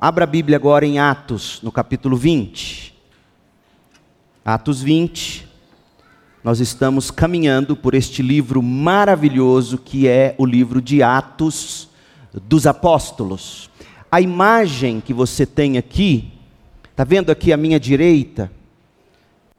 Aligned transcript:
Abra 0.00 0.22
a 0.22 0.28
Bíblia 0.28 0.56
agora 0.56 0.86
em 0.86 1.00
Atos, 1.00 1.58
no 1.60 1.72
capítulo 1.72 2.16
20. 2.16 2.94
Atos 4.44 4.80
20. 4.80 5.44
Nós 6.44 6.60
estamos 6.60 7.10
caminhando 7.10 7.74
por 7.74 7.94
este 7.96 8.22
livro 8.22 8.62
maravilhoso 8.62 9.76
que 9.76 10.06
é 10.06 10.36
o 10.38 10.46
livro 10.46 10.80
de 10.80 11.02
Atos 11.02 11.88
dos 12.32 12.64
Apóstolos. 12.64 13.68
A 14.08 14.20
imagem 14.20 15.00
que 15.00 15.12
você 15.12 15.44
tem 15.44 15.76
aqui, 15.76 16.30
está 16.92 17.02
vendo 17.02 17.30
aqui 17.30 17.52
à 17.52 17.56
minha 17.56 17.80
direita? 17.80 18.52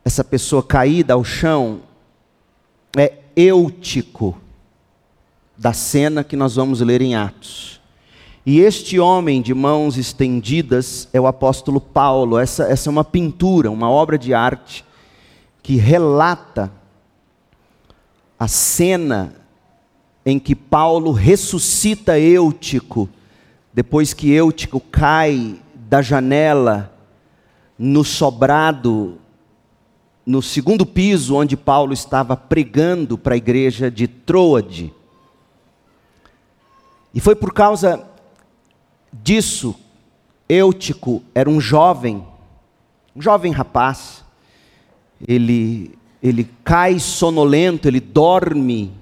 Essa 0.06 0.24
pessoa 0.24 0.64
caída 0.64 1.16
ao 1.16 1.24
chão 1.26 1.82
é 2.96 3.12
Eutico, 3.36 4.40
da 5.58 5.74
cena 5.74 6.24
que 6.24 6.38
nós 6.38 6.56
vamos 6.56 6.80
ler 6.80 7.02
em 7.02 7.14
Atos. 7.14 7.79
E 8.52 8.62
este 8.62 9.00
homem 9.00 9.44
de 9.44 9.54
mãos 9.54 9.96
estendidas 9.96 11.08
é 11.14 11.22
o 11.22 11.28
apóstolo 11.28 11.80
Paulo. 11.80 12.40
Essa, 12.40 12.64
essa 12.64 12.90
é 12.90 12.92
uma 12.92 13.04
pintura, 13.04 13.70
uma 13.70 13.92
obra 13.92 14.18
de 14.18 14.34
arte 14.34 14.84
que 15.62 15.76
relata 15.76 16.72
a 18.40 18.48
cena 18.48 19.36
em 20.26 20.40
que 20.40 20.56
Paulo 20.56 21.12
ressuscita 21.12 22.20
Eutico, 22.20 23.08
depois 23.72 24.16
que 24.16 24.32
Eutico 24.32 24.80
cai 24.80 25.62
da 25.76 26.02
janela 26.02 26.92
no 27.78 28.04
sobrado, 28.04 29.20
no 30.26 30.42
segundo 30.42 30.88
piso 30.88 31.36
onde 31.36 31.56
Paulo 31.56 31.94
estava 31.94 32.36
pregando 32.36 33.16
para 33.16 33.36
a 33.36 33.38
igreja 33.38 33.92
de 33.92 34.08
Troade. 34.08 34.92
E 37.14 37.20
foi 37.20 37.36
por 37.36 37.54
causa 37.54 38.09
disso, 39.12 39.76
Eutico 40.48 41.24
era 41.34 41.50
um 41.50 41.60
jovem, 41.60 42.26
um 43.16 43.22
jovem 43.22 43.52
rapaz. 43.52 44.24
Ele, 45.28 45.98
ele 46.22 46.50
cai 46.64 47.00
sonolento, 47.00 47.88
ele 47.88 48.00
dorme. 48.00 48.94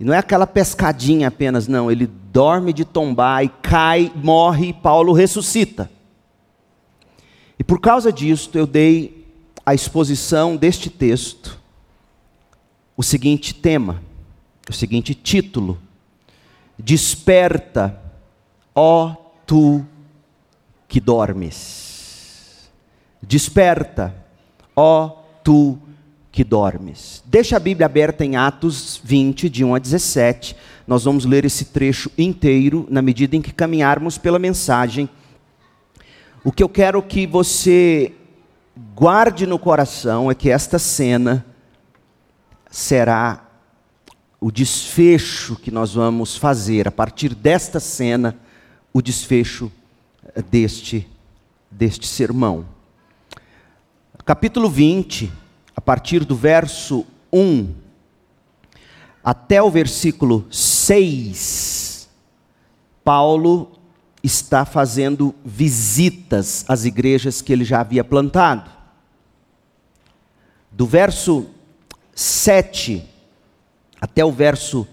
E 0.00 0.04
não 0.04 0.14
é 0.14 0.18
aquela 0.18 0.46
pescadinha 0.46 1.28
apenas, 1.28 1.68
não. 1.68 1.90
Ele 1.90 2.06
dorme 2.06 2.72
de 2.72 2.84
tombar 2.84 3.44
e 3.44 3.48
cai, 3.48 4.12
morre 4.14 4.68
e 4.68 4.72
Paulo 4.72 5.12
ressuscita. 5.12 5.90
E 7.58 7.64
por 7.64 7.80
causa 7.80 8.12
disso, 8.12 8.50
eu 8.54 8.66
dei 8.66 9.26
a 9.66 9.74
exposição 9.74 10.56
deste 10.56 10.88
texto 10.88 11.58
o 12.98 13.02
seguinte 13.04 13.54
tema, 13.54 14.02
o 14.68 14.72
seguinte 14.72 15.14
título: 15.14 15.78
Desperta 16.76 18.07
Ó 18.80 19.12
tu 19.44 19.84
que 20.86 21.00
dormes, 21.00 22.70
desperta, 23.20 24.14
ó 24.76 25.24
tu 25.42 25.76
que 26.30 26.44
dormes. 26.44 27.20
Deixa 27.26 27.56
a 27.56 27.58
Bíblia 27.58 27.86
aberta 27.86 28.24
em 28.24 28.36
Atos 28.36 29.00
20, 29.02 29.50
de 29.50 29.64
1 29.64 29.74
a 29.74 29.78
17. 29.80 30.54
Nós 30.86 31.02
vamos 31.02 31.24
ler 31.24 31.44
esse 31.44 31.64
trecho 31.64 32.08
inteiro 32.16 32.86
na 32.88 33.02
medida 33.02 33.34
em 33.34 33.42
que 33.42 33.52
caminharmos 33.52 34.16
pela 34.16 34.38
mensagem. 34.38 35.10
O 36.44 36.52
que 36.52 36.62
eu 36.62 36.68
quero 36.68 37.02
que 37.02 37.26
você 37.26 38.14
guarde 38.94 39.44
no 39.44 39.58
coração 39.58 40.30
é 40.30 40.36
que 40.36 40.50
esta 40.50 40.78
cena 40.78 41.44
será 42.70 43.44
o 44.40 44.52
desfecho 44.52 45.56
que 45.56 45.72
nós 45.72 45.94
vamos 45.94 46.36
fazer 46.36 46.86
a 46.86 46.92
partir 46.92 47.34
desta 47.34 47.80
cena 47.80 48.38
o 48.92 49.02
desfecho 49.02 49.70
eh, 50.34 50.42
deste, 50.42 51.08
deste 51.70 52.06
sermão. 52.06 52.66
Capítulo 54.24 54.68
20, 54.68 55.32
a 55.74 55.80
partir 55.80 56.24
do 56.24 56.36
verso 56.36 57.06
1 57.32 57.74
até 59.24 59.62
o 59.62 59.70
versículo 59.70 60.46
6, 60.50 62.08
Paulo 63.04 63.72
está 64.22 64.64
fazendo 64.64 65.34
visitas 65.44 66.64
às 66.68 66.84
igrejas 66.84 67.40
que 67.40 67.52
ele 67.52 67.64
já 67.64 67.80
havia 67.80 68.04
plantado. 68.04 68.70
Do 70.70 70.86
verso 70.86 71.46
7 72.14 73.04
até 74.00 74.24
o 74.24 74.32
verso 74.32 74.86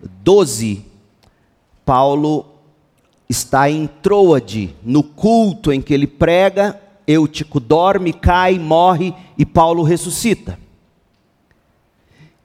12, 0.00 0.84
Paulo 1.84 2.51
está 3.32 3.68
em 3.68 3.86
Troade, 3.86 4.76
no 4.84 5.02
culto 5.02 5.72
em 5.72 5.80
que 5.80 5.92
ele 5.92 6.06
prega, 6.06 6.80
Eutico 7.06 7.58
dorme, 7.58 8.12
cai, 8.12 8.58
morre 8.58 9.12
e 9.36 9.44
Paulo 9.44 9.82
ressuscita. 9.82 10.58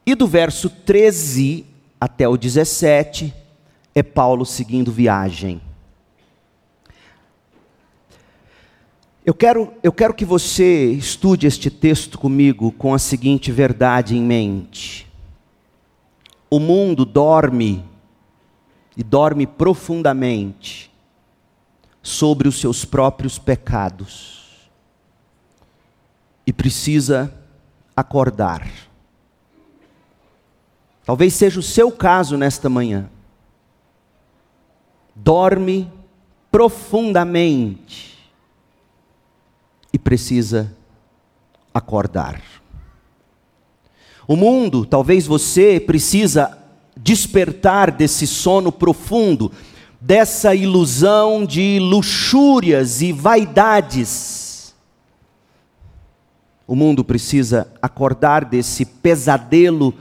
E 0.06 0.16
do 0.16 0.25
verso 0.25 0.70
13 0.70 1.66
até 2.00 2.28
o 2.28 2.38
17 2.38 3.34
é 3.94 4.02
Paulo 4.02 4.46
seguindo 4.46 4.92
viagem. 4.92 5.62
Eu 9.25 9.34
quero, 9.34 9.74
eu 9.84 9.92
quero 9.92 10.14
que 10.14 10.24
você 10.24 10.92
estude 10.92 11.48
este 11.48 11.69
texto 11.69 12.18
comigo 12.18 12.72
com 12.72 12.94
a 12.94 13.00
seguinte 13.00 13.52
verdade 13.52 14.16
em 14.16 14.22
mente: 14.22 15.06
o 16.50 16.62
mundo 16.62 17.04
dorme 17.04 17.84
e 18.97 19.03
dorme 19.03 19.46
profundamente 19.46 20.91
sobre 22.02 22.47
os 22.47 22.59
seus 22.59 22.84
próprios 22.84 23.38
pecados 23.38 24.68
e 26.47 26.52
precisa 26.52 27.31
acordar. 27.96 28.68
Talvez 31.06 31.36
seja 31.36 31.59
o 31.59 31.63
seu 31.63 31.91
caso 31.91 32.36
nesta 32.38 32.69
manhã. 32.69 33.07
Dorme 35.16 35.91
profundamente 36.52 38.18
e 39.94 40.00
precisa 40.00 40.75
acordar. 41.72 42.41
O 44.28 44.36
mundo, 44.36 44.86
talvez 44.86 45.28
você 45.28 45.80
precisa 45.80 46.56
despertar 46.97 47.91
desse 47.91 48.25
sono 48.25 48.72
profundo, 48.72 49.52
dessa 50.00 50.53
ilusão 50.53 51.46
de 51.46 51.80
luxúrias 51.80 53.02
e 53.02 53.12
vaidades. 53.12 54.75
O 56.68 56.75
mundo 56.75 57.03
precisa 57.03 57.72
acordar 57.81 58.44
desse 58.44 58.86
pesadelo 58.86 59.94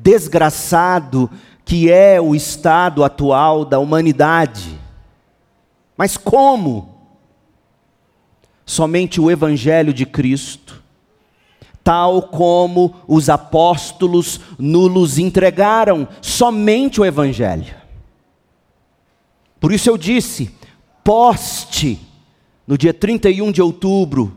desgraçado 0.00 1.30
que 1.64 1.90
é 1.90 2.20
o 2.20 2.34
estado 2.34 3.02
atual 3.02 3.64
da 3.64 3.78
humanidade. 3.78 4.78
Mas 5.96 6.16
como? 6.16 6.94
Somente 8.64 9.20
o 9.20 9.30
Evangelho 9.30 9.92
de 9.92 10.06
Cristo 10.06 10.85
tal 11.86 12.20
como 12.20 12.96
os 13.06 13.30
apóstolos 13.30 14.40
nulos 14.58 15.18
entregaram, 15.18 16.08
somente 16.20 17.00
o 17.00 17.04
Evangelho. 17.04 17.76
Por 19.60 19.70
isso 19.70 19.88
eu 19.88 19.96
disse: 19.96 20.50
poste 21.04 22.00
no 22.66 22.76
dia 22.76 22.92
31 22.92 23.52
de 23.52 23.62
outubro, 23.62 24.36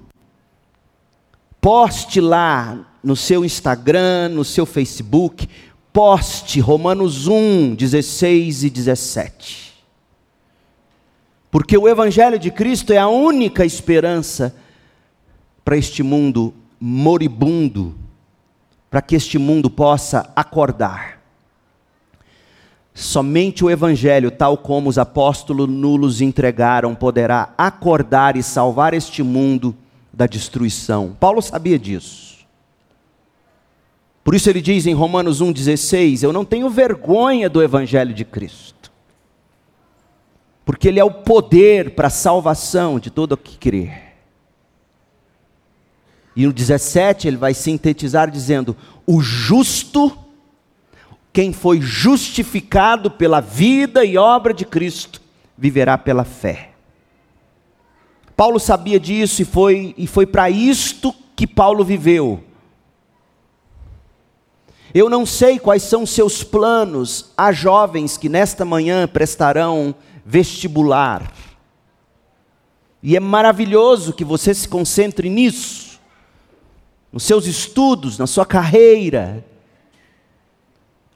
poste 1.60 2.22
lá 2.22 2.86
no 3.04 3.16
seu 3.16 3.44
Instagram, 3.44 4.30
no 4.30 4.46
seu 4.46 4.68
Facebook, 4.68 5.50
poste 5.92 6.60
Romanos 6.60 7.26
1, 7.26 7.74
16 7.74 8.64
e 8.66 8.70
17. 8.70 9.74
Porque 11.50 11.76
o 11.76 11.88
Evangelho 11.88 12.38
de 12.38 12.52
Cristo 12.52 12.94
é 12.94 13.00
a 13.00 13.08
única 13.08 13.66
esperança 13.66 14.56
para 15.66 15.76
este 15.76 16.04
mundo 16.04 16.54
moribundo, 16.80 17.96
para 18.90 19.02
que 19.02 19.16
este 19.16 19.38
mundo 19.38 19.70
possa 19.70 20.32
acordar. 20.36 21.20
Somente 22.94 23.64
o 23.64 23.70
Evangelho, 23.70 24.32
tal 24.32 24.58
como 24.58 24.90
os 24.90 24.98
apóstolos 24.98 25.70
nulos 25.70 26.22
entregaram, 26.22 26.96
poderá 26.96 27.54
acordar 27.58 28.36
e 28.36 28.44
salvar 28.44 28.94
este 28.94 29.24
mundo 29.24 29.76
da 30.12 30.26
destruição. 30.26 31.16
Paulo 31.20 31.42
sabia 31.42 31.80
disso. 31.80 32.40
Por 34.24 34.36
isso 34.36 34.50
ele 34.50 34.62
diz 34.62 34.86
em 34.86 34.94
Romanos 34.94 35.42
1,16: 35.42 36.24
Eu 36.24 36.34
não 36.34 36.44
tenho 36.44 36.70
vergonha 36.70 37.50
do 37.50 37.64
Evangelho 37.64 38.14
de 38.14 38.26
Cristo, 38.26 38.92
porque 40.66 40.88
ele 40.88 41.00
é 41.00 41.04
o 41.04 41.12
poder 41.12 41.96
para 41.96 42.08
a 42.08 42.12
salvação 42.12 43.00
de 43.00 43.10
todo 43.10 43.32
o 43.32 43.38
que 43.38 43.58
crer. 43.58 44.09
E 46.36 46.46
no 46.46 46.54
17 46.54 47.28
ele 47.28 47.38
vai 47.38 47.54
sintetizar 47.54 48.30
dizendo: 48.30 48.76
o 49.06 49.22
justo, 49.22 50.18
quem 51.34 51.52
foi 51.52 51.82
justificado 51.82 53.10
pela 53.10 53.40
vida 53.40 54.06
e 54.06 54.18
obra 54.18 54.54
de 54.54 54.66
Cristo, 54.66 55.22
viverá 55.58 55.98
pela 55.98 56.24
fé. 56.24 56.70
Paulo 58.36 58.60
sabia 58.60 59.00
disso 59.00 59.42
e 59.42 59.46
foi, 59.46 59.94
e 59.98 60.08
foi 60.08 60.26
para 60.26 60.50
isto 60.50 61.14
que 61.36 61.46
Paulo 61.46 61.84
viveu. 61.84 62.44
Eu 64.94 65.10
não 65.10 65.26
sei 65.26 65.60
quais 65.60 65.84
são 65.84 66.06
seus 66.06 66.44
planos 66.44 67.32
a 67.38 67.52
jovens 67.52 68.18
que 68.18 68.30
nesta 68.30 68.66
manhã 68.66 69.08
prestarão 69.08 69.94
vestibular. 70.26 71.32
E 73.02 73.16
é 73.16 73.20
maravilhoso 73.20 74.14
que 74.14 74.26
você 74.26 74.54
se 74.54 74.68
concentre 74.68 75.30
nisso, 75.30 75.89
nos 77.12 77.24
seus 77.24 77.46
estudos, 77.46 78.18
na 78.18 78.28
sua 78.28 78.46
carreira. 78.46 79.46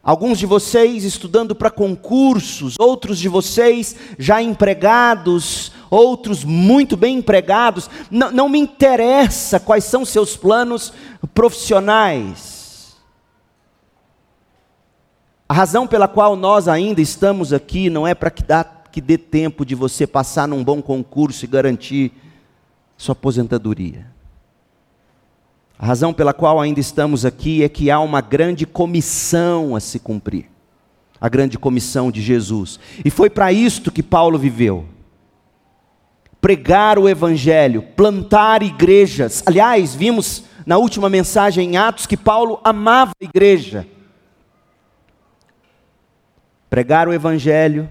Alguns 0.03 0.37
de 0.37 0.45
vocês 0.45 1.05
estudando 1.05 1.55
para 1.55 1.69
concursos, 1.69 2.75
outros 2.77 3.17
de 3.17 3.29
vocês 3.29 3.95
já 4.19 4.41
empregados, 4.41 5.71
outros 5.89 6.43
muito 6.43 6.97
bem 6.97 7.19
empregados. 7.19 7.89
Não, 8.11 8.29
não 8.29 8.49
me 8.49 8.59
interessa 8.59 9.61
quais 9.61 9.85
são 9.85 10.03
seus 10.03 10.35
planos 10.35 10.91
profissionais. 11.33 12.97
A 15.47 15.53
razão 15.53 15.87
pela 15.87 16.07
qual 16.07 16.35
nós 16.35 16.67
ainda 16.67 16.99
estamos 16.99 17.53
aqui 17.53 17.89
não 17.89 18.05
é 18.05 18.13
para 18.13 18.29
que, 18.29 18.43
que 18.91 18.99
dê 18.99 19.17
tempo 19.17 19.65
de 19.65 19.75
você 19.75 20.05
passar 20.05 20.49
num 20.49 20.63
bom 20.63 20.81
concurso 20.81 21.45
e 21.45 21.47
garantir 21.47 22.11
sua 22.97 23.13
aposentadoria. 23.13 24.12
A 25.83 25.85
razão 25.85 26.13
pela 26.13 26.33
qual 26.33 26.61
ainda 26.61 26.79
estamos 26.79 27.25
aqui 27.25 27.61
é 27.61 27.67
que 27.67 27.91
há 27.91 27.99
uma 27.99 28.21
grande 28.21 28.65
comissão 28.65 29.75
a 29.75 29.81
se 29.81 29.99
cumprir 29.99 30.45
a 31.19 31.27
grande 31.27 31.59
comissão 31.59 32.09
de 32.09 32.21
Jesus. 32.21 32.79
E 33.03 33.09
foi 33.09 33.29
para 33.29 33.51
isto 33.51 33.91
que 33.91 34.01
Paulo 34.01 34.39
viveu. 34.39 34.85
Pregar 36.39 36.97
o 36.97 37.09
evangelho, 37.09 37.81
plantar 37.97 38.63
igrejas. 38.63 39.43
Aliás, 39.45 39.93
vimos 39.93 40.45
na 40.65 40.77
última 40.77 41.09
mensagem 41.09 41.71
em 41.71 41.75
Atos 41.75 42.05
que 42.05 42.15
Paulo 42.15 42.61
amava 42.63 43.11
a 43.21 43.25
igreja 43.25 43.85
pregar 46.73 47.07
o 47.07 47.13
Evangelho, 47.13 47.87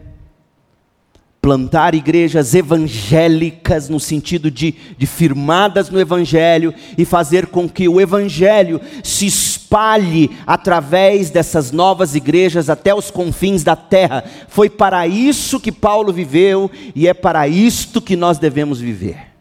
plantar 1.42 1.92
igrejas 1.92 2.54
evangélicas, 2.54 3.88
no 3.88 3.98
sentido 3.98 4.48
de, 4.48 4.76
de 4.96 5.06
firmadas 5.08 5.90
no 5.90 5.98
Evangelho, 5.98 6.72
e 6.96 7.04
fazer 7.04 7.48
com 7.48 7.68
que 7.68 7.88
o 7.88 8.00
Evangelho 8.00 8.80
se 9.02 9.26
espalhe 9.26 10.30
através 10.46 11.30
dessas 11.30 11.72
novas 11.72 12.14
igrejas 12.14 12.70
até 12.70 12.94
os 12.94 13.10
confins 13.10 13.64
da 13.64 13.74
terra. 13.74 14.22
Foi 14.46 14.70
para 14.70 15.04
isso 15.08 15.58
que 15.58 15.72
Paulo 15.72 16.12
viveu 16.12 16.70
e 16.94 17.08
é 17.08 17.12
para 17.12 17.48
isto 17.48 18.00
que 18.00 18.14
nós 18.14 18.38
devemos 18.38 18.78
viver. 18.80 19.32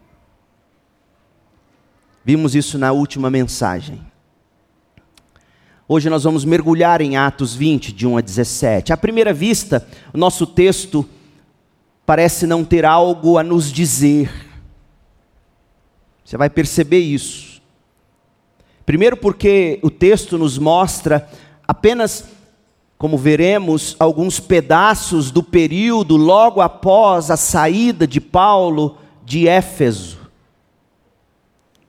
Vimos 2.26 2.56
isso 2.56 2.80
na 2.80 2.92
última 2.92 3.30
mensagem. 3.30 4.02
Hoje 5.88 6.10
nós 6.10 6.24
vamos 6.24 6.46
mergulhar 6.46 7.00
em 7.00 7.16
Atos 7.16 7.54
20, 7.54 7.92
de 7.92 8.08
1 8.08 8.18
a 8.18 8.22
17. 8.22 8.92
À 8.92 8.98
primeira 8.98 9.32
vista, 9.32 9.88
o 10.12 10.18
nosso 10.18 10.48
texto 10.48 11.08
parece 12.12 12.46
não 12.46 12.66
ter 12.66 12.84
algo 12.84 13.38
a 13.38 13.44
nos 13.44 13.72
dizer. 13.72 14.30
Você 16.26 16.36
vai 16.36 16.50
perceber 16.50 17.00
isso. 17.00 17.62
Primeiro, 18.86 19.16
porque 19.16 19.80
o 19.82 19.90
texto 19.90 20.38
nos 20.38 20.58
mostra 20.58 21.30
apenas, 21.66 22.26
como 22.98 23.18
veremos, 23.18 23.96
alguns 23.98 24.42
pedaços 24.42 25.32
do 25.32 25.42
período 25.42 26.18
logo 26.18 26.60
após 26.60 27.32
a 27.32 27.38
saída 27.38 28.06
de 28.06 28.20
Paulo 28.20 28.98
de 29.24 29.48
Éfeso, 29.48 30.20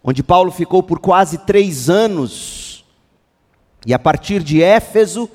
onde 0.05 0.23
Paulo 0.23 0.53
ficou 0.53 0.85
por 0.85 1.01
quase 1.01 1.39
três 1.39 1.91
anos 1.91 2.85
e 3.85 3.93
a 3.93 3.99
partir 3.99 4.41
de 4.41 4.63
Éfeso, 4.63 5.29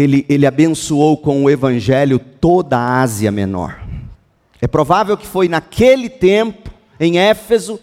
ele, 0.00 0.24
ele 0.28 0.46
abençoou 0.46 1.16
com 1.16 1.44
o 1.44 1.50
evangelho 1.50 2.18
toda 2.18 2.78
a 2.78 3.00
Ásia 3.02 3.30
Menor. 3.30 3.78
É 4.60 4.66
provável 4.66 5.16
que 5.16 5.26
foi 5.26 5.48
naquele 5.48 6.08
tempo, 6.08 6.70
em 6.98 7.18
Éfeso, 7.18 7.78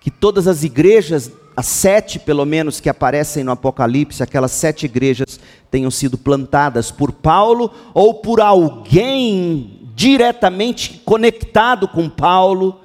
que 0.00 0.10
todas 0.10 0.48
as 0.48 0.64
igrejas, 0.64 1.30
as 1.56 1.66
sete 1.66 2.18
pelo 2.18 2.44
menos 2.44 2.80
que 2.80 2.88
aparecem 2.88 3.44
no 3.44 3.52
Apocalipse, 3.52 4.22
aquelas 4.22 4.50
sete 4.50 4.86
igrejas 4.86 5.38
tenham 5.70 5.90
sido 5.90 6.18
plantadas 6.18 6.90
por 6.90 7.12
Paulo 7.12 7.72
ou 7.92 8.14
por 8.14 8.40
alguém 8.40 9.80
diretamente 9.94 11.00
conectado 11.04 11.86
com 11.86 12.08
Paulo 12.08 12.80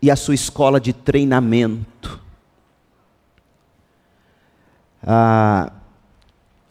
e 0.00 0.10
a 0.10 0.16
sua 0.16 0.34
escola 0.34 0.78
de 0.78 0.92
treinamento. 0.92 2.20
Ah, 5.02 5.72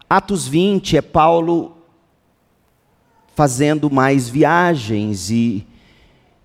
Atos 0.09 0.47
20 0.47 0.97
é 0.97 1.01
Paulo 1.01 1.75
fazendo 3.35 3.89
mais 3.89 4.29
viagens 4.29 5.29
e, 5.29 5.67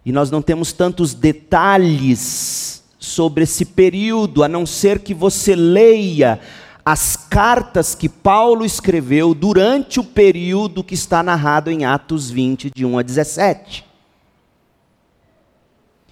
e 0.05 0.11
nós 0.12 0.31
não 0.31 0.43
temos 0.43 0.73
tantos 0.73 1.14
detalhes 1.14 2.82
sobre 2.99 3.44
esse 3.44 3.64
período, 3.64 4.43
a 4.43 4.49
não 4.49 4.67
ser 4.67 4.99
que 4.99 5.14
você 5.14 5.55
leia 5.55 6.41
as 6.85 7.17
cartas 7.17 7.94
que 7.94 8.09
Paulo 8.09 8.64
escreveu 8.64 9.32
durante 9.35 10.00
o 10.00 10.05
período 10.05 10.82
que 10.82 10.94
está 10.94 11.23
narrado 11.23 11.70
em 11.70 11.85
Atos 11.85 12.31
20, 12.31 12.73
de 12.75 12.85
1 12.85 12.99
a 12.99 13.03
17. 13.03 13.85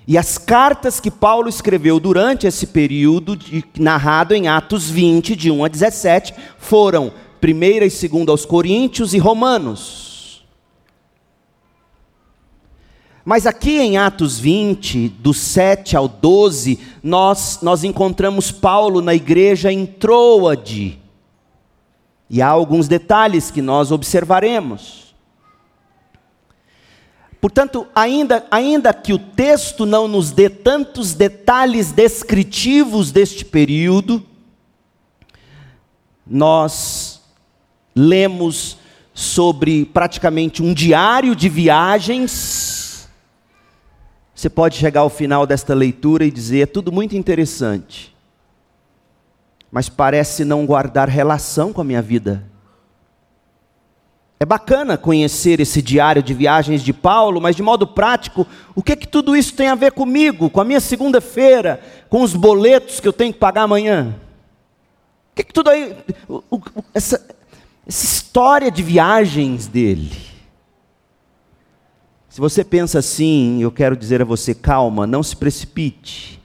E 0.06 0.17
as 0.17 0.38
cartas 0.38 0.99
que 0.99 1.11
Paulo 1.11 1.49
escreveu 1.49 2.00
durante 2.00 2.46
esse 2.46 2.69
período, 2.69 3.37
de, 3.37 3.64
narrado 3.79 4.35
em 4.35 4.49
Atos 4.49 4.88
20, 4.88 5.37
de 5.37 5.50
1 5.50 5.64
a 5.64 5.69
17, 5.69 6.35
foram 6.58 7.12
1 7.42 7.62
e 7.84 8.08
2 8.08 8.28
aos 8.28 8.44
Coríntios 8.44 9.14
e 9.14 9.19
Romanos. 9.19 10.44
Mas 13.25 13.46
aqui 13.46 13.78
em 13.78 13.96
Atos 13.96 14.38
20, 14.38 15.08
do 15.08 15.32
7 15.32 15.96
ao 15.96 16.08
12, 16.08 16.78
nós, 17.02 17.60
nós 17.62 17.84
encontramos 17.84 18.50
Paulo 18.50 19.00
na 19.00 19.14
igreja 19.14 19.70
em 19.70 19.87
Troade. 19.87 20.98
E 22.28 22.40
há 22.40 22.48
alguns 22.48 22.88
detalhes 22.88 23.50
que 23.50 23.60
nós 23.60 23.90
observaremos. 23.90 25.14
Portanto, 27.40 27.86
ainda, 27.94 28.46
ainda 28.50 28.93
que 28.93 29.12
o 29.12 29.19
texto 29.19 29.86
não 29.86 30.06
nos 30.06 30.31
dê 30.31 30.50
tantos 30.50 31.15
detalhes 31.15 31.91
descritivos 31.91 33.10
deste 33.10 33.44
período, 33.44 34.22
nós 36.26 37.09
lemos 38.00 38.78
sobre 39.12 39.84
praticamente 39.84 40.62
um 40.62 40.72
diário 40.72 41.36
de 41.36 41.48
viagens. 41.48 43.08
Você 44.34 44.48
pode 44.48 44.76
chegar 44.76 45.00
ao 45.00 45.10
final 45.10 45.46
desta 45.46 45.74
leitura 45.74 46.24
e 46.24 46.30
dizer: 46.30 46.60
é 46.60 46.66
tudo 46.66 46.90
muito 46.90 47.16
interessante, 47.16 48.16
mas 49.70 49.88
parece 49.88 50.44
não 50.44 50.64
guardar 50.64 51.08
relação 51.08 51.72
com 51.72 51.80
a 51.80 51.84
minha 51.84 52.00
vida 52.00 52.50
é 54.42 54.46
bacana 54.46 54.96
conhecer 54.96 55.60
esse 55.60 55.82
diário 55.82 56.22
de 56.22 56.32
viagens 56.32 56.82
de 56.82 56.94
Paulo, 56.94 57.42
mas 57.42 57.54
de 57.54 57.62
modo 57.62 57.86
prático, 57.86 58.46
o 58.74 58.82
que 58.82 58.96
que 58.96 59.06
tudo 59.06 59.36
isso 59.36 59.52
tem 59.52 59.69
a 59.69 59.74
ver 59.74 59.92
comigo, 59.92 60.48
com 60.48 60.62
a 60.62 60.64
minha 60.64 60.80
segunda-feira, 60.80 61.78
com 62.08 62.22
os 62.22 62.32
boletos 62.32 63.00
que 63.00 63.06
eu 63.06 63.12
tenho 63.12 63.34
que 63.34 63.38
pagar 63.38 63.64
amanhã? 63.64 64.16
O 65.30 65.36
que 65.36 65.44
que 65.44 65.52
tudo 65.52 65.69
aí, 65.69 65.94
o, 66.26 66.42
o, 66.50 66.62
essa, 66.94 67.22
essa 67.87 68.05
história 68.05 68.70
de 68.70 68.82
viagens 68.82 69.67
dele? 69.67 70.13
Se 72.29 72.41
você 72.41 72.63
pensa 72.63 73.01
assim, 73.01 73.60
eu 73.60 73.72
quero 73.72 73.96
dizer 73.96 74.22
a 74.22 74.25
você, 74.25 74.55
calma, 74.55 75.06
não 75.06 75.22
se 75.22 75.34
precipite, 75.34 76.41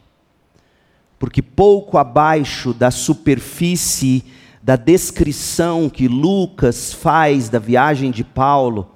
porque 1.20 1.42
pouco 1.42 1.98
abaixo 1.98 2.74
da 2.74 2.90
superfície 2.90 4.24
da 4.66 4.76
descrição 4.76 5.88
que 5.88 6.08
Lucas 6.08 6.92
faz 6.92 7.50
da 7.50 7.60
viagem 7.60 8.10
de 8.10 8.24
Paulo, 8.24 8.90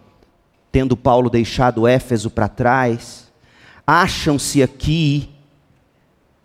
tendo 0.71 0.97
Paulo 0.97 1.29
deixado 1.29 1.87
Éfeso 1.87 2.31
para 2.31 2.47
trás, 2.47 3.31
acham-se 3.85 4.63
aqui, 4.63 5.29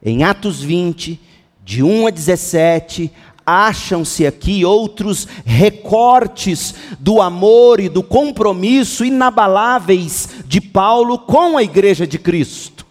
em 0.03 0.25
Atos 0.25 0.63
20, 0.63 1.19
de 1.65 1.83
1 1.83 2.07
a 2.07 2.11
17, 2.11 3.11
acham-se 3.47 4.27
aqui 4.27 4.65
outros 4.65 5.27
recortes 5.45 6.75
do 6.99 7.21
amor 7.21 7.81
e 7.81 7.89
do 7.89 8.03
compromisso 8.03 9.05
inabaláveis 9.05 10.29
de 10.47 10.61
Paulo 10.61 11.19
com 11.19 11.57
a 11.57 11.63
igreja 11.63 12.07
de 12.07 12.19
Cristo. 12.19 12.87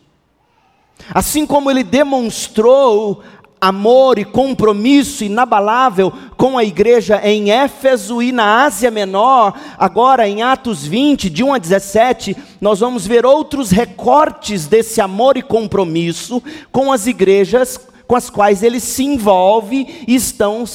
Assim 1.13 1.45
como 1.45 1.69
ele 1.69 1.83
demonstrou 1.83 3.23
amor 3.59 4.19
e 4.19 4.25
compromisso 4.25 5.23
inabalável 5.23 6.11
com 6.35 6.57
a 6.57 6.65
igreja 6.65 7.21
em 7.23 7.49
Éfeso 7.49 8.21
e 8.21 8.31
na 8.31 8.65
Ásia 8.65 8.91
Menor, 8.91 9.57
agora 9.77 10.27
em 10.27 10.43
Atos 10.43 10.85
20, 10.85 11.29
de 11.29 11.43
1 11.45 11.53
a 11.53 11.57
17, 11.57 12.35
nós 12.59 12.81
vamos 12.81 13.07
ver 13.07 13.25
outros 13.25 13.71
recortes 13.71 14.67
desse 14.67 14.99
amor 14.99 15.37
e 15.37 15.41
compromisso 15.41 16.43
com 16.73 16.91
as 16.91 17.07
igrejas 17.07 17.79
com 18.13 18.17
as 18.17 18.29
quais 18.29 18.61
ele 18.61 18.79
se 18.79 19.03
envolve 19.03 20.05
e 20.07 20.13
estão 20.13 20.65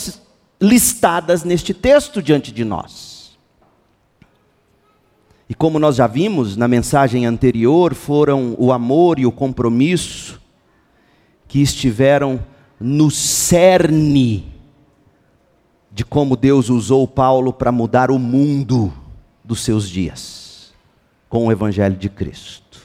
listadas 0.60 1.44
neste 1.44 1.72
texto 1.72 2.20
diante 2.20 2.50
de 2.50 2.64
nós. 2.64 3.38
E 5.48 5.54
como 5.54 5.78
nós 5.78 5.94
já 5.94 6.08
vimos 6.08 6.56
na 6.56 6.66
mensagem 6.66 7.26
anterior, 7.26 7.94
foram 7.94 8.56
o 8.58 8.72
amor 8.72 9.20
e 9.20 9.24
o 9.24 9.30
compromisso 9.30 10.42
que 11.46 11.62
estiveram 11.62 12.44
no 12.80 13.08
cerne 13.08 14.52
de 15.92 16.04
como 16.04 16.36
Deus 16.36 16.68
usou 16.68 17.06
Paulo 17.06 17.52
para 17.52 17.70
mudar 17.70 18.10
o 18.10 18.18
mundo 18.18 18.92
dos 19.44 19.60
seus 19.60 19.88
dias 19.88 20.74
com 21.28 21.46
o 21.46 21.52
Evangelho 21.52 21.96
de 21.96 22.08
Cristo. 22.08 22.80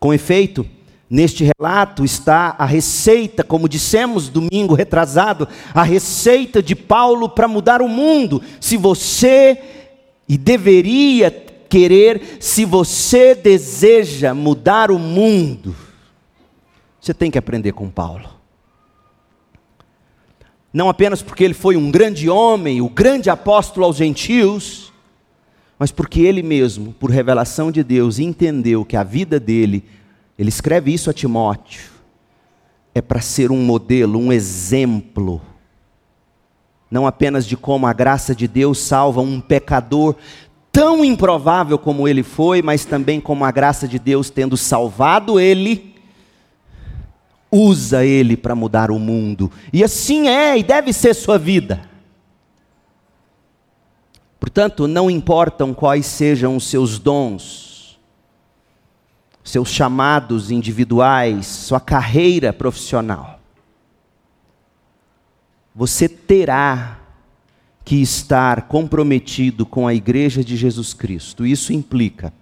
Com 0.00 0.12
efeito, 0.12 0.66
neste 1.12 1.44
relato 1.44 2.04
está 2.04 2.56
a 2.58 2.64
receita, 2.64 3.44
como 3.44 3.68
dissemos 3.68 4.28
domingo 4.28 4.74
retrasado, 4.74 5.46
a 5.74 5.82
receita 5.82 6.62
de 6.62 6.74
Paulo 6.74 7.28
para 7.28 7.46
mudar 7.46 7.82
o 7.82 7.88
mundo. 7.88 8.42
Se 8.58 8.76
você 8.76 9.60
e 10.28 10.38
deveria 10.38 11.30
querer, 11.68 12.38
se 12.40 12.64
você 12.64 13.34
deseja 13.34 14.32
mudar 14.32 14.90
o 14.90 14.98
mundo, 14.98 15.76
você 17.00 17.12
tem 17.12 17.30
que 17.30 17.38
aprender 17.38 17.72
com 17.72 17.90
Paulo 17.90 18.42
não 20.72 20.88
apenas 20.88 21.20
porque 21.20 21.44
ele 21.44 21.54
foi 21.54 21.76
um 21.76 21.90
grande 21.90 22.30
homem, 22.30 22.80
o 22.80 22.88
grande 22.88 23.28
apóstolo 23.28 23.84
aos 23.84 23.96
gentios, 23.96 24.92
mas 25.78 25.92
porque 25.92 26.20
ele 26.22 26.42
mesmo, 26.42 26.94
por 26.94 27.10
revelação 27.10 27.70
de 27.70 27.84
Deus, 27.84 28.18
entendeu 28.18 28.84
que 28.84 28.96
a 28.96 29.02
vida 29.02 29.38
dele, 29.38 29.84
ele 30.38 30.48
escreve 30.48 30.92
isso 30.92 31.10
a 31.10 31.12
Timóteo, 31.12 31.90
é 32.94 33.00
para 33.00 33.20
ser 33.20 33.50
um 33.50 33.62
modelo, 33.62 34.18
um 34.18 34.32
exemplo, 34.32 35.40
não 36.90 37.06
apenas 37.06 37.46
de 37.46 37.56
como 37.56 37.86
a 37.86 37.92
graça 37.92 38.34
de 38.34 38.46
Deus 38.46 38.78
salva 38.78 39.20
um 39.20 39.40
pecador 39.40 40.14
tão 40.70 41.04
improvável 41.04 41.78
como 41.78 42.06
ele 42.06 42.22
foi, 42.22 42.60
mas 42.60 42.84
também 42.84 43.20
como 43.20 43.44
a 43.44 43.50
graça 43.50 43.88
de 43.88 43.98
Deus 43.98 44.30
tendo 44.30 44.56
salvado 44.56 45.40
ele 45.40 45.92
usa 47.50 48.02
ele 48.02 48.34
para 48.34 48.54
mudar 48.54 48.90
o 48.90 48.98
mundo. 48.98 49.52
E 49.72 49.84
assim 49.84 50.28
é 50.28 50.58
e 50.58 50.62
deve 50.62 50.92
ser 50.92 51.14
sua 51.14 51.38
vida. 51.38 51.82
Portanto, 54.40 54.88
não 54.88 55.10
importam 55.10 55.74
quais 55.74 56.06
sejam 56.06 56.56
os 56.56 56.66
seus 56.66 56.98
dons, 56.98 57.71
seus 59.42 59.68
chamados 59.68 60.50
individuais, 60.50 61.46
sua 61.46 61.80
carreira 61.80 62.52
profissional. 62.52 63.40
Você 65.74 66.08
terá 66.08 66.98
que 67.84 67.96
estar 68.00 68.68
comprometido 68.68 69.66
com 69.66 69.88
a 69.88 69.94
igreja 69.94 70.44
de 70.44 70.56
Jesus 70.56 70.94
Cristo. 70.94 71.44
Isso 71.44 71.72
implica 71.72 72.32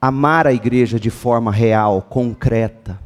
amar 0.00 0.46
a 0.46 0.52
igreja 0.52 0.98
de 0.98 1.10
forma 1.10 1.52
real, 1.52 2.02
concreta 2.02 2.98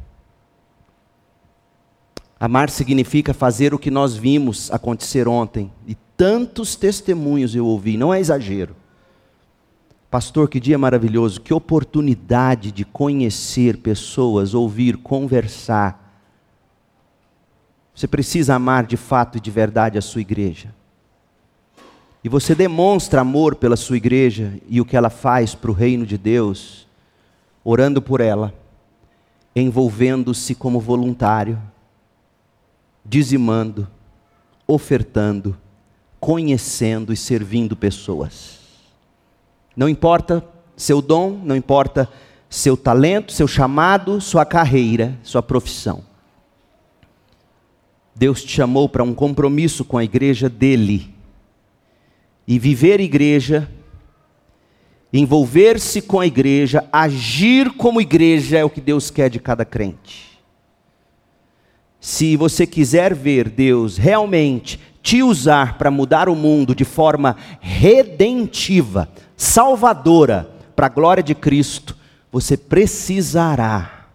Amar 2.39 2.69
significa 2.69 3.33
fazer 3.33 3.73
o 3.73 3.79
que 3.79 3.89
nós 3.89 4.15
vimos 4.15 4.71
acontecer 4.71 5.27
ontem. 5.27 5.71
E 5.87 5.95
tantos 6.15 6.75
testemunhos 6.75 7.55
eu 7.55 7.65
ouvi, 7.65 7.97
não 7.97 8.13
é 8.13 8.19
exagero. 8.19 8.75
Pastor, 10.09 10.49
que 10.49 10.59
dia 10.59 10.77
maravilhoso, 10.77 11.41
que 11.41 11.53
oportunidade 11.53 12.71
de 12.71 12.85
conhecer 12.85 13.77
pessoas, 13.77 14.53
ouvir, 14.53 14.97
conversar. 14.97 16.23
Você 17.93 18.07
precisa 18.07 18.55
amar 18.55 18.85
de 18.85 18.95
fato 18.95 19.37
e 19.37 19.41
de 19.41 19.51
verdade 19.51 19.97
a 19.97 20.01
sua 20.01 20.21
igreja. 20.21 20.73
E 22.23 22.29
você 22.29 22.55
demonstra 22.55 23.21
amor 23.21 23.55
pela 23.55 23.75
sua 23.75 23.97
igreja 23.97 24.53
e 24.67 24.79
o 24.79 24.85
que 24.85 24.95
ela 24.95 25.09
faz 25.09 25.53
para 25.53 25.71
o 25.71 25.73
reino 25.73 26.05
de 26.05 26.17
Deus, 26.17 26.87
orando 27.63 28.01
por 28.01 28.21
ela, 28.21 28.53
envolvendo-se 29.55 30.55
como 30.55 30.79
voluntário 30.79 31.61
dizimando, 33.07 33.87
ofertando, 34.67 35.57
conhecendo 36.19 37.13
e 37.13 37.17
servindo 37.17 37.75
pessoas. 37.75 38.56
Não 39.77 39.87
importa 39.87 40.43
seu 40.75 41.03
dom, 41.03 41.39
não 41.43 41.55
importa 41.55 42.09
seu 42.49 42.75
talento, 42.75 43.31
seu 43.31 43.47
chamado, 43.47 44.19
sua 44.19 44.43
carreira, 44.43 45.15
sua 45.21 45.43
profissão. 45.43 46.03
Deus 48.15 48.43
te 48.43 48.49
chamou 48.49 48.89
para 48.89 49.03
um 49.03 49.13
compromisso 49.13 49.85
com 49.85 49.95
a 49.95 50.03
igreja 50.03 50.49
dele. 50.49 51.13
E 52.47 52.57
viver 52.57 52.99
igreja, 52.99 53.69
envolver-se 55.13 56.01
com 56.01 56.19
a 56.19 56.25
igreja, 56.25 56.87
agir 56.91 57.71
como 57.73 58.01
igreja 58.01 58.57
é 58.57 58.65
o 58.65 58.71
que 58.71 58.81
Deus 58.81 59.11
quer 59.11 59.29
de 59.29 59.39
cada 59.39 59.63
crente. 59.63 60.39
Se 61.99 62.35
você 62.35 62.65
quiser 62.65 63.13
ver 63.13 63.47
Deus 63.49 63.97
realmente 63.97 64.79
te 65.03 65.21
usar 65.21 65.77
para 65.77 65.91
mudar 65.91 66.27
o 66.27 66.35
mundo 66.35 66.73
de 66.73 66.83
forma 66.83 67.35
redentiva, 67.59 69.07
salvadora, 69.37 70.49
para 70.75 70.87
a 70.87 70.89
glória 70.89 71.23
de 71.23 71.35
Cristo, 71.35 71.95
você 72.31 72.57
precisará 72.57 74.07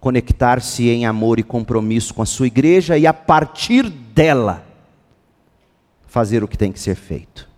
conectar-se 0.00 0.88
em 0.88 1.04
amor 1.06 1.38
e 1.38 1.42
compromisso 1.42 2.14
com 2.14 2.22
a 2.22 2.26
sua 2.26 2.46
igreja 2.46 2.96
e 2.96 3.06
a 3.06 3.12
partir 3.12 3.88
dela 3.88 4.66
fazer 6.06 6.42
o 6.42 6.48
que 6.48 6.58
tem 6.58 6.72
que 6.72 6.80
ser 6.80 6.94
feito. 6.94 7.48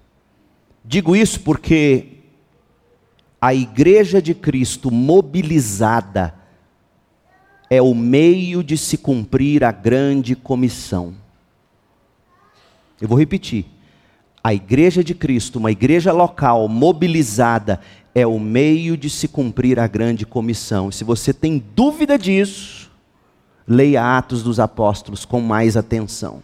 Digo 0.84 1.16
isso 1.16 1.40
porque 1.40 2.18
a 3.40 3.54
igreja 3.54 4.20
de 4.20 4.34
Cristo 4.34 4.90
mobilizada 4.90 6.34
é 7.70 7.80
o 7.80 7.94
meio 7.94 8.62
de 8.62 8.76
se 8.76 8.98
cumprir 8.98 9.64
a 9.64 9.72
grande 9.72 10.36
comissão. 10.36 11.14
Eu 13.00 13.08
vou 13.08 13.18
repetir. 13.18 13.74
A 14.44 14.52
igreja 14.52 15.02
de 15.02 15.14
Cristo, 15.14 15.58
uma 15.58 15.70
igreja 15.70 16.12
local 16.12 16.68
mobilizada, 16.68 17.80
é 18.14 18.26
o 18.26 18.38
meio 18.38 18.94
de 18.94 19.08
se 19.08 19.26
cumprir 19.26 19.80
a 19.80 19.86
grande 19.86 20.26
comissão. 20.26 20.92
Se 20.92 21.02
você 21.02 21.32
tem 21.32 21.64
dúvida 21.74 22.18
disso, 22.18 22.90
leia 23.66 24.18
Atos 24.18 24.42
dos 24.42 24.60
Apóstolos 24.60 25.24
com 25.24 25.40
mais 25.40 25.78
atenção. 25.78 26.42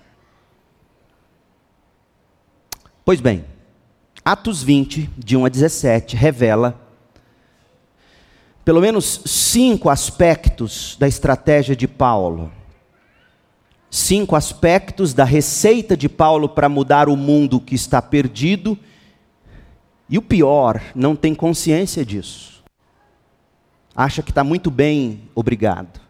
Pois 3.04 3.21
bem, 3.21 3.45
Atos 4.25 4.62
20, 4.62 5.11
de 5.19 5.37
1 5.37 5.45
a 5.45 5.49
17, 5.50 6.16
revela 6.16 6.80
pelo 8.64 8.80
menos 8.80 9.23
cinco 9.26 9.90
aspectos 9.90 10.97
da 10.99 11.09
estratégia 11.09 11.76
de 11.76 11.88
Paulo. 11.88 12.52
Cinco 13.90 14.37
aspectos 14.37 15.12
da 15.12 15.25
receita 15.25 15.97
de 15.97 16.09
Paulo 16.09 16.49
para 16.49 16.68
mudar 16.68 17.09
o 17.09 17.16
mundo 17.16 17.61
que 17.61 17.75
está 17.75 18.00
perdido. 18.00 18.78
E 20.09 20.16
o 20.16 20.23
pior, 20.23 20.80
não 20.94 21.16
tem 21.16 21.35
consciência 21.35 22.04
disso. 22.04 22.62
Acha 23.94 24.23
que 24.23 24.30
está 24.30 24.44
muito 24.44 24.70
bem, 24.70 25.23
obrigado. 25.35 26.00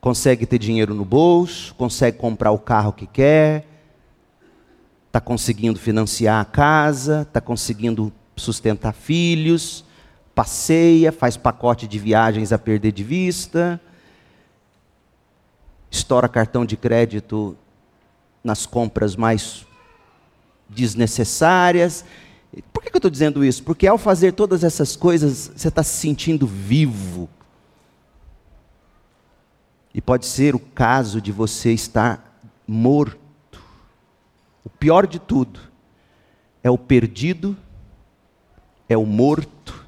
Consegue 0.00 0.46
ter 0.46 0.58
dinheiro 0.58 0.94
no 0.94 1.04
bolso, 1.04 1.74
consegue 1.74 2.16
comprar 2.16 2.52
o 2.52 2.58
carro 2.58 2.92
que 2.92 3.06
quer, 3.06 3.66
está 5.08 5.20
conseguindo 5.20 5.78
financiar 5.78 6.40
a 6.40 6.44
casa, 6.44 7.22
está 7.22 7.40
conseguindo 7.40 8.12
sustentar 8.36 8.94
filhos, 8.94 9.84
passeia, 10.34 11.12
faz 11.12 11.36
pacote 11.36 11.86
de 11.86 11.98
viagens 11.98 12.52
a 12.52 12.58
perder 12.58 12.92
de 12.92 13.04
vista, 13.04 13.80
estoura 15.90 16.28
cartão 16.28 16.64
de 16.64 16.76
crédito 16.76 17.56
nas 18.42 18.64
compras 18.64 19.16
mais 19.16 19.66
desnecessárias. 20.68 22.04
Por 22.72 22.82
que 22.82 22.88
eu 22.88 22.98
estou 22.98 23.10
dizendo 23.10 23.44
isso? 23.44 23.62
Porque 23.62 23.86
ao 23.86 23.98
fazer 23.98 24.32
todas 24.32 24.64
essas 24.64 24.96
coisas, 24.96 25.50
você 25.54 25.68
está 25.68 25.82
se 25.82 25.98
sentindo 25.98 26.46
vivo. 26.46 27.28
E 29.92 30.00
pode 30.00 30.26
ser 30.26 30.54
o 30.54 30.58
caso 30.58 31.20
de 31.20 31.32
você 31.32 31.72
estar 31.72 32.42
morto. 32.66 33.18
O 34.64 34.70
pior 34.70 35.06
de 35.06 35.18
tudo 35.18 35.60
é 36.62 36.70
o 36.70 36.78
perdido, 36.78 37.56
é 38.88 38.96
o 38.96 39.04
morto 39.04 39.86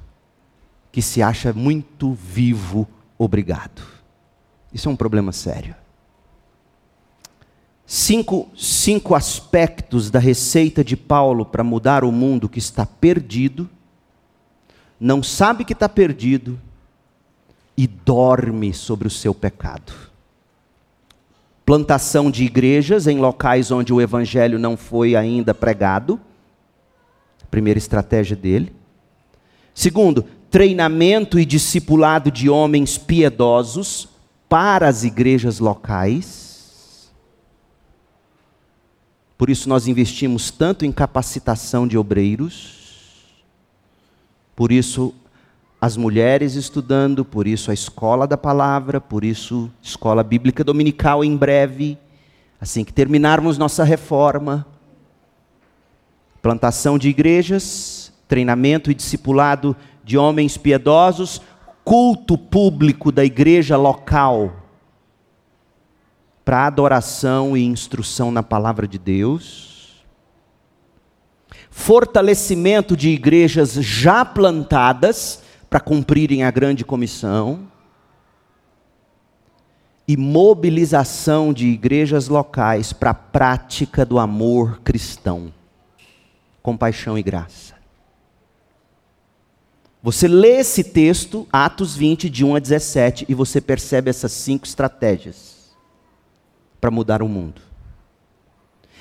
que 0.91 1.01
se 1.01 1.23
acha 1.23 1.53
muito 1.53 2.13
vivo, 2.13 2.89
obrigado. 3.17 3.83
Isso 4.73 4.89
é 4.89 4.93
um 4.93 4.97
problema 4.97 5.33
sério. 5.33 5.75
Cinco, 7.95 8.49
cinco 8.57 9.15
aspectos 9.15 10.11
da 10.11 10.19
receita 10.19 10.83
de 10.83 10.97
Paulo 10.97 11.45
para 11.45 11.63
mudar 11.63 12.05
o 12.05 12.11
mundo 12.11 12.49
que 12.49 12.59
está 12.59 12.87
perdido, 12.87 13.69
não 14.99 15.23
sabe 15.23 15.63
que 15.63 15.75
está 15.75 15.91
perdido 15.91 16.59
e 17.77 17.87
dorme 17.87 18.73
sobre 18.73 19.07
o 19.07 19.11
seu 19.11 19.35
pecado. 19.35 19.93
Plantação 21.67 22.31
de 22.31 22.45
igrejas 22.45 23.07
em 23.07 23.19
locais 23.19 23.71
onde 23.71 23.93
o 23.93 24.01
evangelho 24.01 24.59
não 24.59 24.75
foi 24.75 25.15
ainda 25.15 25.53
pregado, 25.53 26.19
primeira 27.51 27.77
estratégia 27.77 28.35
dele. 28.35 28.75
Segundo, 29.75 30.25
treinamento 30.51 31.39
e 31.39 31.45
discipulado 31.45 32.31
de 32.31 32.49
homens 32.49 32.97
piedosos 32.97 34.09
para 34.49 34.89
as 34.89 35.05
igrejas 35.05 35.59
locais. 35.59 36.52
Por 39.43 39.51
isso 39.51 39.69
nós 39.69 39.89
investimos 39.89 40.53
tanto 40.53 40.85
em 40.85 40.93
capacitação 40.93 41.85
de 41.85 41.99
obreiros. 41.99 43.35
Por 44.55 44.71
isso 44.71 45.13
as 45.81 45.97
mulheres 45.97 46.55
estudando, 46.55 47.25
por 47.25 47.49
isso 47.49 47.69
a 47.69 47.75
escola 47.75 48.25
da 48.25 48.37
palavra, 48.37 49.01
por 49.01 49.25
isso 49.25 49.69
escola 49.83 50.23
bíblica 50.23 50.63
dominical 50.63 51.25
em 51.25 51.37
breve, 51.37 51.99
assim 52.61 52.85
que 52.85 52.93
terminarmos 52.93 53.59
nossa 53.59 53.83
reforma. 53.83 54.65
Plantação 56.41 56.97
de 56.97 57.09
igrejas, 57.09 58.13
treinamento 58.29 58.93
e 58.93 58.95
discipulado 58.95 59.75
de 60.05 60.17
homens 60.17 60.57
piedosos, 60.57 61.43
culto 61.83 62.39
público 62.39 63.11
da 63.11 63.25
igreja 63.25 63.77
local 63.77 64.62
para 66.45 66.67
adoração 66.67 67.57
e 67.57 67.65
instrução 67.65 68.31
na 68.31 68.43
palavra 68.43 68.87
de 68.87 68.99
Deus, 68.99 70.05
fortalecimento 71.71 72.97
de 72.97 73.11
igrejas 73.11 73.75
já 73.75 74.25
plantadas 74.25 75.43
para 75.71 75.81
cumprirem 75.81 76.43
a 76.43 76.51
grande 76.51 76.85
comissão, 76.85 77.71
e 80.07 80.17
mobilização 80.17 81.53
de 81.53 81.69
igrejas 81.69 82.29
locais 82.29 82.93
para 82.93 83.11
a 83.11 83.15
prática 83.15 84.05
do 84.05 84.19
amor 84.19 84.81
cristão, 84.83 85.55
compaixão 86.61 87.17
e 87.17 87.23
graça. 87.23 87.75
Você 90.03 90.27
lê 90.27 90.57
esse 90.59 90.83
texto, 90.83 91.47
Atos 91.53 91.95
20, 91.95 92.29
de 92.29 92.45
1 92.45 92.57
a 92.57 92.59
17, 92.59 93.27
e 93.29 93.35
você 93.35 93.61
percebe 93.61 94.11
essas 94.11 94.33
cinco 94.33 94.67
estratégias 94.67 95.62
para 96.83 96.91
mudar 96.91 97.23
o 97.23 97.29
mundo. 97.29 97.63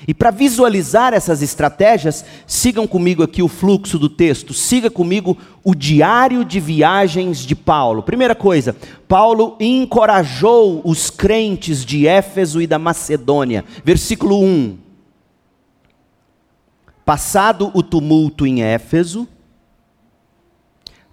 E 0.06 0.14
para 0.14 0.30
visualizar 0.30 1.12
essas 1.12 1.42
estratégias, 1.42 2.24
sigam 2.46 2.86
comigo 2.86 3.24
aqui 3.24 3.42
o 3.42 3.48
fluxo 3.48 3.98
do 3.98 4.08
texto, 4.08 4.54
siga 4.54 4.88
comigo 4.88 5.36
o 5.64 5.74
diário 5.74 6.44
de 6.44 6.60
viagens 6.60 7.38
de 7.38 7.56
Paulo. 7.56 8.04
Primeira 8.04 8.36
coisa, 8.36 8.76
Paulo 9.08 9.56
encorajou 9.58 10.80
os 10.84 11.10
crentes 11.10 11.84
de 11.84 12.06
Éfeso 12.06 12.62
e 12.62 12.68
da 12.68 12.78
Macedônia. 12.78 13.64
Versículo 13.84 14.40
1. 14.40 14.78
Passado 17.04 17.72
o 17.74 17.82
tumulto 17.82 18.46
em 18.46 18.62
Éfeso, 18.62 19.26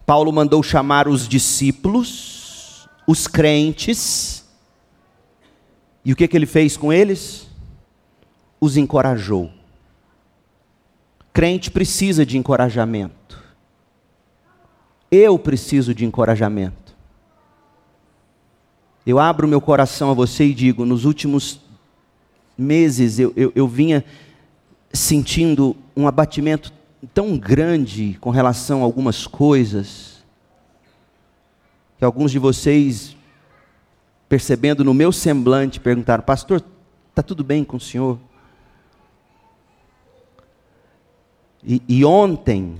Paulo 0.05 0.31
mandou 0.31 0.61
chamar 0.61 1.07
os 1.07 1.27
discípulos, 1.27 2.87
os 3.07 3.25
crentes, 3.25 4.38
e 6.03 6.13
o 6.13 6.15
que, 6.15 6.27
que 6.27 6.37
ele 6.37 6.45
fez 6.45 6.77
com 6.77 6.91
eles? 6.91 7.47
Os 8.59 8.77
encorajou. 8.77 9.51
Crente 11.33 11.69
precisa 11.71 12.25
de 12.25 12.37
encorajamento. 12.37 13.41
Eu 15.11 15.37
preciso 15.37 15.93
de 15.93 16.05
encorajamento. 16.05 16.95
Eu 19.05 19.17
abro 19.19 19.47
meu 19.47 19.61
coração 19.61 20.11
a 20.11 20.13
você 20.13 20.45
e 20.45 20.53
digo: 20.53 20.85
nos 20.85 21.05
últimos 21.05 21.59
meses 22.57 23.17
eu, 23.19 23.33
eu, 23.35 23.51
eu 23.55 23.67
vinha 23.67 24.03
sentindo 24.91 25.75
um 25.95 26.07
abatimento 26.07 26.73
tão 27.13 27.37
grande 27.37 28.17
com 28.19 28.29
relação 28.29 28.81
a 28.81 28.83
algumas 28.83 29.25
coisas, 29.25 30.23
que 31.97 32.03
alguns 32.03 32.31
de 32.31 32.39
vocês, 32.39 33.15
percebendo 34.29 34.83
no 34.83 34.93
meu 34.93 35.11
semblante, 35.11 35.79
perguntaram: 35.79 36.23
Pastor, 36.23 36.63
está 37.09 37.23
tudo 37.23 37.43
bem 37.43 37.63
com 37.63 37.77
o 37.77 37.79
senhor? 37.79 38.19
E, 41.63 41.81
e 41.89 42.05
ontem, 42.05 42.77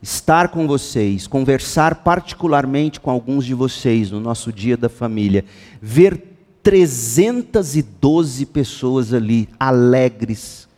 estar 0.00 0.48
com 0.48 0.68
vocês, 0.68 1.26
conversar 1.26 1.96
particularmente 1.96 3.00
com 3.00 3.10
alguns 3.10 3.44
de 3.44 3.54
vocês 3.54 4.10
no 4.10 4.20
nosso 4.20 4.52
dia 4.52 4.76
da 4.76 4.88
família, 4.88 5.44
ver 5.80 6.36
312 6.62 8.46
pessoas 8.46 9.12
ali, 9.12 9.48
alegres, 9.58 10.68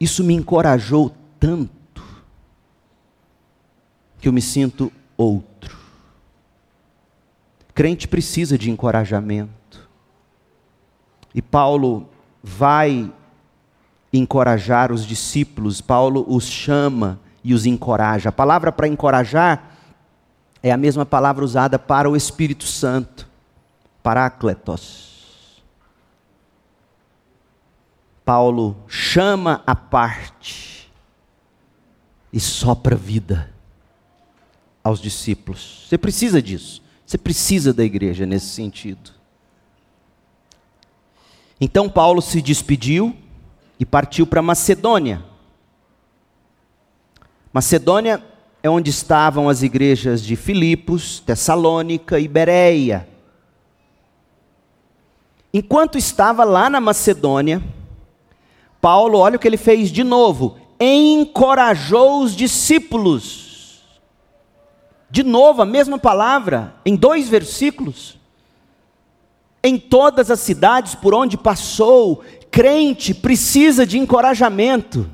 isso 0.00 0.22
me 0.22 0.34
encorajou 0.34 1.14
tanto 1.40 2.02
que 4.20 4.28
eu 4.28 4.32
me 4.32 4.42
sinto 4.42 4.92
outro. 5.16 5.77
Crente 7.78 8.08
precisa 8.08 8.58
de 8.58 8.72
encorajamento. 8.72 9.88
E 11.32 11.40
Paulo 11.40 12.08
vai 12.42 13.08
encorajar 14.12 14.90
os 14.90 15.06
discípulos, 15.06 15.80
Paulo 15.80 16.24
os 16.26 16.42
chama 16.42 17.20
e 17.44 17.54
os 17.54 17.66
encoraja. 17.66 18.30
A 18.30 18.32
palavra 18.32 18.72
para 18.72 18.88
encorajar 18.88 19.76
é 20.60 20.72
a 20.72 20.76
mesma 20.76 21.06
palavra 21.06 21.44
usada 21.44 21.78
para 21.78 22.10
o 22.10 22.16
Espírito 22.16 22.64
Santo, 22.64 23.28
parácletos. 24.02 25.62
Paulo 28.24 28.76
chama 28.88 29.62
a 29.64 29.76
parte 29.76 30.92
e 32.32 32.40
sopra 32.40 32.96
vida 32.96 33.54
aos 34.82 34.98
discípulos. 35.00 35.86
Você 35.88 35.96
precisa 35.96 36.42
disso. 36.42 36.87
Você 37.08 37.16
precisa 37.16 37.72
da 37.72 37.82
igreja 37.82 38.26
nesse 38.26 38.48
sentido. 38.48 39.12
Então 41.58 41.88
Paulo 41.88 42.20
se 42.20 42.42
despediu 42.42 43.16
e 43.80 43.86
partiu 43.86 44.26
para 44.26 44.42
Macedônia. 44.42 45.24
Macedônia 47.50 48.22
é 48.62 48.68
onde 48.68 48.90
estavam 48.90 49.48
as 49.48 49.62
igrejas 49.62 50.22
de 50.22 50.36
Filipos, 50.36 51.20
Tessalônica 51.20 52.20
e 52.20 52.28
Bereia. 52.28 53.08
Enquanto 55.50 55.96
estava 55.96 56.44
lá 56.44 56.68
na 56.68 56.78
Macedônia, 56.78 57.64
Paulo, 58.82 59.16
olha 59.16 59.36
o 59.36 59.38
que 59.38 59.48
ele 59.48 59.56
fez 59.56 59.90
de 59.90 60.04
novo: 60.04 60.58
encorajou 60.78 62.22
os 62.22 62.36
discípulos. 62.36 63.47
De 65.10 65.22
novo, 65.22 65.62
a 65.62 65.66
mesma 65.66 65.98
palavra, 65.98 66.74
em 66.84 66.94
dois 66.94 67.28
versículos. 67.28 68.18
Em 69.62 69.78
todas 69.78 70.30
as 70.30 70.40
cidades 70.40 70.94
por 70.94 71.14
onde 71.14 71.36
passou, 71.36 72.22
crente 72.50 73.14
precisa 73.14 73.86
de 73.86 73.98
encorajamento. 73.98 75.08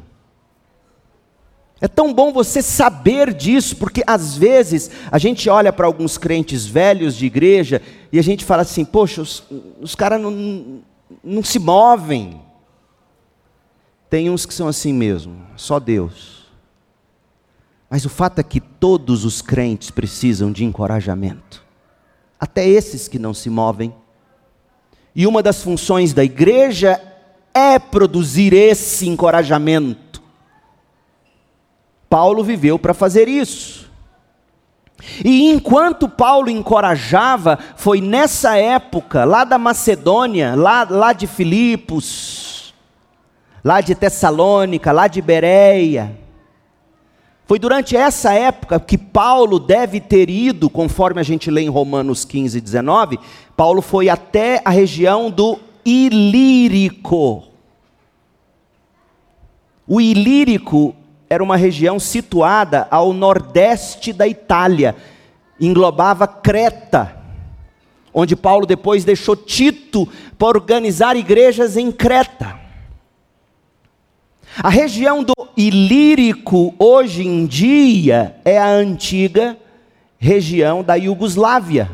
É 1.80 1.88
tão 1.88 2.14
bom 2.14 2.32
você 2.32 2.62
saber 2.62 3.34
disso, 3.34 3.76
porque 3.76 4.02
às 4.06 4.36
vezes 4.36 4.90
a 5.10 5.18
gente 5.18 5.50
olha 5.50 5.72
para 5.72 5.86
alguns 5.86 6.16
crentes 6.16 6.64
velhos 6.66 7.14
de 7.14 7.26
igreja 7.26 7.82
e 8.10 8.18
a 8.18 8.22
gente 8.22 8.44
fala 8.44 8.62
assim: 8.62 8.84
poxa, 8.84 9.20
os, 9.20 9.42
os 9.80 9.94
caras 9.94 10.20
não, 10.20 10.82
não 11.22 11.42
se 11.42 11.58
movem. 11.58 12.40
Tem 14.08 14.30
uns 14.30 14.46
que 14.46 14.54
são 14.54 14.66
assim 14.66 14.92
mesmo, 14.92 15.36
só 15.56 15.78
Deus. 15.78 16.33
Mas 17.94 18.04
o 18.04 18.08
fato 18.08 18.40
é 18.40 18.42
que 18.42 18.58
todos 18.58 19.24
os 19.24 19.40
crentes 19.40 19.88
precisam 19.88 20.50
de 20.50 20.64
encorajamento, 20.64 21.62
até 22.40 22.66
esses 22.66 23.06
que 23.06 23.20
não 23.20 23.32
se 23.32 23.48
movem. 23.48 23.94
E 25.14 25.28
uma 25.28 25.40
das 25.40 25.62
funções 25.62 26.12
da 26.12 26.24
igreja 26.24 27.00
é 27.54 27.78
produzir 27.78 28.52
esse 28.52 29.08
encorajamento. 29.08 30.20
Paulo 32.10 32.42
viveu 32.42 32.80
para 32.80 32.92
fazer 32.92 33.28
isso. 33.28 33.88
E 35.24 35.48
enquanto 35.52 36.08
Paulo 36.08 36.50
encorajava, 36.50 37.60
foi 37.76 38.00
nessa 38.00 38.56
época, 38.56 39.24
lá 39.24 39.44
da 39.44 39.56
Macedônia, 39.56 40.56
lá, 40.56 40.82
lá 40.82 41.12
de 41.12 41.28
Filipos, 41.28 42.74
lá 43.62 43.80
de 43.80 43.94
Tessalônica, 43.94 44.90
lá 44.90 45.06
de 45.06 45.22
Bereia, 45.22 46.23
Foi 47.46 47.58
durante 47.58 47.94
essa 47.94 48.32
época 48.32 48.80
que 48.80 48.96
Paulo 48.96 49.58
deve 49.58 50.00
ter 50.00 50.30
ido, 50.30 50.70
conforme 50.70 51.20
a 51.20 51.22
gente 51.22 51.50
lê 51.50 51.62
em 51.62 51.68
Romanos 51.68 52.24
15, 52.24 52.58
19, 52.58 53.18
Paulo 53.54 53.82
foi 53.82 54.08
até 54.08 54.62
a 54.64 54.70
região 54.70 55.30
do 55.30 55.58
Ilírico. 55.84 57.44
O 59.86 60.00
Ilírico 60.00 60.96
era 61.28 61.44
uma 61.44 61.56
região 61.56 62.00
situada 62.00 62.88
ao 62.90 63.12
nordeste 63.12 64.14
da 64.14 64.26
Itália, 64.26 64.96
englobava 65.60 66.26
Creta, 66.26 67.14
onde 68.12 68.34
Paulo 68.34 68.64
depois 68.64 69.04
deixou 69.04 69.36
Tito 69.36 70.08
para 70.38 70.56
organizar 70.56 71.14
igrejas 71.14 71.76
em 71.76 71.92
Creta. 71.92 72.63
A 74.62 74.68
região 74.68 75.24
do 75.24 75.34
Ilírico, 75.56 76.74
hoje 76.78 77.26
em 77.26 77.44
dia, 77.44 78.36
é 78.44 78.56
a 78.56 78.68
antiga 78.68 79.58
região 80.16 80.82
da 80.82 80.94
Iugoslávia. 80.94 81.90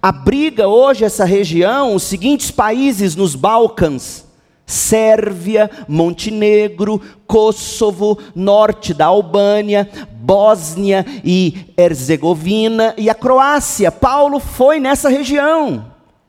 Abriga 0.00 0.66
hoje 0.66 1.04
essa 1.04 1.26
região 1.26 1.94
os 1.94 2.04
seguintes 2.04 2.50
países 2.50 3.14
nos 3.14 3.34
Balcãs: 3.34 4.26
Sérvia, 4.64 5.70
Montenegro, 5.86 7.02
Kosovo, 7.26 8.18
norte 8.34 8.94
da 8.94 9.06
Albânia, 9.06 9.90
Bósnia 10.10 11.04
e 11.22 11.66
Herzegovina 11.76 12.94
e 12.96 13.10
a 13.10 13.14
Croácia. 13.14 13.92
Paulo 13.92 14.40
foi 14.40 14.80
nessa 14.80 15.10
região 15.10 15.84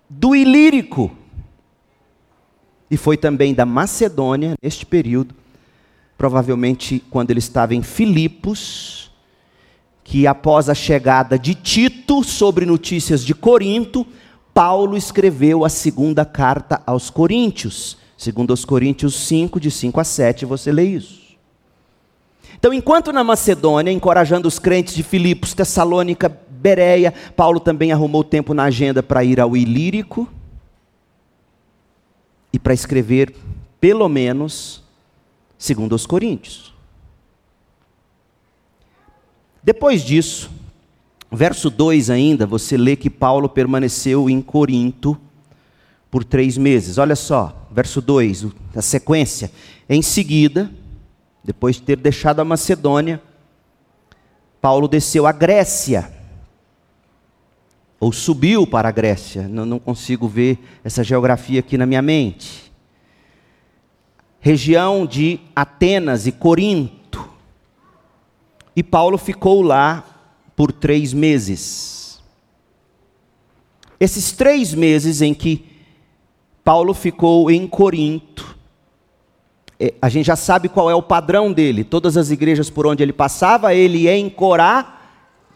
do 0.10 0.36
Ilírico. 0.36 1.10
E 2.96 2.98
foi 2.98 3.18
também 3.18 3.54
da 3.54 3.66
Macedônia, 3.66 4.56
neste 4.64 4.86
período, 4.86 5.36
provavelmente 6.18 7.04
quando 7.10 7.30
ele 7.30 7.40
estava 7.40 7.76
em 7.76 7.84
Filipos, 7.84 9.12
que 10.02 10.26
após 10.26 10.70
a 10.70 10.74
chegada 10.74 11.38
de 11.38 11.54
Tito 11.56 12.24
sobre 12.24 12.66
notícias 12.66 13.26
de 13.26 13.36
Corinto, 13.36 14.08
Paulo 14.54 14.96
escreveu 14.96 15.66
a 15.66 15.70
segunda 15.70 16.24
carta 16.24 16.82
aos 16.88 17.10
Coríntios. 17.10 17.98
Segundo 18.18 18.54
os 18.54 18.64
Coríntios 18.64 19.14
5, 19.14 19.60
de 19.60 19.70
5 19.70 20.00
a 20.00 20.06
7, 20.06 20.46
você 20.46 20.72
lê 20.72 20.86
isso. 20.86 21.36
Então, 22.58 22.72
enquanto 22.74 23.12
na 23.12 23.26
Macedônia, 23.26 23.92
encorajando 23.92 24.48
os 24.48 24.58
crentes 24.58 24.96
de 24.96 25.04
Filipos, 25.04 25.54
Tessalônica, 25.54 26.30
Bereia, 26.50 27.14
Paulo 27.36 27.60
também 27.60 27.92
arrumou 27.92 28.24
tempo 28.24 28.54
na 28.54 28.64
agenda 28.64 29.04
para 29.04 29.22
ir 29.22 29.42
ao 29.42 29.58
Ilírico, 29.58 30.30
e 32.56 32.60
para 32.60 32.74
escrever, 32.74 33.36
pelo 33.82 34.08
menos, 34.08 34.82
segundo 35.58 35.94
os 35.94 36.06
Coríntios. 36.06 36.74
Depois 39.62 40.02
disso, 40.02 40.50
verso 41.30 41.70
2 41.70 42.10
ainda, 42.10 42.48
você 42.48 42.78
lê 42.78 42.96
que 42.96 43.10
Paulo 43.10 43.50
permaneceu 43.50 44.30
em 44.30 44.42
Corinto 44.42 45.20
por 46.10 46.24
três 46.24 46.58
meses. 46.58 46.98
Olha 46.98 47.18
só, 47.18 47.68
verso 47.70 48.00
2, 48.00 48.46
a 48.74 48.82
sequência. 48.82 49.52
Em 49.90 50.02
seguida, 50.02 50.72
depois 51.44 51.76
de 51.76 51.82
ter 51.82 51.98
deixado 51.98 52.40
a 52.40 52.46
Macedônia, 52.46 53.22
Paulo 54.62 54.88
desceu 54.88 55.28
à 55.28 55.34
Grécia 55.34 56.10
ou 58.06 58.12
subiu 58.12 58.68
para 58.68 58.90
a 58.90 58.92
Grécia, 58.92 59.48
não, 59.48 59.66
não 59.66 59.80
consigo 59.80 60.28
ver 60.28 60.60
essa 60.84 61.04
geografia 61.04 61.60
aqui 61.60 61.76
na 61.76 61.88
minha 61.88 62.04
mente. 62.04 62.72
Região 64.40 65.08
de 65.08 65.40
Atenas 65.56 66.28
e 66.28 66.32
Corinto. 66.32 67.28
E 68.76 68.84
Paulo 68.84 69.18
ficou 69.18 69.64
lá 69.64 70.04
por 70.56 70.72
três 70.72 71.14
meses. 71.14 72.22
Esses 74.00 74.32
três 74.32 74.72
meses 74.72 75.24
em 75.24 75.34
que 75.34 75.66
Paulo 76.64 76.94
ficou 76.94 77.50
em 77.50 77.66
Corinto, 77.66 78.56
é, 79.80 79.96
a 80.00 80.10
gente 80.10 80.28
já 80.28 80.36
sabe 80.36 80.70
qual 80.70 80.92
é 80.92 80.94
o 80.94 81.02
padrão 81.02 81.52
dele. 81.52 81.84
Todas 81.84 82.18
as 82.18 82.30
igrejas 82.30 82.70
por 82.70 82.86
onde 82.86 83.02
ele 83.02 83.14
passava, 83.14 83.74
ele 83.74 84.04
ia 84.04 84.16
encorar 84.16 84.95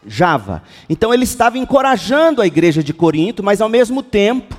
Java. 0.06 0.62
Então 0.88 1.12
ele 1.12 1.24
estava 1.24 1.58
encorajando 1.58 2.40
a 2.40 2.46
igreja 2.46 2.82
de 2.82 2.92
Corinto, 2.92 3.42
mas 3.42 3.60
ao 3.60 3.68
mesmo 3.68 4.02
tempo, 4.02 4.56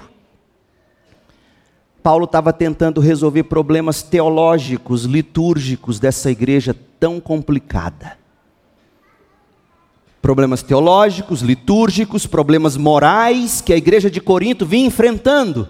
Paulo 2.02 2.26
estava 2.26 2.52
tentando 2.52 3.00
resolver 3.00 3.44
problemas 3.44 4.02
teológicos, 4.02 5.06
litúrgicos 5.06 6.00
dessa 6.00 6.32
igreja 6.32 6.76
tão 7.00 7.20
complicada. 7.20 8.18
Problemas 10.22 10.62
teológicos, 10.62 11.42
litúrgicos, 11.42 12.28
problemas 12.28 12.78
morais 12.78 13.62
que 13.62 13.74
a 13.74 13.78
igreja 13.78 14.10
de 14.10 14.22
Corinto 14.22 14.66
vinha 14.66 14.86
enfrentando. 14.86 15.68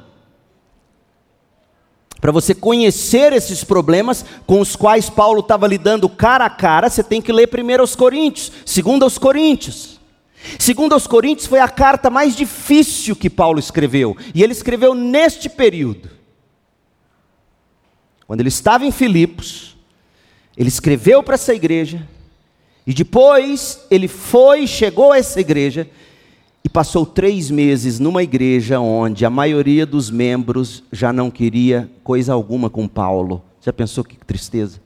Para 2.22 2.32
você 2.32 2.54
conhecer 2.54 3.34
esses 3.34 3.64
problemas 3.64 4.24
com 4.46 4.60
os 4.60 4.76
quais 4.76 5.10
Paulo 5.10 5.40
estava 5.40 5.68
lidando 5.68 6.08
cara 6.08 6.46
a 6.46 6.50
cara, 6.52 6.88
você 6.88 7.04
tem 7.04 7.20
que 7.20 7.32
ler 7.32 7.48
primeiro 7.48 7.82
aos 7.82 7.96
Coríntios, 7.96 8.52
segundo 8.64 9.02
aos 9.02 9.18
Coríntios. 9.18 10.00
Segundo 10.60 10.94
aos 10.94 11.08
Coríntios 11.08 11.48
foi 11.48 11.60
a 11.60 11.68
carta 11.68 12.12
mais 12.12 12.36
difícil 12.36 13.16
que 13.16 13.30
Paulo 13.30 13.58
escreveu, 13.58 14.16
e 14.36 14.44
ele 14.44 14.54
escreveu 14.54 14.94
neste 14.94 15.50
período. 15.50 16.12
Quando 18.28 18.40
ele 18.40 18.50
estava 18.50 18.86
em 18.86 18.92
Filipos, 18.92 19.76
ele 20.56 20.70
escreveu 20.70 21.24
para 21.24 21.34
essa 21.34 21.56
igreja, 21.56 22.08
e 22.86 22.94
depois 22.94 23.80
ele 23.90 24.08
foi, 24.08 24.68
chegou 24.68 25.12
a 25.12 25.18
essa 25.18 25.40
igreja, 25.40 25.90
e 26.64 26.70
passou 26.70 27.06
três 27.06 27.50
meses 27.50 28.00
numa 28.00 28.22
igreja 28.22 28.80
onde 28.80 29.26
a 29.26 29.30
maioria 29.30 29.86
dos 29.86 30.12
membros 30.12 30.84
já 30.92 31.12
não 31.12 31.32
queria 31.32 31.90
coisa 32.04 32.34
alguma 32.34 32.70
com 32.70 32.88
Paulo. 32.88 33.42
Já 33.62 33.74
pensou 33.74 34.04
que 34.04 34.16
tristeza? 34.18 34.80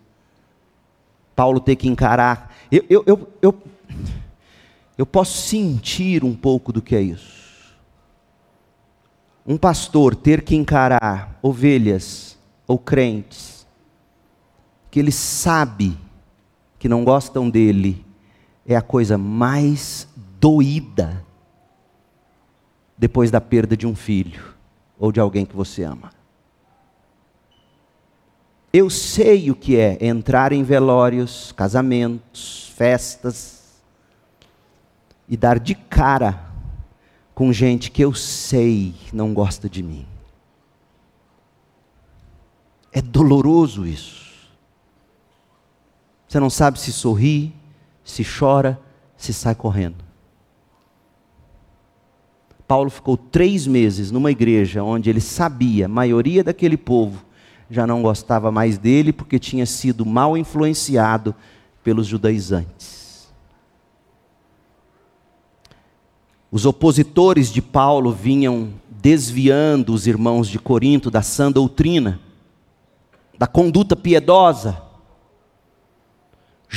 Paulo 1.36 1.60
ter 1.60 1.76
que 1.76 1.88
encarar. 1.88 2.56
Eu, 2.72 2.86
eu, 2.90 3.04
eu, 3.06 3.30
eu, 3.42 3.56
eu 4.98 5.06
posso 5.06 5.48
sentir 5.48 6.24
um 6.24 6.34
pouco 6.34 6.72
do 6.72 6.82
que 6.82 6.96
é 6.96 7.02
isso. 7.02 7.76
Um 9.46 9.58
pastor 9.58 10.16
ter 10.16 10.42
que 10.42 10.56
encarar 10.56 11.38
ovelhas 11.42 12.38
ou 12.66 12.80
crentes 12.80 13.68
que 14.90 15.00
ele 15.00 15.12
sabe 15.12 15.98
que 16.80 16.88
não 16.88 17.04
gostam 17.04 17.50
dele 17.50 18.04
é 18.66 18.78
a 18.78 18.82
coisa 18.82 19.18
mais 19.18 20.08
doída 20.40 21.24
depois 22.98 23.30
da 23.30 23.42
perda 23.42 23.76
de 23.76 23.86
um 23.86 23.96
filho 23.96 24.56
ou 24.98 25.12
de 25.12 25.20
alguém 25.20 25.46
que 25.46 25.56
você 25.56 25.84
ama. 25.84 26.12
Eu 28.72 28.90
sei 28.90 29.50
o 29.50 29.56
que 29.56 29.78
é 29.78 29.98
entrar 30.06 30.52
em 30.52 30.64
velórios, 30.64 31.52
casamentos, 31.54 32.74
festas 32.76 33.82
e 35.28 35.38
dar 35.38 35.60
de 35.60 35.76
cara 35.76 36.46
com 37.34 37.52
gente 37.52 37.92
que 37.92 38.02
eu 38.02 38.14
sei 38.14 38.94
não 39.12 39.34
gosta 39.34 39.70
de 39.70 39.82
mim. 39.82 40.06
É 42.92 43.02
doloroso 43.02 43.86
isso. 43.86 44.26
Você 46.28 46.40
não 46.40 46.50
sabe 46.50 46.80
se 46.80 46.94
sorri, 46.94 47.54
se 48.04 48.24
chora, 48.24 48.80
se 49.18 49.34
sai 49.34 49.56
correndo. 49.56 50.05
Paulo 52.68 52.90
ficou 52.90 53.16
três 53.16 53.68
meses 53.68 54.12
numa 54.12 54.32
igreja 54.32 54.84
onde 54.84 55.10
ele 55.10 55.22
sabia, 55.22 55.86
a 55.86 55.90
maioria 55.90 56.44
daquele 56.44 56.78
povo 56.78 57.24
já 57.70 57.86
não 57.86 58.02
gostava 58.02 58.52
mais 58.52 58.78
dele 58.78 59.12
porque 59.12 59.40
tinha 59.40 59.66
sido 59.66 60.06
mal 60.06 60.38
influenciado 60.38 61.36
pelos 61.84 62.08
judaizantes. 62.08 63.28
Os 66.52 66.66
opositores 66.66 67.52
de 67.52 67.62
Paulo 67.62 68.12
vinham 68.12 68.70
desviando 68.90 69.94
os 69.94 70.08
irmãos 70.08 70.48
de 70.48 70.58
Corinto 70.58 71.12
da 71.12 71.22
sã 71.22 71.52
doutrina, 71.52 72.20
da 73.38 73.46
conduta 73.46 73.96
piedosa, 73.96 74.82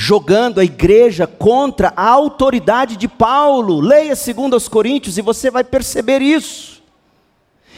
jogando 0.09 0.59
a 0.59 0.63
igreja 0.63 1.27
contra 1.27 1.93
a 1.95 2.09
autoridade 2.09 2.97
de 2.97 3.07
Paulo. 3.07 3.79
Leia 3.79 4.15
segundo 4.15 4.55
aos 4.55 4.67
Coríntios 4.67 5.19
e 5.19 5.21
você 5.21 5.51
vai 5.51 5.63
perceber 5.63 6.19
isso. 6.19 6.81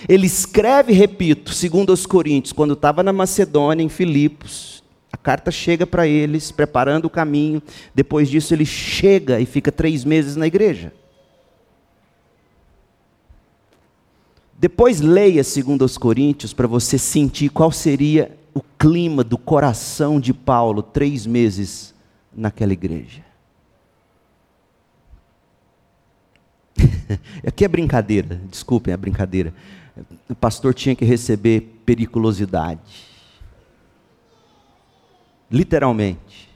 Ele 0.07 0.27
escreve, 0.27 0.93
repito, 0.93 1.53
segundo 1.53 1.89
aos 1.89 2.05
Coríntios, 2.05 2.53
quando 2.53 2.71
estava 2.71 3.03
na 3.03 3.11
Macedônia, 3.11 3.83
em 3.83 3.89
Filipos, 3.89 4.81
a 5.11 5.17
carta 5.17 5.51
chega 5.51 5.85
para 5.85 6.07
eles, 6.07 6.53
preparando 6.53 7.03
o 7.03 7.09
caminho. 7.09 7.61
Depois 7.93 8.29
disso, 8.29 8.53
ele 8.53 8.65
chega 8.65 9.41
e 9.41 9.45
fica 9.45 9.69
três 9.69 10.05
meses 10.05 10.37
na 10.37 10.47
igreja. 10.47 10.93
Depois 14.57 15.01
leia 15.01 15.43
segundo 15.43 15.81
aos 15.81 15.97
Coríntios 15.97 16.53
para 16.53 16.65
você 16.65 16.97
sentir 16.97 17.49
qual 17.49 17.73
seria 17.73 18.37
o 18.53 18.61
clima 18.79 19.21
do 19.21 19.37
coração 19.37 20.17
de 20.17 20.33
Paulo 20.33 20.81
três 20.81 21.27
meses 21.27 21.91
naquela 22.33 22.73
igreja. 22.73 23.23
Aqui 27.45 27.65
é 27.65 27.67
brincadeira, 27.67 28.41
desculpem, 28.49 28.93
é 28.93 28.97
brincadeira. 28.97 29.53
O 30.29 30.35
pastor 30.35 30.73
tinha 30.73 30.95
que 30.95 31.05
receber 31.05 31.61
periculosidade. 31.85 32.79
Literalmente, 35.49 36.49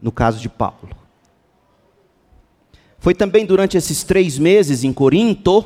no 0.00 0.10
caso 0.10 0.40
de 0.40 0.48
Paulo. 0.48 0.96
Foi 2.98 3.14
também 3.14 3.44
durante 3.44 3.76
esses 3.76 4.02
três 4.02 4.38
meses 4.38 4.82
em 4.82 4.92
Corinto. 4.92 5.64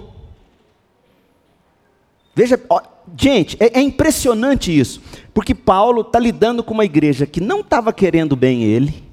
Veja, 2.34 2.60
ó, 2.68 2.82
gente, 3.16 3.56
é, 3.60 3.78
é 3.78 3.82
impressionante 3.82 4.76
isso, 4.76 5.00
porque 5.32 5.54
Paulo 5.54 6.00
está 6.02 6.18
lidando 6.18 6.64
com 6.64 6.74
uma 6.74 6.84
igreja 6.84 7.26
que 7.26 7.40
não 7.40 7.60
estava 7.60 7.92
querendo 7.92 8.34
bem 8.34 8.64
ele 8.64 9.11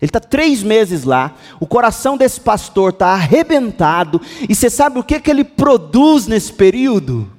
ele 0.00 0.08
está 0.08 0.20
três 0.20 0.62
meses 0.62 1.02
lá, 1.02 1.34
o 1.58 1.66
coração 1.66 2.16
desse 2.16 2.40
pastor 2.40 2.90
está 2.90 3.08
arrebentado, 3.08 4.20
e 4.48 4.54
você 4.54 4.70
sabe 4.70 4.98
o 4.98 5.02
que, 5.02 5.18
que 5.18 5.30
ele 5.30 5.42
produz 5.42 6.26
nesse 6.26 6.52
período? 6.52 7.30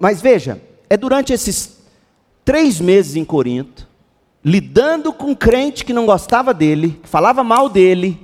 Mas 0.00 0.20
veja, 0.20 0.60
é 0.90 0.96
durante 0.96 1.32
esses 1.32 1.78
três 2.44 2.80
meses 2.80 3.16
em 3.16 3.24
Corinto, 3.24 3.88
lidando 4.44 5.12
com 5.12 5.30
um 5.30 5.34
crente 5.34 5.84
que 5.84 5.92
não 5.92 6.04
gostava 6.04 6.52
dele, 6.52 7.00
que 7.02 7.08
falava 7.08 7.42
mal 7.42 7.68
dele, 7.68 8.20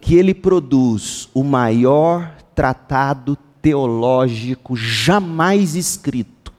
que 0.00 0.16
ele 0.16 0.34
produz 0.34 1.28
o 1.32 1.44
maior 1.44 2.34
tratado 2.54 3.38
teológico 3.62 4.74
jamais 4.74 5.76
escrito. 5.76 6.52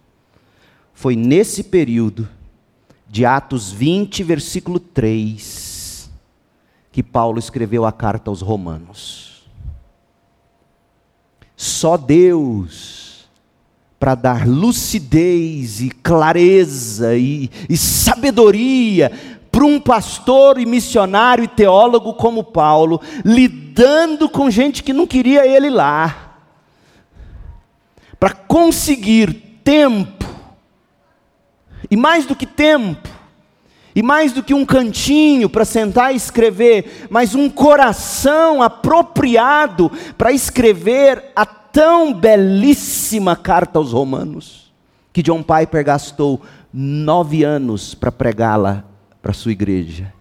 Foi 0.94 1.16
nesse 1.16 1.64
período 1.64 2.30
de 3.12 3.26
Atos 3.26 3.74
20, 3.74 4.24
versículo 4.24 4.80
3, 4.80 6.10
que 6.93 7.04
Paulo 7.04 7.39
escreveu 7.39 7.86
a 7.86 7.91
carta 7.91 8.32
aos 8.32 8.39
Romanos. 8.39 9.43
Só 11.58 11.97
Deus, 11.97 13.30
para 14.00 14.15
dar 14.15 14.47
lucidez 14.47 15.82
e 15.82 15.89
clareza 15.91 17.13
e, 17.17 17.52
e 17.69 17.76
sabedoria 17.76 19.12
para 19.52 19.65
um 19.65 19.78
pastor 19.78 20.58
e 20.58 20.65
missionário 20.65 21.43
e 21.43 21.50
teólogo 21.50 22.13
como 22.13 22.45
Paulo, 22.45 23.02
lidando 23.26 24.30
com 24.30 24.50
gente 24.50 24.82
que 24.82 24.93
não 24.93 25.06
queria 25.06 25.45
ele 25.45 25.69
lá, 25.69 26.38
para 28.17 28.34
conseguir 28.34 29.60
tempo 29.65 30.21
e 31.91 31.97
mais 31.97 32.25
do 32.25 32.34
que 32.34 32.45
tempo, 32.45 33.10
e 33.93 34.01
mais 34.01 34.32
do 34.32 34.41
que 34.41 34.54
um 34.54 34.65
cantinho 34.65 35.49
para 35.49 35.65
sentar 35.65 36.13
e 36.13 36.15
escrever, 36.15 37.08
mas 37.10 37.36
um 37.36 37.49
coração 37.49 38.62
apropriado 38.62 39.91
para 40.17 40.32
escrever 40.32 41.32
a 41.36 41.45
tão 41.45 42.13
belíssima 42.13 43.36
carta 43.36 43.77
aos 43.77 43.91
Romanos, 43.91 44.71
que 45.12 45.21
John 45.21 45.43
Piper 45.43 45.84
gastou 45.84 46.41
nove 46.73 47.43
anos 47.43 47.93
para 47.93 48.12
pregá-la 48.12 48.86
para 49.21 49.34
sua 49.34 49.51
igreja. 49.51 50.13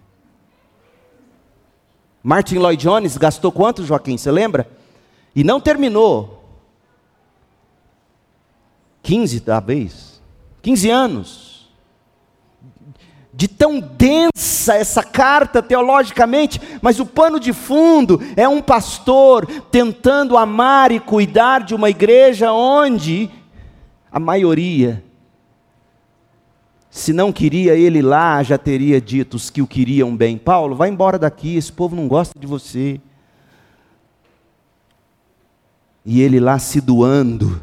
Martin 2.20 2.56
Lloyd 2.56 2.82
Jones 2.82 3.16
gastou 3.16 3.52
quanto, 3.52 3.86
Joaquim? 3.86 4.18
Você 4.18 4.30
lembra? 4.30 4.68
E 5.34 5.44
não 5.44 5.60
terminou. 5.60 6.42
15 9.02 9.40
talvez. 9.40 10.20
15 10.60 10.90
anos 10.90 11.49
de 13.40 13.48
tão 13.48 13.80
densa 13.80 14.74
essa 14.74 15.02
carta 15.02 15.62
teologicamente, 15.62 16.60
mas 16.82 17.00
o 17.00 17.06
pano 17.06 17.40
de 17.40 17.54
fundo 17.54 18.20
é 18.36 18.46
um 18.46 18.60
pastor 18.60 19.46
tentando 19.70 20.36
amar 20.36 20.92
e 20.92 21.00
cuidar 21.00 21.60
de 21.64 21.74
uma 21.74 21.88
igreja 21.88 22.52
onde 22.52 23.30
a 24.12 24.20
maioria, 24.20 25.02
se 26.90 27.14
não 27.14 27.32
queria 27.32 27.74
ele 27.74 28.02
lá, 28.02 28.42
já 28.42 28.58
teria 28.58 29.00
dito 29.00 29.38
os 29.38 29.48
que 29.48 29.62
o 29.62 29.66
queriam 29.66 30.14
bem: 30.14 30.36
Paulo, 30.36 30.76
vai 30.76 30.90
embora 30.90 31.18
daqui, 31.18 31.56
esse 31.56 31.72
povo 31.72 31.96
não 31.96 32.06
gosta 32.06 32.38
de 32.38 32.46
você. 32.46 33.00
E 36.04 36.20
ele 36.20 36.38
lá 36.38 36.58
se 36.58 36.78
doando 36.78 37.58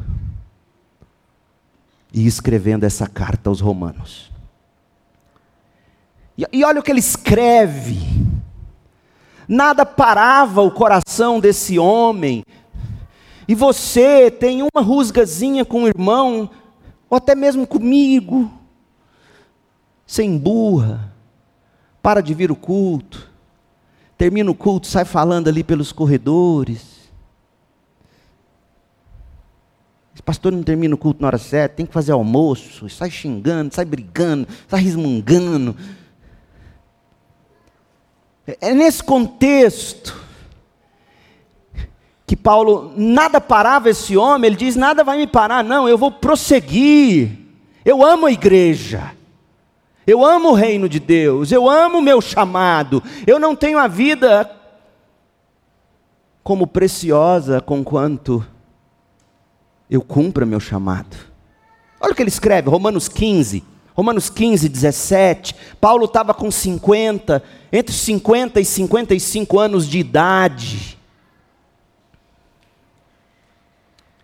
e 2.11 2.25
escrevendo 2.25 2.83
essa 2.83 3.05
carta 3.05 3.51
aos 3.51 3.59
Romanos. 3.59 4.35
E, 6.38 6.63
olha 6.63 6.80
o 6.80 6.84
que 6.84 6.91
ele 6.91 7.00
escreve. 7.00 7.97
Nada 9.47 9.86
parava 9.86 10.62
o 10.62 10.69
coração 10.69 11.39
desse 11.39 11.80
homem. 11.80 12.43
E 13.47 13.56
você 13.56 14.30
tem 14.30 14.62
uma 14.62 14.82
rusgazinha 14.82 15.65
com 15.65 15.84
o 15.84 15.88
irmão, 15.88 16.50
ou 17.10 17.17
até 17.17 17.34
mesmo 17.34 17.65
comigo. 17.65 18.52
Sem 20.06 20.38
burra. 20.38 21.12
Para 22.02 22.21
de 22.21 22.34
vir 22.34 22.52
o 22.52 22.56
culto. 22.56 23.32
Termina 24.17 24.52
o 24.52 24.56
culto, 24.56 24.88
sai 24.88 25.06
falando 25.06 25.47
ali 25.47 25.63
pelos 25.63 25.91
corredores. 25.91 26.97
Esse 30.13 30.23
pastor 30.23 30.52
não 30.52 30.63
termina 30.63 30.93
o 30.93 30.97
culto 30.97 31.21
na 31.21 31.28
hora 31.28 31.38
certa, 31.38 31.76
tem 31.76 31.86
que 31.86 31.93
fazer 31.93 32.12
almoço, 32.12 32.89
sai 32.89 33.12
xingando, 33.12 33.73
sai 33.73 33.86
brigando, 33.86 34.47
sai 34.67 34.82
resmungando. 34.82 35.76
É 38.62 38.73
nesse 38.73 39.03
contexto 39.03 40.15
que 42.25 42.36
Paulo 42.36 42.93
nada 42.95 43.41
parava 43.41 43.89
esse 43.89 44.15
homem, 44.15 44.47
ele 44.47 44.55
diz: 44.55 44.75
nada 44.75 45.03
vai 45.03 45.17
me 45.17 45.27
parar, 45.27 45.63
não, 45.63 45.88
eu 45.88 45.97
vou 45.97 46.12
prosseguir. 46.12 47.31
Eu 47.83 48.03
amo 48.03 48.25
a 48.25 48.31
igreja. 48.31 49.12
Eu 50.05 50.25
amo 50.25 50.51
o 50.51 50.53
reino 50.53 50.88
de 50.88 51.01
Deus, 51.01 51.51
eu 51.51 51.69
amo 51.69 51.97
o 51.97 52.01
meu 52.01 52.21
chamado. 52.21 53.03
Eu 53.25 53.38
não 53.38 53.53
tenho 53.53 53.77
a 53.77 53.88
vida 53.88 54.49
como 56.41 56.65
preciosa 56.65 57.60
com 57.60 57.83
quanto 57.83 58.45
eu 59.89 60.01
cumpra 60.01 60.45
meu 60.45 60.62
chamado. 60.62 61.17
Olha 61.99 62.13
o 62.13 62.15
que 62.15 62.21
ele 62.21 62.29
escreve, 62.29 62.69
Romanos 62.69 63.10
15. 63.10 63.65
Romanos 63.97 64.29
15, 64.29 64.69
17. 64.69 65.55
Paulo 65.81 66.05
estava 66.05 66.31
com 66.31 66.51
50, 66.51 67.43
entre 67.73 67.95
50 67.95 68.62
e 68.62 68.65
55 68.65 69.60
anos 69.60 69.89
de 69.89 69.97
idade. 69.97 70.99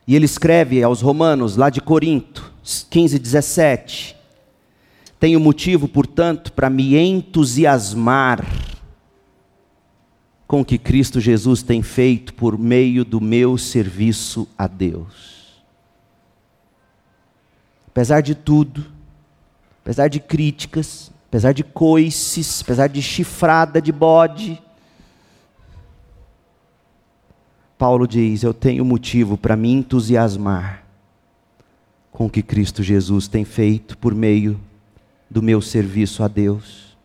E 0.05 0.15
ele 0.15 0.25
escreve 0.25 0.83
aos 0.83 1.01
Romanos, 1.01 1.55
lá 1.55 1.71
de 1.71 1.81
Corinto, 1.81 2.53
15, 2.91 3.17
17. 3.17 4.15
Tenho 5.19 5.39
motivo, 5.39 5.87
portanto, 5.87 6.53
para 6.53 6.69
me 6.69 6.95
entusiasmar 6.95 8.45
com 10.45 10.61
o 10.61 10.65
que 10.65 10.77
Cristo 10.77 11.19
Jesus 11.19 11.63
tem 11.63 11.81
feito 11.81 12.35
por 12.35 12.59
meio 12.59 13.03
do 13.03 13.19
meu 13.19 13.57
serviço 13.57 14.47
a 14.55 14.67
Deus. 14.67 15.63
Apesar 17.87 18.21
de 18.21 18.35
tudo, 18.35 18.92
apesar 19.83 20.07
de 20.07 20.21
críticas, 20.21 21.11
apesar 21.27 21.53
de 21.53 21.63
coices, 21.63 22.61
apesar 22.61 22.87
de 22.87 23.01
chifrada 23.01 23.81
de 23.81 23.91
bode, 23.91 24.61
Paulo 27.77 28.07
diz: 28.07 28.43
Eu 28.43 28.53
tenho 28.53 28.85
motivo 28.85 29.37
para 29.37 29.57
me 29.57 29.69
entusiasmar 29.69 30.83
com 32.11 32.27
o 32.27 32.29
que 32.29 32.41
Cristo 32.41 32.81
Jesus 32.81 33.27
tem 33.27 33.43
feito 33.43 33.97
por 33.97 34.15
meio 34.15 34.57
do 35.29 35.41
meu 35.41 35.61
serviço 35.61 36.23
a 36.23 36.29
Deus. 36.29 36.95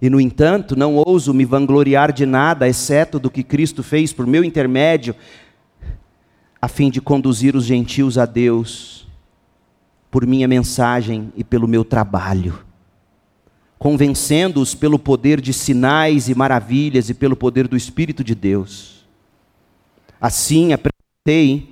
E, 0.00 0.08
no 0.08 0.20
entanto, 0.20 0.74
não 0.74 0.96
ouso 0.96 1.34
me 1.34 1.44
vangloriar 1.44 2.12
de 2.12 2.24
nada, 2.24 2.68
exceto 2.68 3.18
do 3.18 3.30
que 3.30 3.42
Cristo 3.42 3.82
fez 3.82 4.12
por 4.12 4.26
meu 4.26 4.42
intermédio, 4.42 5.14
a 6.60 6.68
fim 6.68 6.90
de 6.90 7.00
conduzir 7.00 7.54
os 7.54 7.64
gentios 7.64 8.16
a 8.16 8.24
Deus 8.24 9.03
por 10.14 10.24
minha 10.28 10.46
mensagem 10.46 11.32
e 11.36 11.42
pelo 11.42 11.66
meu 11.66 11.84
trabalho, 11.84 12.64
convencendo-os 13.76 14.72
pelo 14.72 14.96
poder 14.96 15.40
de 15.40 15.52
sinais 15.52 16.28
e 16.28 16.36
maravilhas 16.36 17.10
e 17.10 17.14
pelo 17.14 17.34
poder 17.34 17.66
do 17.66 17.76
Espírito 17.76 18.22
de 18.22 18.32
Deus. 18.32 19.04
Assim, 20.20 20.72
apresentei 20.72 21.68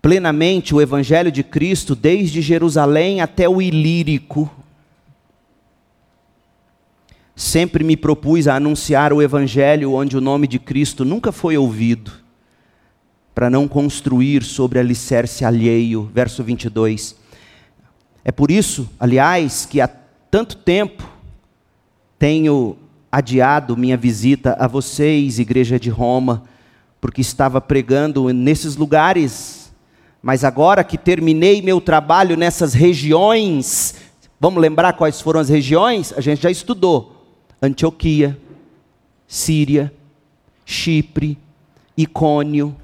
plenamente 0.00 0.72
o 0.72 0.80
Evangelho 0.80 1.32
de 1.32 1.42
Cristo 1.42 1.96
desde 1.96 2.40
Jerusalém 2.40 3.20
até 3.20 3.48
o 3.48 3.60
Ilírico. 3.60 4.48
Sempre 7.34 7.82
me 7.82 7.96
propus 7.96 8.46
a 8.46 8.54
anunciar 8.54 9.12
o 9.12 9.20
Evangelho 9.20 9.94
onde 9.94 10.16
o 10.16 10.20
nome 10.20 10.46
de 10.46 10.60
Cristo 10.60 11.04
nunca 11.04 11.32
foi 11.32 11.58
ouvido 11.58 12.27
para 13.38 13.48
não 13.48 13.68
construir 13.68 14.42
sobre 14.42 14.80
alicerce 14.80 15.44
alheio. 15.44 16.10
Verso 16.12 16.42
22. 16.42 17.14
É 18.24 18.32
por 18.32 18.50
isso, 18.50 18.90
aliás, 18.98 19.64
que 19.64 19.80
há 19.80 19.86
tanto 20.28 20.56
tempo 20.56 21.08
tenho 22.18 22.76
adiado 23.12 23.76
minha 23.76 23.96
visita 23.96 24.56
a 24.58 24.66
vocês, 24.66 25.38
Igreja 25.38 25.78
de 25.78 25.88
Roma, 25.88 26.42
porque 27.00 27.20
estava 27.20 27.60
pregando 27.60 28.28
nesses 28.32 28.74
lugares, 28.74 29.72
mas 30.20 30.42
agora 30.42 30.82
que 30.82 30.98
terminei 30.98 31.62
meu 31.62 31.80
trabalho 31.80 32.36
nessas 32.36 32.74
regiões, 32.74 33.94
vamos 34.40 34.60
lembrar 34.60 34.94
quais 34.94 35.20
foram 35.20 35.38
as 35.38 35.48
regiões? 35.48 36.12
A 36.16 36.20
gente 36.20 36.42
já 36.42 36.50
estudou: 36.50 37.24
Antioquia, 37.62 38.36
Síria, 39.28 39.94
Chipre, 40.66 41.38
Icônio, 41.96 42.74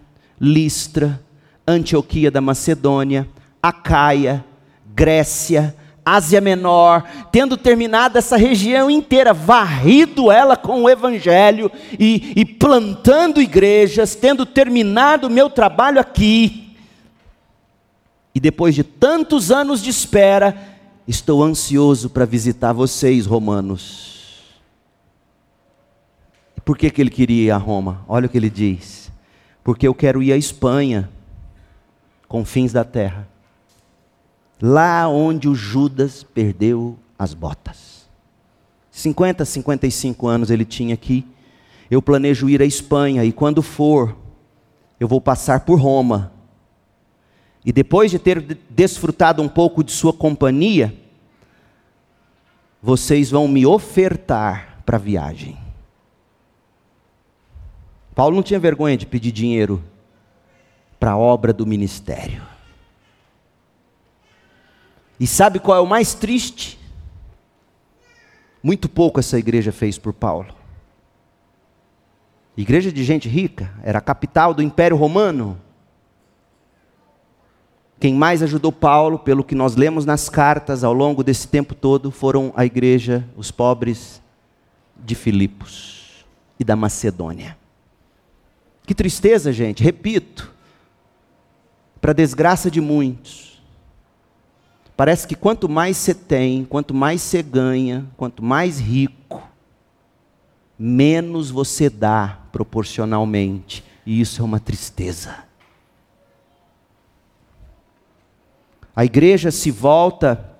Listra, 0.44 1.20
Antioquia 1.66 2.30
da 2.30 2.40
Macedônia, 2.40 3.26
Acaia, 3.62 4.44
Grécia, 4.94 5.74
Ásia 6.04 6.40
Menor, 6.40 7.02
tendo 7.32 7.56
terminado 7.56 8.18
essa 8.18 8.36
região 8.36 8.90
inteira, 8.90 9.32
varrido 9.32 10.30
ela 10.30 10.54
com 10.54 10.82
o 10.82 10.90
Evangelho 10.90 11.72
e, 11.98 12.34
e 12.36 12.44
plantando 12.44 13.40
igrejas, 13.40 14.14
tendo 14.14 14.44
terminado 14.44 15.28
o 15.28 15.30
meu 15.30 15.48
trabalho 15.48 15.98
aqui, 15.98 16.76
e 18.34 18.40
depois 18.40 18.74
de 18.74 18.82
tantos 18.82 19.50
anos 19.50 19.80
de 19.80 19.88
espera, 19.88 20.56
estou 21.06 21.42
ansioso 21.42 22.10
para 22.10 22.26
visitar 22.26 22.72
vocês, 22.72 23.26
romanos. 23.26 24.12
Por 26.64 26.76
que, 26.76 26.90
que 26.90 27.00
ele 27.00 27.10
queria 27.10 27.44
ir 27.44 27.50
a 27.50 27.56
Roma? 27.56 28.04
Olha 28.08 28.26
o 28.26 28.28
que 28.28 28.36
ele 28.36 28.50
diz: 28.50 29.10
porque 29.64 29.88
eu 29.88 29.94
quero 29.94 30.22
ir 30.22 30.32
à 30.32 30.36
Espanha, 30.36 31.10
confins 32.28 32.72
da 32.72 32.84
terra 32.84 33.26
lá 34.60 35.06
onde 35.08 35.46
o 35.46 35.54
Judas 35.54 36.22
perdeu 36.22 36.98
as 37.18 37.34
botas. 37.34 38.08
50, 38.90 39.44
55 39.44 40.26
anos 40.26 40.50
ele 40.50 40.64
tinha 40.64 40.94
aqui. 40.94 41.26
Eu 41.90 42.00
planejo 42.00 42.48
ir 42.48 42.62
à 42.62 42.64
Espanha 42.64 43.24
e 43.24 43.32
quando 43.32 43.62
for, 43.62 44.16
eu 44.98 45.06
vou 45.06 45.20
passar 45.20 45.60
por 45.60 45.78
Roma. 45.78 46.32
E 47.62 47.72
depois 47.72 48.10
de 48.10 48.18
ter 48.18 48.40
desfrutado 48.70 49.42
um 49.42 49.48
pouco 49.48 49.82
de 49.84 49.92
sua 49.92 50.12
companhia, 50.12 50.94
vocês 52.82 53.30
vão 53.30 53.46
me 53.48 53.66
ofertar 53.66 54.82
para 54.86 54.96
a 54.96 55.00
viagem. 55.00 55.58
Paulo 58.14 58.36
não 58.36 58.42
tinha 58.42 58.60
vergonha 58.60 58.96
de 58.96 59.06
pedir 59.06 59.32
dinheiro 59.32 59.82
para 61.00 61.12
a 61.12 61.18
obra 61.18 61.52
do 61.52 61.66
ministério. 61.66 62.42
E 65.18 65.26
sabe 65.26 65.58
qual 65.58 65.78
é 65.78 65.80
o 65.80 65.86
mais 65.86 66.14
triste? 66.14 66.78
Muito 68.62 68.88
pouco 68.88 69.20
essa 69.20 69.38
igreja 69.38 69.72
fez 69.72 69.98
por 69.98 70.12
Paulo. 70.12 70.54
Igreja 72.56 72.92
de 72.92 73.02
gente 73.02 73.28
rica, 73.28 73.72
era 73.82 73.98
a 73.98 74.02
capital 74.02 74.54
do 74.54 74.62
Império 74.62 74.96
Romano. 74.96 75.60
Quem 77.98 78.14
mais 78.14 78.42
ajudou 78.42 78.70
Paulo, 78.70 79.18
pelo 79.18 79.42
que 79.42 79.54
nós 79.54 79.76
lemos 79.76 80.04
nas 80.06 80.28
cartas 80.28 80.84
ao 80.84 80.92
longo 80.92 81.24
desse 81.24 81.48
tempo 81.48 81.74
todo, 81.74 82.10
foram 82.10 82.52
a 82.56 82.64
igreja, 82.64 83.28
os 83.36 83.50
pobres 83.50 84.22
de 84.96 85.14
Filipos 85.14 86.24
e 86.58 86.64
da 86.64 86.76
Macedônia. 86.76 87.56
Que 88.86 88.94
tristeza, 88.94 89.52
gente, 89.52 89.82
repito, 89.82 90.52
para 92.00 92.12
desgraça 92.12 92.70
de 92.70 92.80
muitos, 92.80 93.54
Parece 94.96 95.26
que 95.26 95.34
quanto 95.34 95.68
mais 95.68 95.96
você 95.96 96.14
tem, 96.14 96.64
quanto 96.64 96.94
mais 96.94 97.20
você 97.20 97.42
ganha, 97.42 98.06
quanto 98.16 98.44
mais 98.44 98.78
rico, 98.78 99.42
menos 100.78 101.50
você 101.50 101.90
dá 101.90 102.38
proporcionalmente. 102.52 103.84
E 104.06 104.20
isso 104.20 104.40
é 104.40 104.44
uma 104.44 104.60
tristeza. 104.60 105.36
A 108.94 109.04
igreja 109.04 109.50
se 109.50 109.72
volta, 109.72 110.52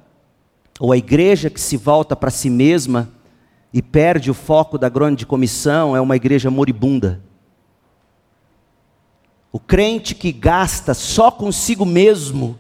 ou 0.81 0.91
a 0.91 0.97
igreja 0.97 1.49
que 1.49 1.61
se 1.61 1.77
volta 1.77 2.17
para 2.17 2.31
si 2.31 2.51
mesma 2.51 3.09
e 3.73 3.81
perde 3.81 4.33
o 4.33 4.35
foco 4.35 4.77
da 4.77 4.89
grande 4.89 5.25
comissão, 5.25 5.95
é 5.95 6.01
uma 6.01 6.17
igreja 6.17 6.51
moribunda. 6.51 7.23
O 9.55 9.61
crente 9.61 10.17
que 10.17 10.33
gasta 10.33 10.95
só 10.95 11.31
consigo 11.31 11.87
mesmo, 11.87 12.59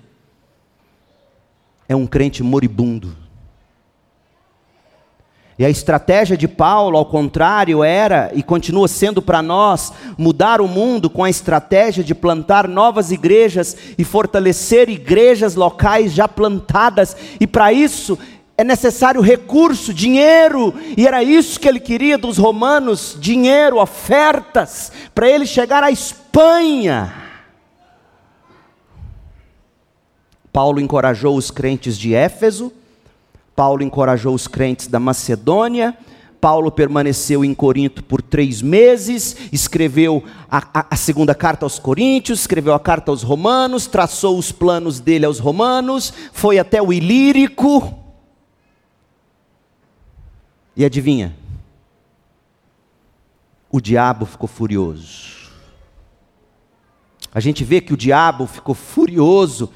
é 1.88 1.96
um 1.96 2.06
crente 2.06 2.40
moribundo. 2.40 3.16
E 5.58 5.64
a 5.64 5.68
estratégia 5.68 6.36
de 6.36 6.46
Paulo, 6.46 6.96
ao 6.96 7.06
contrário, 7.06 7.82
era 7.82 8.30
e 8.32 8.44
continua 8.44 8.86
sendo 8.86 9.20
para 9.20 9.42
nós 9.42 9.92
mudar 10.16 10.60
o 10.60 10.68
mundo 10.68 11.10
com 11.10 11.24
a 11.24 11.30
estratégia 11.30 12.04
de 12.04 12.14
plantar 12.14 12.68
novas 12.68 13.10
igrejas 13.10 13.76
e 13.98 14.04
fortalecer 14.04 14.88
igrejas 14.88 15.56
locais 15.56 16.12
já 16.12 16.28
plantadas, 16.28 17.16
e 17.40 17.46
para 17.48 17.72
isso 17.72 18.16
é 18.56 18.64
necessário 18.64 19.20
recurso, 19.20 19.92
dinheiro, 19.92 20.74
e 20.96 21.06
era 21.06 21.22
isso 21.22 21.58
que 21.58 21.68
ele 21.68 21.80
queria 21.80 22.16
dos 22.16 22.38
romanos: 22.38 23.16
dinheiro, 23.20 23.78
ofertas, 23.78 24.92
para 25.14 25.28
ele 25.28 25.46
chegar 25.46 25.82
à 25.82 25.90
Espanha 25.90 27.24
Paulo 30.54 30.78
encorajou 30.78 31.36
os 31.36 31.50
crentes 31.50 31.98
de 31.98 32.14
Éfeso, 32.14 32.72
Paulo 33.56 33.82
encorajou 33.82 34.32
os 34.32 34.46
crentes 34.46 34.86
da 34.86 35.00
Macedônia, 35.00 35.98
Paulo 36.40 36.70
permaneceu 36.70 37.44
em 37.44 37.52
Corinto 37.52 38.04
por 38.04 38.22
três 38.22 38.62
meses, 38.62 39.36
escreveu 39.50 40.22
a, 40.48 40.58
a, 40.72 40.86
a, 40.92 40.96
segunda 40.96 41.34
carta 41.34 41.66
aos 41.66 41.80
Coríntios, 41.80 42.38
escreveu 42.38 42.72
a 42.72 42.78
carta 42.78 43.10
aos 43.10 43.24
Romanos, 43.24 43.88
traçou 43.88 44.38
os 44.38 44.52
planos 44.52 45.00
dele 45.00 45.26
aos 45.26 45.40
Romanos, 45.40 46.14
foi 46.32 46.56
até 46.56 46.80
o 46.80 46.92
Ilírico. 46.92 48.03
E 50.76 50.84
adivinha? 50.84 51.36
O 53.70 53.80
diabo 53.80 54.26
ficou 54.26 54.48
furioso. 54.48 55.52
A 57.32 57.40
gente 57.40 57.64
vê 57.64 57.80
que 57.80 57.92
o 57.92 57.96
diabo 57.96 58.46
ficou 58.46 58.74
furioso 58.74 59.72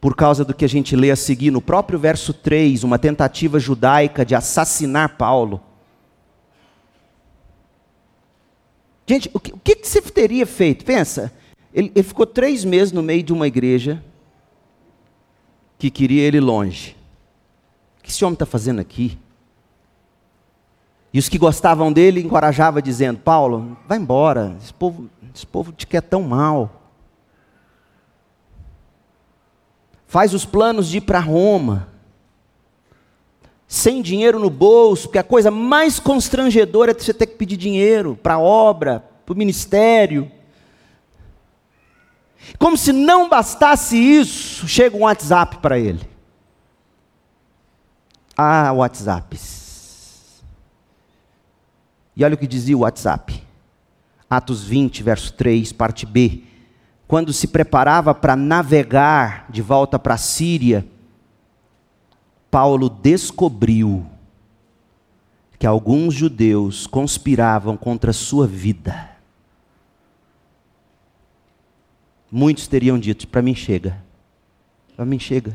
por 0.00 0.16
causa 0.16 0.44
do 0.44 0.54
que 0.54 0.64
a 0.64 0.68
gente 0.68 0.96
lê 0.96 1.10
a 1.10 1.16
seguir 1.16 1.50
no 1.50 1.60
próprio 1.60 1.98
verso 1.98 2.32
3, 2.32 2.82
uma 2.82 2.98
tentativa 2.98 3.60
judaica 3.60 4.24
de 4.24 4.34
assassinar 4.34 5.16
Paulo. 5.16 5.60
Gente, 9.06 9.30
o 9.32 9.38
que, 9.38 9.52
o 9.52 9.58
que 9.58 9.76
você 9.82 10.00
teria 10.00 10.46
feito? 10.46 10.84
Pensa, 10.84 11.32
ele, 11.72 11.92
ele 11.94 12.02
ficou 12.02 12.26
três 12.26 12.64
meses 12.64 12.92
no 12.92 13.02
meio 13.02 13.22
de 13.22 13.32
uma 13.32 13.46
igreja 13.46 14.02
que 15.78 15.90
queria 15.90 16.22
ele 16.22 16.40
longe. 16.40 16.96
O 17.98 18.02
que 18.02 18.10
esse 18.10 18.24
homem 18.24 18.34
está 18.34 18.46
fazendo 18.46 18.80
aqui? 18.80 19.18
E 21.12 21.18
os 21.18 21.28
que 21.28 21.38
gostavam 21.38 21.92
dele 21.92 22.22
encorajavam, 22.22 22.80
dizendo: 22.80 23.18
Paulo, 23.18 23.76
vai 23.86 23.98
embora, 23.98 24.56
esse 24.62 24.72
povo, 24.72 25.10
esse 25.34 25.46
povo 25.46 25.72
te 25.72 25.86
quer 25.86 26.02
tão 26.02 26.22
mal. 26.22 26.82
faz 30.12 30.34
os 30.34 30.44
planos 30.44 30.90
de 30.90 30.98
ir 30.98 31.00
para 31.00 31.18
Roma, 31.20 31.88
sem 33.66 34.02
dinheiro 34.02 34.38
no 34.38 34.50
bolso, 34.50 35.04
porque 35.04 35.18
a 35.18 35.24
coisa 35.24 35.50
mais 35.50 35.98
constrangedora 35.98 36.90
é 36.90 36.94
você 36.94 37.14
ter 37.14 37.24
que 37.24 37.36
pedir 37.36 37.56
dinheiro 37.56 38.14
para 38.22 38.34
a 38.34 38.38
obra, 38.38 39.02
para 39.24 39.32
o 39.32 39.38
ministério. 39.38 40.30
Como 42.58 42.76
se 42.76 42.92
não 42.92 43.26
bastasse 43.26 43.96
isso, 43.96 44.68
chega 44.68 44.94
um 44.94 45.04
WhatsApp 45.04 45.56
para 45.62 45.78
ele. 45.78 46.06
Ah, 48.36 48.70
WhatsApp. 48.70 49.38
E 52.16 52.24
olha 52.24 52.34
o 52.34 52.38
que 52.38 52.46
dizia 52.46 52.76
o 52.76 52.80
WhatsApp. 52.80 53.42
Atos 54.28 54.64
20, 54.64 55.02
verso 55.02 55.32
3, 55.32 55.72
parte 55.72 56.06
B 56.06 56.44
quando 57.12 57.30
se 57.30 57.46
preparava 57.46 58.14
para 58.14 58.34
navegar 58.34 59.44
de 59.50 59.60
volta 59.60 59.98
para 59.98 60.14
a 60.14 60.16
Síria, 60.16 60.82
Paulo 62.50 62.88
descobriu 62.88 64.06
que 65.58 65.66
alguns 65.66 66.14
judeus 66.14 66.86
conspiravam 66.86 67.76
contra 67.76 68.12
a 68.12 68.14
sua 68.14 68.46
vida. 68.46 69.10
Muitos 72.30 72.66
teriam 72.66 72.98
dito: 72.98 73.28
para 73.28 73.42
mim 73.42 73.54
chega, 73.54 74.02
para 74.96 75.04
mim 75.04 75.18
chega. 75.18 75.54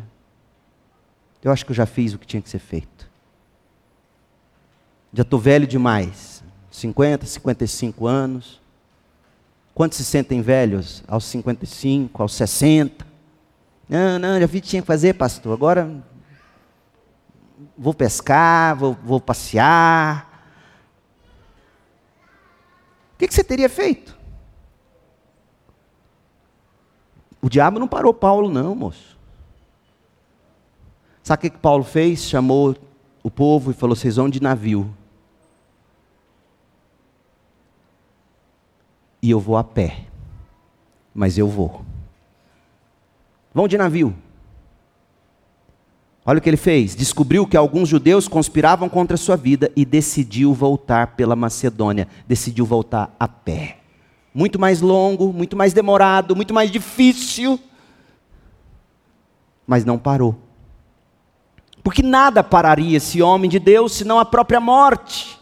Eu 1.44 1.52
acho 1.52 1.66
que 1.66 1.72
eu 1.72 1.76
já 1.76 1.88
fiz 1.88 2.14
o 2.14 2.20
que 2.20 2.28
tinha 2.28 2.42
que 2.42 2.52
ser 2.52 2.60
feito. 2.60 3.10
Já 5.12 5.24
estou 5.24 5.40
velho 5.40 5.66
demais, 5.66 6.37
50, 6.78 7.26
55 7.26 8.08
anos 8.08 8.62
Quantos 9.78 10.00
se 10.00 10.04
sentem 10.04 10.42
velhos? 10.42 11.04
Aos 11.08 11.26
55, 11.26 12.20
aos 12.20 12.34
60? 12.34 13.06
Não, 13.88 14.18
não, 14.18 14.40
já 14.40 14.48
vi 14.48 14.60
que 14.60 14.70
tinha 14.70 14.82
que 14.82 14.88
fazer, 14.88 15.14
pastor. 15.14 15.54
Agora 15.54 16.04
vou 17.78 17.94
pescar, 17.94 18.76
vou, 18.76 18.98
vou 19.04 19.22
passear. 19.22 20.50
O 23.14 23.20
que, 23.20 23.28
que 23.28 23.36
você 23.36 23.44
teria 23.44 23.70
feito? 23.70 24.18
O 27.40 27.48
diabo 27.48 27.78
não 27.78 27.88
parou 27.88 28.16
Paulo, 28.16 28.50
não, 28.50 28.74
moço. 28.74 29.16
Sabe 31.22 31.38
o 31.38 31.42
que, 31.42 31.50
que 31.52 31.60
Paulo 31.60 31.84
fez? 31.84 32.22
Chamou 32.22 32.76
o 33.22 33.30
povo 33.30 33.70
e 33.70 33.76
falou: 33.76 33.96
vocês 33.96 34.16
vão 34.16 34.28
de 34.28 34.42
navio. 34.42 34.92
E 39.28 39.32
eu 39.32 39.42
vou 39.42 39.58
a 39.58 39.64
pé. 39.64 40.06
Mas 41.14 41.38
eu 41.38 41.50
vou. 41.50 41.84
Vão 43.54 43.68
de 43.68 43.78
navio. 43.78 44.16
Olha 46.26 46.40
o 46.40 46.42
que 46.42 46.50
ele 46.50 46.56
fez: 46.56 46.96
descobriu 46.96 47.46
que 47.46 47.58
alguns 47.58 47.90
judeus 47.90 48.28
conspiravam 48.28 48.88
contra 48.88 49.16
a 49.16 49.18
sua 49.18 49.36
vida 49.36 49.70
e 49.76 49.84
decidiu 49.84 50.54
voltar 50.54 51.16
pela 51.16 51.36
Macedônia. 51.36 52.08
Decidiu 52.26 52.66
voltar 52.66 53.14
a 53.20 53.28
pé. 53.28 53.80
Muito 54.34 54.58
mais 54.58 54.80
longo, 54.80 55.34
muito 55.34 55.58
mais 55.58 55.74
demorado, 55.74 56.34
muito 56.34 56.54
mais 56.54 56.72
difícil. 56.72 57.60
Mas 59.66 59.84
não 59.84 59.98
parou. 59.98 60.38
Porque 61.84 62.02
nada 62.02 62.44
pararia 62.44 62.96
esse 62.96 63.22
homem 63.22 63.50
de 63.50 63.60
Deus 63.60 63.92
senão 63.92 64.20
a 64.20 64.26
própria 64.26 64.62
morte. 64.62 65.38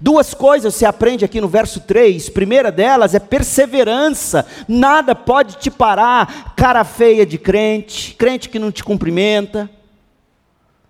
Duas 0.00 0.34
coisas 0.34 0.74
você 0.74 0.84
aprende 0.84 1.24
aqui 1.24 1.40
no 1.40 1.48
verso 1.48 1.80
3. 1.80 2.28
Primeira 2.30 2.72
delas 2.72 3.14
é 3.14 3.18
perseverança. 3.18 4.46
Nada 4.66 5.14
pode 5.14 5.56
te 5.56 5.70
parar. 5.70 6.54
Cara 6.56 6.84
feia 6.84 7.26
de 7.26 7.38
crente, 7.38 8.14
crente 8.14 8.48
que 8.48 8.58
não 8.58 8.72
te 8.72 8.84
cumprimenta. 8.84 9.68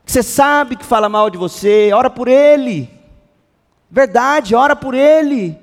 Você 0.04 0.22
sabe 0.22 0.76
que 0.76 0.84
fala 0.84 1.08
mal 1.08 1.30
de 1.30 1.38
você, 1.38 1.90
ora 1.92 2.10
por 2.10 2.28
ele. 2.28 2.90
Verdade, 3.90 4.54
ora 4.54 4.74
por 4.74 4.94
ele. 4.94 5.58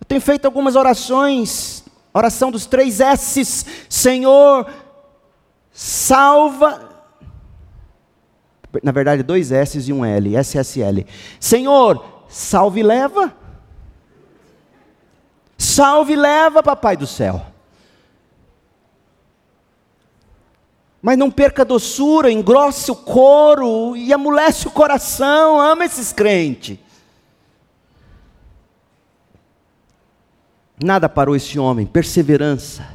Eu 0.00 0.06
tenho 0.06 0.20
feito 0.20 0.44
algumas 0.44 0.76
orações. 0.76 1.84
Oração 2.12 2.50
dos 2.50 2.66
três 2.66 3.00
S's. 3.00 3.64
Senhor, 3.88 4.66
salva. 5.72 6.88
Na 8.82 8.92
verdade, 8.92 9.22
dois 9.22 9.50
S's 9.50 9.88
e 9.88 9.92
um 9.92 10.04
L. 10.04 10.36
SSL. 10.36 11.06
Senhor, 11.38 12.17
salve 12.28 12.82
leva. 12.82 13.34
Salve 15.56 16.14
leva, 16.14 16.62
papai 16.62 16.96
do 16.96 17.06
céu. 17.06 17.44
Mas 21.00 21.16
não 21.16 21.30
perca 21.30 21.62
a 21.62 21.64
doçura, 21.64 22.30
engrosse 22.30 22.90
o 22.90 22.96
couro 22.96 23.96
e 23.96 24.12
amolece 24.12 24.68
o 24.68 24.70
coração. 24.70 25.58
Ama 25.58 25.84
esses 25.84 26.12
crentes. 26.12 26.78
Nada 30.82 31.08
parou 31.08 31.34
esse 31.34 31.58
homem, 31.58 31.86
perseverança. 31.86 32.86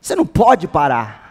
Você 0.00 0.16
não 0.16 0.26
pode 0.26 0.66
parar. 0.66 1.27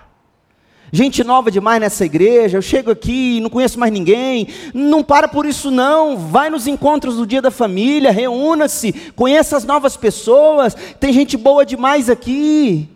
Gente 0.92 1.22
nova 1.24 1.52
demais 1.52 1.82
nessa 1.82 2.06
igreja, 2.06 2.58
eu 2.58 2.62
chego 2.62 2.92
aqui 2.92 3.38
e 3.38 3.42
não 3.42 3.50
conheço 3.50 3.80
mais 3.80 3.92
ninguém. 3.92 4.48
Não 4.74 5.04
para 5.04 5.28
por 5.28 5.46
isso 5.46 5.70
não. 5.70 6.18
Vai 6.18 6.50
nos 6.50 6.66
encontros 6.66 7.18
do 7.18 7.28
dia 7.28 7.42
da 7.42 7.52
família, 7.52 8.12
reúna-se, 8.12 8.94
conheça 9.16 9.58
as 9.58 9.66
novas 9.66 9.98
pessoas. 9.98 10.76
Tem 11.00 11.12
gente 11.12 11.36
boa 11.36 11.66
demais 11.66 12.10
aqui. 12.10 12.90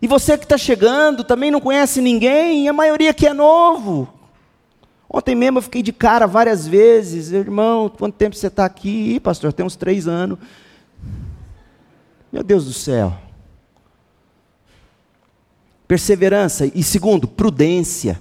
E 0.00 0.06
você 0.06 0.38
que 0.38 0.44
está 0.44 0.56
chegando 0.56 1.24
também 1.24 1.50
não 1.50 1.60
conhece 1.60 2.00
ninguém, 2.00 2.68
a 2.68 2.72
maioria 2.72 3.10
aqui 3.10 3.26
é 3.26 3.34
novo. 3.34 4.08
Ontem 5.08 5.34
mesmo 5.34 5.58
eu 5.58 5.62
fiquei 5.62 5.82
de 5.82 5.92
cara 5.92 6.26
várias 6.26 6.66
vezes. 6.66 7.32
Irmão, 7.32 7.88
quanto 7.88 8.14
tempo 8.14 8.34
você 8.34 8.48
está 8.48 8.64
aqui? 8.64 9.14
Ih, 9.14 9.20
pastor, 9.20 9.52
tem 9.52 9.64
uns 9.64 9.76
três 9.76 10.08
anos. 10.08 10.38
Meu 12.32 12.42
Deus 12.42 12.64
do 12.64 12.72
céu. 12.72 13.16
Perseverança. 15.86 16.70
E 16.74 16.82
segundo, 16.82 17.28
prudência. 17.28 18.20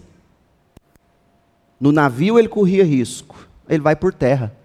No 1.80 1.92
navio 1.92 2.40
ele 2.40 2.48
corria 2.48 2.84
risco, 2.84 3.48
ele 3.68 3.82
vai 3.82 3.96
por 3.96 4.14
terra. 4.14 4.56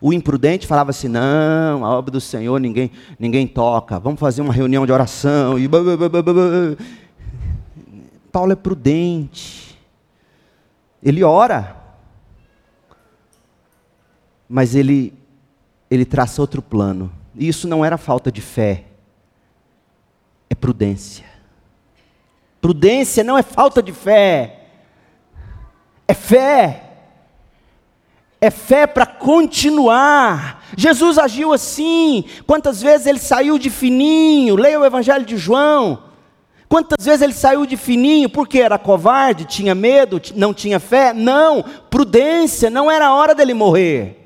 O 0.00 0.12
imprudente 0.12 0.66
falava 0.66 0.90
assim: 0.90 1.08
não, 1.08 1.84
a 1.84 1.90
obra 1.96 2.10
do 2.10 2.20
Senhor 2.20 2.60
ninguém, 2.60 2.90
ninguém 3.18 3.46
toca, 3.46 3.98
vamos 3.98 4.20
fazer 4.20 4.42
uma 4.42 4.52
reunião 4.52 4.84
de 4.84 4.92
oração. 4.92 5.58
E... 5.58 5.68
Paulo 8.30 8.52
é 8.52 8.56
prudente, 8.56 9.78
ele 11.02 11.24
ora, 11.24 11.76
mas 14.48 14.74
ele, 14.74 15.14
ele 15.90 16.04
traça 16.04 16.42
outro 16.42 16.60
plano. 16.60 17.10
E 17.34 17.48
isso 17.48 17.66
não 17.66 17.84
era 17.84 17.96
falta 17.96 18.30
de 18.30 18.40
fé, 18.40 18.84
é 20.48 20.54
prudência. 20.54 21.24
Prudência 22.60 23.22
não 23.22 23.38
é 23.38 23.42
falta 23.42 23.82
de 23.82 23.92
fé, 23.92 24.66
é 26.06 26.14
fé. 26.14 26.82
É 28.38 28.50
fé 28.50 28.86
para 28.86 29.06
continuar. 29.06 30.62
Jesus 30.76 31.18
agiu 31.18 31.52
assim. 31.52 32.24
Quantas 32.46 32.82
vezes 32.82 33.06
ele 33.06 33.18
saiu 33.18 33.58
de 33.58 33.70
fininho? 33.70 34.56
Leia 34.56 34.78
o 34.78 34.84
Evangelho 34.84 35.24
de 35.24 35.36
João. 35.36 36.04
Quantas 36.68 37.04
vezes 37.04 37.22
ele 37.22 37.32
saiu 37.32 37.64
de 37.64 37.76
fininho 37.76 38.28
porque 38.28 38.60
era 38.60 38.78
covarde, 38.78 39.44
tinha 39.44 39.74
medo, 39.74 40.20
não 40.34 40.52
tinha 40.52 40.80
fé? 40.80 41.12
Não, 41.12 41.62
prudência, 41.88 42.68
não 42.68 42.90
era 42.90 43.06
a 43.06 43.14
hora 43.14 43.34
dele 43.34 43.54
morrer. 43.54 44.22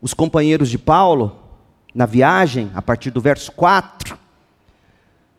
Os 0.00 0.12
companheiros 0.12 0.68
de 0.68 0.76
Paulo 0.76 1.47
na 1.98 2.06
viagem, 2.06 2.70
a 2.76 2.80
partir 2.80 3.10
do 3.10 3.20
verso 3.20 3.50
4, 3.50 4.16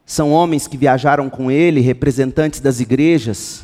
são 0.05 0.33
homens 0.33 0.67
que 0.67 0.75
viajaram 0.75 1.29
com 1.29 1.49
ele, 1.49 1.79
representantes 1.79 2.59
das 2.59 2.81
igrejas, 2.81 3.63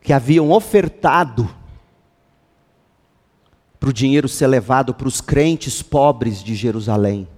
que 0.00 0.12
haviam 0.12 0.50
ofertado 0.50 1.48
para 3.78 3.88
o 3.88 3.92
dinheiro 3.92 4.28
ser 4.28 4.48
levado 4.48 4.92
para 4.92 5.06
os 5.06 5.20
crentes 5.20 5.80
pobres 5.80 6.42
de 6.42 6.56
Jerusalém. 6.56 7.28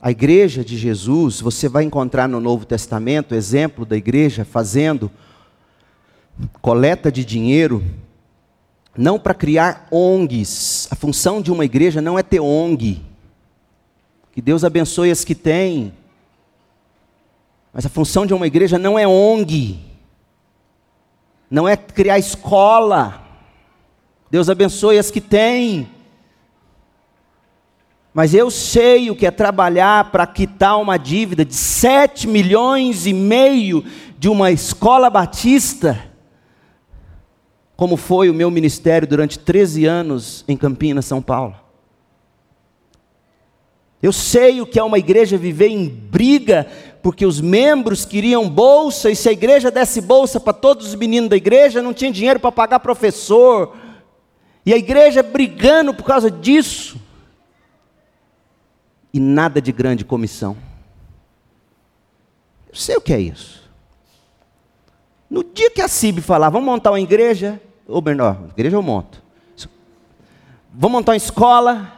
A 0.00 0.12
igreja 0.12 0.64
de 0.64 0.78
Jesus, 0.78 1.40
você 1.40 1.68
vai 1.68 1.82
encontrar 1.82 2.28
no 2.28 2.38
Novo 2.38 2.64
Testamento 2.64 3.34
exemplo 3.34 3.84
da 3.84 3.96
igreja 3.96 4.44
fazendo 4.44 5.10
coleta 6.62 7.10
de 7.10 7.24
dinheiro 7.24 7.82
não 8.98 9.16
para 9.16 9.32
criar 9.32 9.86
ONGs. 9.92 10.88
A 10.90 10.96
função 10.96 11.40
de 11.40 11.52
uma 11.52 11.64
igreja 11.64 12.02
não 12.02 12.18
é 12.18 12.22
ter 12.22 12.40
ONG. 12.40 13.00
Que 14.32 14.42
Deus 14.42 14.64
abençoe 14.64 15.12
as 15.12 15.24
que 15.24 15.36
têm. 15.36 15.94
Mas 17.72 17.86
a 17.86 17.88
função 17.88 18.26
de 18.26 18.34
uma 18.34 18.46
igreja 18.46 18.76
não 18.76 18.98
é 18.98 19.06
ONG. 19.06 19.78
Não 21.48 21.68
é 21.68 21.76
criar 21.76 22.18
escola. 22.18 23.22
Deus 24.32 24.50
abençoe 24.50 24.98
as 24.98 25.12
que 25.12 25.20
têm. 25.20 25.88
Mas 28.12 28.34
eu 28.34 28.50
sei 28.50 29.12
o 29.12 29.16
que 29.16 29.26
é 29.26 29.30
trabalhar 29.30 30.10
para 30.10 30.26
quitar 30.26 30.76
uma 30.76 30.96
dívida 30.98 31.44
de 31.44 31.54
7 31.54 32.26
milhões 32.26 33.06
e 33.06 33.12
meio 33.12 33.84
de 34.18 34.28
uma 34.28 34.50
escola 34.50 35.08
batista 35.08 36.08
como 37.78 37.96
foi 37.96 38.28
o 38.28 38.34
meu 38.34 38.50
ministério 38.50 39.06
durante 39.06 39.38
13 39.38 39.86
anos 39.86 40.44
em 40.48 40.56
Campinas, 40.56 41.04
São 41.04 41.22
Paulo. 41.22 41.54
Eu 44.02 44.12
sei 44.12 44.60
o 44.60 44.66
que 44.66 44.80
é 44.80 44.82
uma 44.82 44.98
igreja 44.98 45.38
viver 45.38 45.68
em 45.68 45.88
briga, 45.88 46.66
porque 47.00 47.24
os 47.24 47.40
membros 47.40 48.04
queriam 48.04 48.50
bolsa, 48.50 49.12
e 49.12 49.14
se 49.14 49.28
a 49.28 49.32
igreja 49.32 49.70
desse 49.70 50.00
bolsa 50.00 50.40
para 50.40 50.52
todos 50.52 50.88
os 50.88 50.96
meninos 50.96 51.30
da 51.30 51.36
igreja, 51.36 51.80
não 51.80 51.94
tinha 51.94 52.10
dinheiro 52.10 52.40
para 52.40 52.50
pagar 52.50 52.80
professor. 52.80 53.76
E 54.66 54.74
a 54.74 54.76
igreja 54.76 55.22
brigando 55.22 55.94
por 55.94 56.02
causa 56.02 56.28
disso. 56.28 57.00
E 59.14 59.20
nada 59.20 59.62
de 59.62 59.70
grande 59.70 60.04
comissão. 60.04 60.56
Eu 62.68 62.74
sei 62.74 62.96
o 62.96 63.00
que 63.00 63.12
é 63.12 63.20
isso. 63.20 63.70
No 65.30 65.44
dia 65.44 65.70
que 65.70 65.80
a 65.80 65.86
CIB 65.86 66.20
falar, 66.20 66.50
vamos 66.50 66.66
montar 66.66 66.90
uma 66.90 67.00
igreja, 67.00 67.60
ou 67.88 68.02
melhor, 68.02 68.38
igreja 68.50 68.76
eu 68.76 68.82
monto. 68.82 69.22
Vou 70.72 70.90
montar 70.90 71.12
uma 71.12 71.16
escola. 71.16 71.92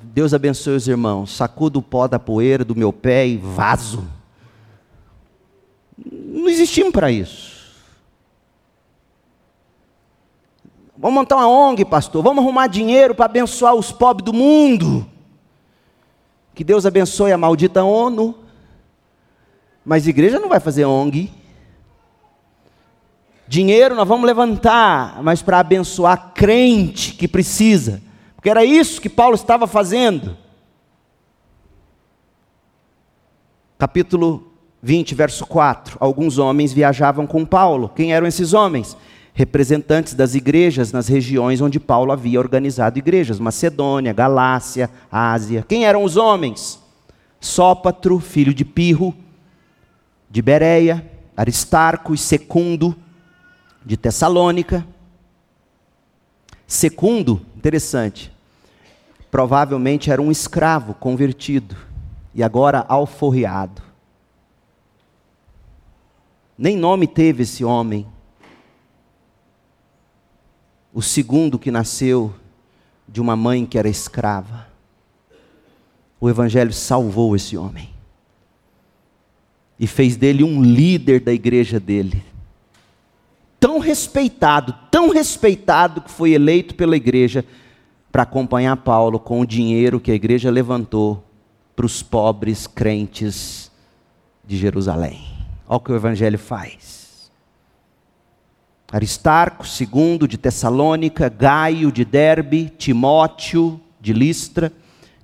Deus 0.00 0.32
abençoe 0.32 0.76
os 0.76 0.86
irmãos. 0.86 1.32
Sacudo 1.32 1.80
o 1.80 1.82
pó 1.82 2.06
da 2.06 2.18
poeira 2.18 2.64
do 2.64 2.74
meu 2.74 2.92
pé 2.92 3.26
e 3.26 3.36
vaso. 3.36 4.04
Não 6.06 6.48
existimos 6.48 6.92
para 6.92 7.10
isso. 7.10 7.52
Vamos 10.96 11.14
montar 11.16 11.36
uma 11.36 11.48
ONG, 11.48 11.84
pastor. 11.84 12.22
Vamos 12.22 12.44
arrumar 12.44 12.68
dinheiro 12.68 13.14
para 13.14 13.24
abençoar 13.24 13.74
os 13.74 13.90
pobres 13.90 14.24
do 14.24 14.32
mundo. 14.32 15.04
Que 16.54 16.62
Deus 16.62 16.86
abençoe 16.86 17.32
a 17.32 17.38
maldita 17.38 17.82
ONU. 17.82 18.36
Mas 19.84 20.06
igreja 20.06 20.38
não 20.38 20.48
vai 20.48 20.60
fazer 20.60 20.84
ONG. 20.84 21.41
Dinheiro 23.52 23.94
nós 23.94 24.08
vamos 24.08 24.24
levantar, 24.24 25.22
mas 25.22 25.42
para 25.42 25.58
abençoar 25.58 26.32
crente 26.34 27.12
que 27.12 27.28
precisa. 27.28 28.00
Porque 28.34 28.48
era 28.48 28.64
isso 28.64 28.98
que 28.98 29.10
Paulo 29.10 29.34
estava 29.34 29.66
fazendo. 29.66 30.38
Capítulo 33.78 34.50
20, 34.82 35.14
verso 35.14 35.44
4. 35.44 35.98
Alguns 36.00 36.38
homens 36.38 36.72
viajavam 36.72 37.26
com 37.26 37.44
Paulo. 37.44 37.90
Quem 37.94 38.14
eram 38.14 38.26
esses 38.26 38.54
homens? 38.54 38.96
Representantes 39.34 40.14
das 40.14 40.34
igrejas 40.34 40.90
nas 40.90 41.06
regiões 41.06 41.60
onde 41.60 41.78
Paulo 41.78 42.10
havia 42.10 42.40
organizado 42.40 42.98
igrejas: 42.98 43.38
Macedônia, 43.38 44.14
Galácia, 44.14 44.88
Ásia. 45.10 45.62
Quem 45.68 45.84
eram 45.84 46.04
os 46.04 46.16
homens? 46.16 46.80
Sópatro, 47.38 48.18
filho 48.18 48.54
de 48.54 48.64
Pirro, 48.64 49.14
de 50.30 50.40
Bereia, 50.40 51.06
Aristarco 51.36 52.14
e 52.14 52.18
Secundo, 52.18 52.96
de 53.84 53.96
Tessalônica. 53.96 54.86
Secundo, 56.66 57.44
interessante, 57.56 58.32
provavelmente 59.30 60.10
era 60.10 60.22
um 60.22 60.30
escravo 60.30 60.94
convertido 60.94 61.76
e 62.34 62.42
agora 62.42 62.84
alforriado. 62.88 63.82
Nem 66.56 66.76
nome 66.76 67.06
teve 67.06 67.42
esse 67.42 67.64
homem. 67.64 68.06
O 70.92 71.02
segundo 71.02 71.58
que 71.58 71.70
nasceu 71.70 72.34
de 73.08 73.20
uma 73.20 73.34
mãe 73.34 73.66
que 73.66 73.78
era 73.78 73.88
escrava. 73.88 74.68
O 76.20 76.30
Evangelho 76.30 76.72
salvou 76.72 77.34
esse 77.34 77.56
homem 77.56 77.90
e 79.78 79.86
fez 79.86 80.16
dele 80.16 80.44
um 80.44 80.62
líder 80.62 81.20
da 81.20 81.32
igreja 81.32 81.80
dele. 81.80 82.22
Tão 83.62 83.78
respeitado, 83.78 84.74
tão 84.90 85.10
respeitado 85.10 86.00
que 86.00 86.10
foi 86.10 86.32
eleito 86.32 86.74
pela 86.74 86.96
igreja 86.96 87.44
para 88.10 88.24
acompanhar 88.24 88.76
Paulo 88.78 89.20
com 89.20 89.40
o 89.40 89.46
dinheiro 89.46 90.00
que 90.00 90.10
a 90.10 90.14
igreja 90.16 90.50
levantou 90.50 91.24
para 91.76 91.86
os 91.86 92.02
pobres 92.02 92.66
crentes 92.66 93.70
de 94.44 94.56
Jerusalém. 94.56 95.28
Olha 95.68 95.76
o 95.76 95.80
que 95.80 95.92
o 95.92 95.94
Evangelho 95.94 96.40
faz. 96.40 97.30
Aristarco, 98.90 99.64
segundo 99.64 100.26
de 100.26 100.36
Tessalônica, 100.36 101.28
Gaio 101.28 101.92
de 101.92 102.04
Derbe, 102.04 102.68
Timóteo 102.76 103.80
de 104.00 104.12
Listra, 104.12 104.72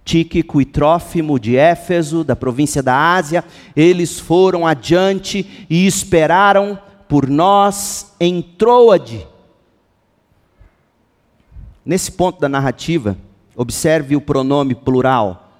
Tíquico 0.04 0.60
e 0.60 0.64
Trófimo 0.64 1.40
de 1.40 1.56
Éfeso, 1.56 2.22
da 2.22 2.36
província 2.36 2.84
da 2.84 3.16
Ásia, 3.16 3.44
eles 3.74 4.20
foram 4.20 4.64
adiante 4.64 5.66
e 5.68 5.88
esperaram 5.88 6.78
por 7.08 7.28
nós 7.28 8.14
em 8.20 8.42
Troade. 8.42 9.26
Nesse 11.84 12.12
ponto 12.12 12.38
da 12.38 12.48
narrativa, 12.48 13.16
observe 13.56 14.14
o 14.14 14.20
pronome 14.20 14.74
plural. 14.74 15.50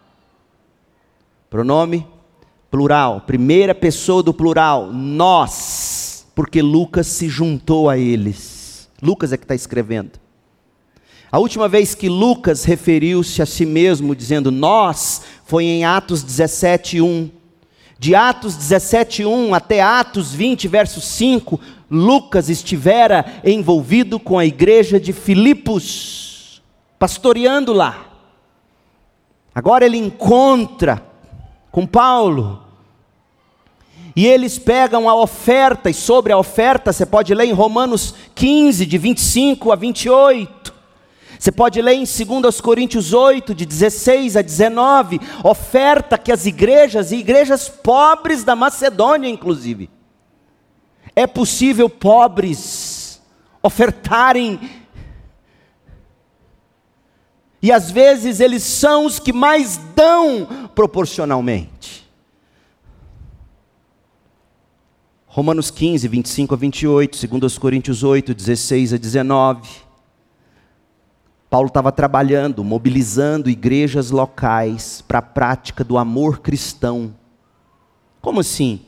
Pronome 1.49 2.07
plural, 2.71 3.23
primeira 3.23 3.75
pessoa 3.75 4.23
do 4.23 4.35
plural, 4.35 4.93
nós, 4.93 6.27
porque 6.35 6.61
Lucas 6.61 7.07
se 7.07 7.29
juntou 7.29 7.89
a 7.89 7.97
eles. 7.97 8.91
Lucas 9.03 9.33
é 9.33 9.39
que 9.39 9.45
está 9.45 9.55
escrevendo. 9.55 10.21
A 11.31 11.39
última 11.39 11.69
vez 11.69 11.95
que 11.95 12.09
Lucas 12.09 12.65
referiu-se 12.65 13.41
a 13.43 13.47
si 13.47 13.67
mesmo 13.67 14.15
dizendo 14.15 14.51
nós 14.51 15.23
foi 15.45 15.65
em 15.65 15.85
Atos 15.85 16.23
17, 16.23 17.01
1. 17.01 17.38
De 17.99 18.15
Atos 18.15 18.55
17, 18.55 19.25
1 19.25 19.55
até 19.55 19.81
Atos 19.81 20.33
20, 20.33 20.69
verso 20.69 21.01
5, 21.01 21.59
Lucas 21.91 22.49
estivera 22.49 23.41
envolvido 23.45 24.21
com 24.21 24.39
a 24.39 24.47
igreja 24.47 25.01
de 25.01 25.13
Filipos, 25.13 26.63
pastoreando 26.99 27.73
lá. 27.73 28.07
Agora 29.55 29.85
ele 29.85 29.97
encontra 29.97 31.03
com 31.73 31.87
Paulo. 31.87 32.63
E 34.15 34.27
eles 34.27 34.59
pegam 34.59 35.09
a 35.09 35.15
oferta, 35.15 35.91
e 35.91 35.95
sobre 35.95 36.33
a 36.33 36.39
oferta, 36.39 36.93
você 36.93 37.07
pode 37.07 37.35
ler 37.35 37.47
em 37.47 37.53
Romanos 37.53 38.15
15, 38.35 38.87
de 38.87 38.99
25 38.99 39.73
a 39.73 39.77
28. 39.77 40.78
Você 41.39 41.53
pode 41.53 41.81
ler 41.81 41.95
em 41.95 42.05
2 42.05 42.61
Coríntios 42.61 43.13
8, 43.13 43.55
de 43.55 43.65
16 43.65 44.37
a 44.37 44.43
19, 44.43 45.21
oferta 45.45 46.19
que 46.19 46.33
as 46.33 46.47
igrejas, 46.47 47.13
e 47.13 47.17
igrejas 47.17 47.69
pobres 47.69 48.43
da 48.43 48.57
Macedônia, 48.57 49.29
inclusive, 49.29 49.89
é 51.15 51.27
possível 51.27 51.89
pobres 51.89 53.23
ofertarem, 53.63 54.59
e 57.63 57.71
às 57.71 57.91
vezes 57.91 58.41
eles 58.41 58.63
são 58.63 59.07
os 59.07 59.19
que 59.19 59.33
mais 59.33 59.77
dão 59.95 60.71
proporcionalmente. 60.75 62.09
Romanos 65.27 65.71
15, 65.71 66.09
25 66.09 66.55
a 66.55 66.57
28, 66.57 67.29
2 67.29 67.59
Coríntios 67.59 68.03
8, 68.03 68.35
16 68.35 68.95
a 68.95 68.97
19. 68.97 69.88
Paulo 71.51 71.69
estava 71.69 71.91
trabalhando, 71.91 72.63
mobilizando 72.63 73.49
igrejas 73.49 74.11
locais 74.11 75.03
para 75.07 75.21
a 75.21 75.23
prática 75.23 75.83
do 75.83 75.97
amor 75.97 76.41
cristão. 76.41 77.15
Como 78.21 78.41
assim? 78.41 78.81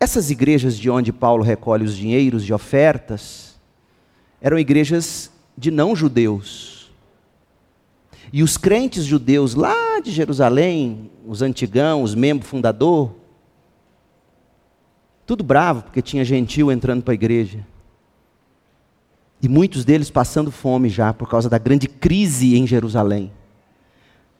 Essas 0.00 0.30
igrejas 0.30 0.76
de 0.76 0.90
onde 0.90 1.12
Paulo 1.12 1.44
recolhe 1.44 1.84
os 1.84 1.96
dinheiros 1.96 2.44
de 2.44 2.52
ofertas 2.52 3.54
eram 4.40 4.58
igrejas 4.58 5.30
de 5.56 5.70
não-judeus 5.70 6.74
e 8.32 8.42
os 8.42 8.56
crentes 8.56 9.04
judeus 9.04 9.54
lá 9.54 10.00
de 10.00 10.10
Jerusalém, 10.10 11.08
os 11.24 11.40
antigão, 11.40 12.02
os 12.02 12.14
membros 12.14 12.50
fundador, 12.50 13.14
tudo 15.24 15.44
bravo 15.44 15.82
porque 15.82 16.02
tinha 16.02 16.24
gentil 16.24 16.70
entrando 16.72 17.02
para 17.02 17.12
a 17.12 17.14
igreja. 17.14 17.64
E 19.44 19.48
muitos 19.48 19.84
deles 19.84 20.10
passando 20.10 20.50
fome 20.50 20.88
já 20.88 21.12
por 21.12 21.28
causa 21.28 21.50
da 21.50 21.58
grande 21.58 21.86
crise 21.86 22.56
em 22.56 22.66
Jerusalém. 22.66 23.30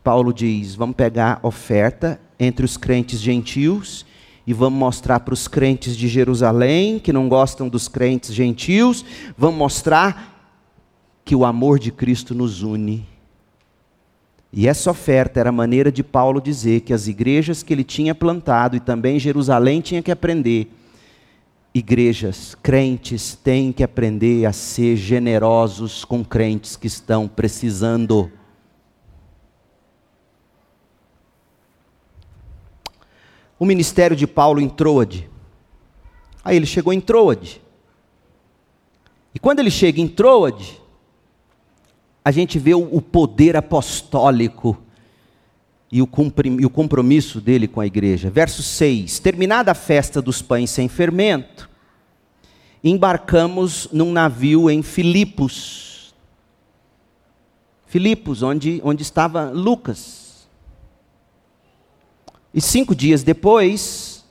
Paulo 0.02 0.32
diz: 0.32 0.74
vamos 0.74 0.96
pegar 0.96 1.40
oferta 1.42 2.18
entre 2.40 2.64
os 2.64 2.78
crentes 2.78 3.20
gentios 3.20 4.06
e 4.46 4.54
vamos 4.54 4.78
mostrar 4.78 5.20
para 5.20 5.34
os 5.34 5.46
crentes 5.46 5.94
de 5.94 6.08
Jerusalém, 6.08 6.98
que 6.98 7.12
não 7.12 7.28
gostam 7.28 7.68
dos 7.68 7.86
crentes 7.86 8.32
gentios, 8.32 9.04
vamos 9.36 9.58
mostrar 9.58 10.56
que 11.22 11.36
o 11.36 11.44
amor 11.44 11.78
de 11.78 11.92
Cristo 11.92 12.34
nos 12.34 12.62
une 12.62 13.06
e 14.56 14.68
essa 14.68 14.88
oferta 14.88 15.40
era 15.40 15.48
a 15.48 15.52
maneira 15.52 15.90
de 15.90 16.04
Paulo 16.04 16.40
dizer 16.40 16.82
que 16.82 16.92
as 16.92 17.08
igrejas 17.08 17.60
que 17.60 17.72
ele 17.72 17.82
tinha 17.82 18.14
plantado 18.14 18.76
e 18.76 18.80
também 18.80 19.18
Jerusalém 19.18 19.80
tinha 19.80 20.00
que 20.00 20.12
aprender. 20.12 20.68
Igrejas, 21.76 22.54
crentes 22.62 23.34
têm 23.34 23.72
que 23.72 23.82
aprender 23.82 24.46
a 24.46 24.52
ser 24.52 24.94
generosos 24.94 26.04
com 26.04 26.24
crentes 26.24 26.76
que 26.76 26.86
estão 26.86 27.26
precisando. 27.26 28.30
O 33.58 33.64
ministério 33.64 34.16
de 34.16 34.24
Paulo 34.24 34.60
em 34.60 34.68
Troade. 34.68 35.28
Aí 36.44 36.54
ele 36.54 36.66
chegou 36.66 36.92
em 36.92 37.00
Troade. 37.00 37.60
E 39.34 39.40
quando 39.40 39.58
ele 39.58 39.70
chega 39.70 40.00
em 40.00 40.06
Troade, 40.06 40.80
a 42.24 42.30
gente 42.30 42.56
vê 42.56 42.72
o 42.72 43.02
poder 43.02 43.56
apostólico 43.56 44.83
e 45.96 46.66
o 46.66 46.70
compromisso 46.70 47.40
dele 47.40 47.68
com 47.68 47.80
a 47.80 47.86
igreja. 47.86 48.28
Verso 48.30 48.62
6: 48.62 49.18
Terminada 49.20 49.70
a 49.70 49.74
festa 49.74 50.20
dos 50.20 50.42
pães 50.42 50.70
sem 50.70 50.88
fermento, 50.88 51.70
embarcamos 52.82 53.88
num 53.92 54.10
navio 54.10 54.68
em 54.68 54.82
Filipos. 54.82 56.14
Filipos, 57.86 58.42
onde, 58.42 58.80
onde 58.82 59.02
estava 59.02 59.50
Lucas. 59.50 60.48
E 62.52 62.60
cinco 62.60 62.94
dias 62.94 63.22
depois, 63.22 64.24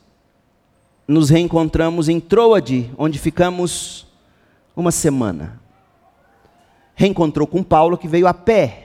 nos 1.07 1.29
reencontramos 1.29 2.09
em 2.09 2.19
Troade, 2.19 2.91
onde 2.97 3.19
ficamos 3.19 4.05
uma 4.75 4.91
semana 4.91 5.63
reencontrou 6.95 7.47
com 7.47 7.63
Paulo, 7.63 7.97
que 7.97 8.07
veio 8.07 8.27
a 8.27 8.33
pé. 8.33 8.82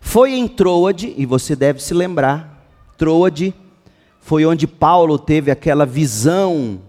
Foi 0.00 0.32
em 0.32 0.48
Troade, 0.48 1.14
e 1.16 1.26
você 1.26 1.54
deve 1.54 1.82
se 1.82 1.94
lembrar, 1.94 2.66
Troade 2.96 3.54
foi 4.20 4.44
onde 4.44 4.66
Paulo 4.66 5.18
teve 5.18 5.50
aquela 5.50 5.86
visão 5.86 6.80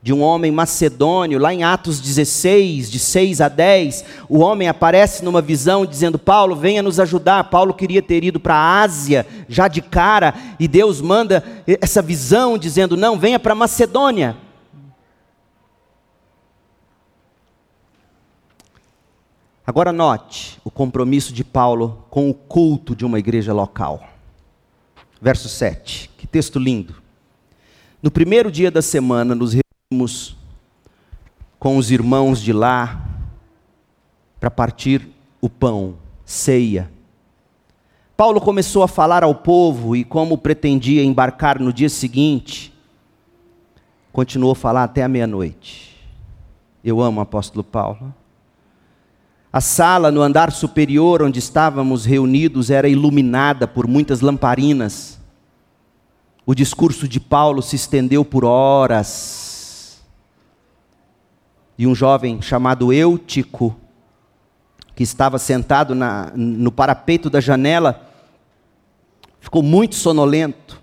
de 0.00 0.12
um 0.12 0.22
homem 0.22 0.52
macedônio, 0.52 1.38
lá 1.38 1.52
em 1.52 1.64
Atos 1.64 2.00
16, 2.00 2.90
de 2.90 2.98
6 2.98 3.40
a 3.40 3.48
10, 3.48 4.04
o 4.28 4.38
homem 4.38 4.68
aparece 4.68 5.24
numa 5.24 5.42
visão 5.42 5.84
dizendo: 5.84 6.18
Paulo, 6.18 6.54
venha 6.54 6.82
nos 6.82 7.00
ajudar. 7.00 7.44
Paulo 7.44 7.74
queria 7.74 8.00
ter 8.00 8.22
ido 8.22 8.38
para 8.38 8.54
a 8.54 8.80
Ásia 8.80 9.26
já 9.48 9.66
de 9.66 9.82
cara, 9.82 10.34
e 10.58 10.68
Deus 10.68 11.00
manda 11.00 11.42
essa 11.66 12.00
visão 12.00 12.56
dizendo: 12.56 12.96
Não, 12.96 13.18
venha 13.18 13.40
para 13.40 13.54
Macedônia. 13.54 14.36
Agora 19.68 19.92
note 19.92 20.58
o 20.64 20.70
compromisso 20.70 21.30
de 21.30 21.44
Paulo 21.44 22.02
com 22.08 22.30
o 22.30 22.32
culto 22.32 22.96
de 22.96 23.04
uma 23.04 23.18
igreja 23.18 23.52
local. 23.52 24.02
Verso 25.20 25.46
7, 25.46 26.08
que 26.16 26.26
texto 26.26 26.58
lindo. 26.58 27.02
No 28.02 28.10
primeiro 28.10 28.50
dia 28.50 28.70
da 28.70 28.80
semana, 28.80 29.34
nos 29.34 29.52
reunimos 29.52 30.34
com 31.58 31.76
os 31.76 31.90
irmãos 31.90 32.40
de 32.40 32.50
lá 32.50 33.06
para 34.40 34.50
partir 34.50 35.06
o 35.38 35.50
pão, 35.50 35.96
ceia. 36.24 36.90
Paulo 38.16 38.40
começou 38.40 38.82
a 38.82 38.88
falar 38.88 39.22
ao 39.22 39.34
povo 39.34 39.94
e, 39.94 40.02
como 40.02 40.38
pretendia 40.38 41.04
embarcar 41.04 41.60
no 41.60 41.74
dia 41.74 41.90
seguinte, 41.90 42.72
continuou 44.12 44.52
a 44.52 44.56
falar 44.56 44.84
até 44.84 45.02
a 45.02 45.08
meia-noite. 45.08 45.94
Eu 46.82 47.02
amo 47.02 47.18
o 47.18 47.22
apóstolo 47.22 47.62
Paulo. 47.62 48.14
A 49.58 49.60
sala 49.60 50.12
no 50.12 50.22
andar 50.22 50.52
superior 50.52 51.20
onde 51.20 51.40
estávamos 51.40 52.04
reunidos 52.04 52.70
era 52.70 52.88
iluminada 52.88 53.66
por 53.66 53.88
muitas 53.88 54.20
lamparinas. 54.20 55.18
O 56.46 56.54
discurso 56.54 57.08
de 57.08 57.18
Paulo 57.18 57.60
se 57.60 57.74
estendeu 57.74 58.24
por 58.24 58.44
horas. 58.44 60.00
E 61.76 61.88
um 61.88 61.92
jovem 61.92 62.40
chamado 62.40 62.92
Eutico, 62.92 63.74
que 64.94 65.02
estava 65.02 65.40
sentado 65.40 65.92
na, 65.92 66.30
no 66.36 66.70
parapeito 66.70 67.28
da 67.28 67.40
janela, 67.40 68.08
ficou 69.40 69.60
muito 69.60 69.96
sonolento. 69.96 70.80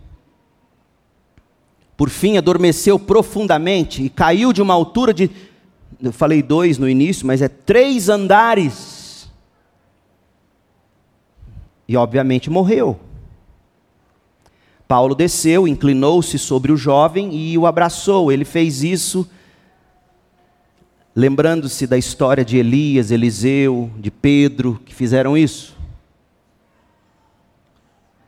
Por 1.96 2.10
fim, 2.10 2.36
adormeceu 2.36 3.00
profundamente 3.00 4.04
e 4.04 4.10
caiu 4.10 4.52
de 4.52 4.62
uma 4.62 4.74
altura 4.74 5.14
de 5.14 5.32
eu 6.02 6.12
falei 6.12 6.42
dois 6.42 6.78
no 6.78 6.88
início, 6.88 7.26
mas 7.26 7.42
é 7.42 7.48
três 7.48 8.10
andares. 8.10 9.30
E 11.88 11.96
obviamente 11.96 12.50
morreu. 12.50 13.00
Paulo 14.88 15.16
desceu, 15.16 15.68
inclinou-se 15.68 16.38
sobre 16.38 16.72
o 16.72 16.78
jovem 16.78 17.36
e 17.36 17.58
o 17.58 17.66
abraçou. 17.66 18.32
Ele 18.32 18.46
fez 18.46 18.84
isso 18.84 19.28
lembrando-se 21.16 21.88
da 21.88 21.98
história 21.98 22.44
de 22.44 22.58
Elias, 22.58 23.10
Eliseu, 23.10 23.90
de 23.98 24.12
Pedro, 24.12 24.82
que 24.86 24.94
fizeram 24.94 25.38
isso. 25.38 25.76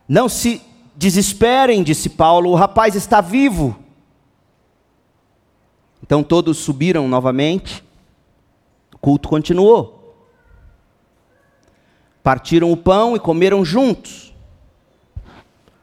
Não 0.08 0.28
se 0.28 0.62
desesperem, 0.96 1.82
disse 1.82 2.08
Paulo, 2.08 2.50
o 2.50 2.54
rapaz 2.54 2.94
está 2.94 3.20
vivo. 3.20 3.78
Então 6.08 6.22
todos 6.22 6.56
subiram 6.56 7.06
novamente, 7.06 7.84
o 8.94 8.96
culto 8.96 9.28
continuou. 9.28 10.16
Partiram 12.22 12.72
o 12.72 12.76
pão 12.78 13.14
e 13.14 13.20
comeram 13.20 13.62
juntos. 13.62 14.32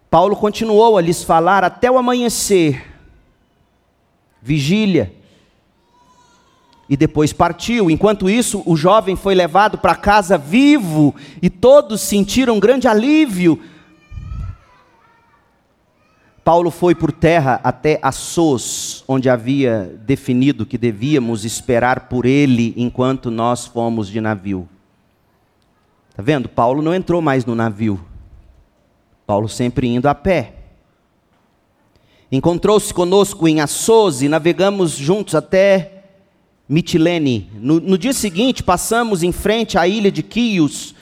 Paulo 0.10 0.36
continuou 0.36 0.98
a 0.98 1.02
lhes 1.02 1.24
falar 1.24 1.64
até 1.64 1.92
o 1.92 1.98
amanhecer, 2.00 2.92
vigília, 4.42 5.14
e 6.90 6.98
depois 6.98 7.32
partiu. 7.32 7.92
Enquanto 7.92 8.28
isso, 8.28 8.64
o 8.66 8.76
jovem 8.76 9.16
foi 9.16 9.36
levado 9.36 9.78
para 9.78 9.94
casa 9.94 10.40
vivo 10.40 11.14
e 11.40 11.52
todos 11.52 12.02
sentiram 12.02 12.60
grande 12.60 12.88
alívio 12.88 13.62
Paulo 16.46 16.70
foi 16.70 16.94
por 16.94 17.12
terra 17.12 17.60
até 17.64 17.98
Assos, 18.04 19.04
onde 19.08 19.28
havia 19.28 19.98
definido 20.06 20.64
que 20.64 20.78
devíamos 20.78 21.44
esperar 21.44 22.02
por 22.02 22.24
ele 22.24 22.72
enquanto 22.78 23.32
nós 23.32 23.66
fomos 23.66 24.08
de 24.08 24.22
navio. 24.22 24.70
Está 26.12 26.22
vendo? 26.22 26.48
Paulo 26.48 26.84
não 26.84 26.94
entrou 26.94 27.20
mais 27.20 27.46
no 27.46 27.56
navio. 27.56 28.00
Paulo 29.26 29.50
sempre 29.50 29.88
indo 29.88 30.08
a 30.08 30.14
pé. 30.14 30.54
Encontrou-se 32.32 32.94
conosco 32.94 33.48
em 33.48 33.60
Assos 33.60 34.22
e 34.22 34.30
navegamos 34.30 34.92
juntos 34.92 35.34
até 35.34 36.04
Mitilene. 36.70 37.50
No, 37.56 37.80
no, 37.80 37.98
dia 37.98 38.14
seguinte, 38.14 38.62
passamos 38.62 39.24
em 39.24 39.32
frente 39.32 39.80
à 39.80 39.88
ilha 39.88 40.12
de 40.12 40.22
Quios. 40.22 40.94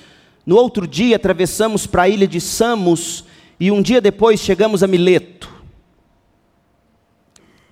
No 0.46 0.56
outro 0.56 0.88
dia, 0.88 1.18
atravessamos 1.18 1.86
para 1.86 2.04
a 2.04 2.08
ilha 2.08 2.30
de 2.30 2.40
Samos 2.40 3.26
e 3.60 3.72
um 3.72 3.82
dia 3.82 4.02
depois 4.02 4.40
chegamos 4.40 4.84
a 4.84 4.88
Mileto. 4.88 5.52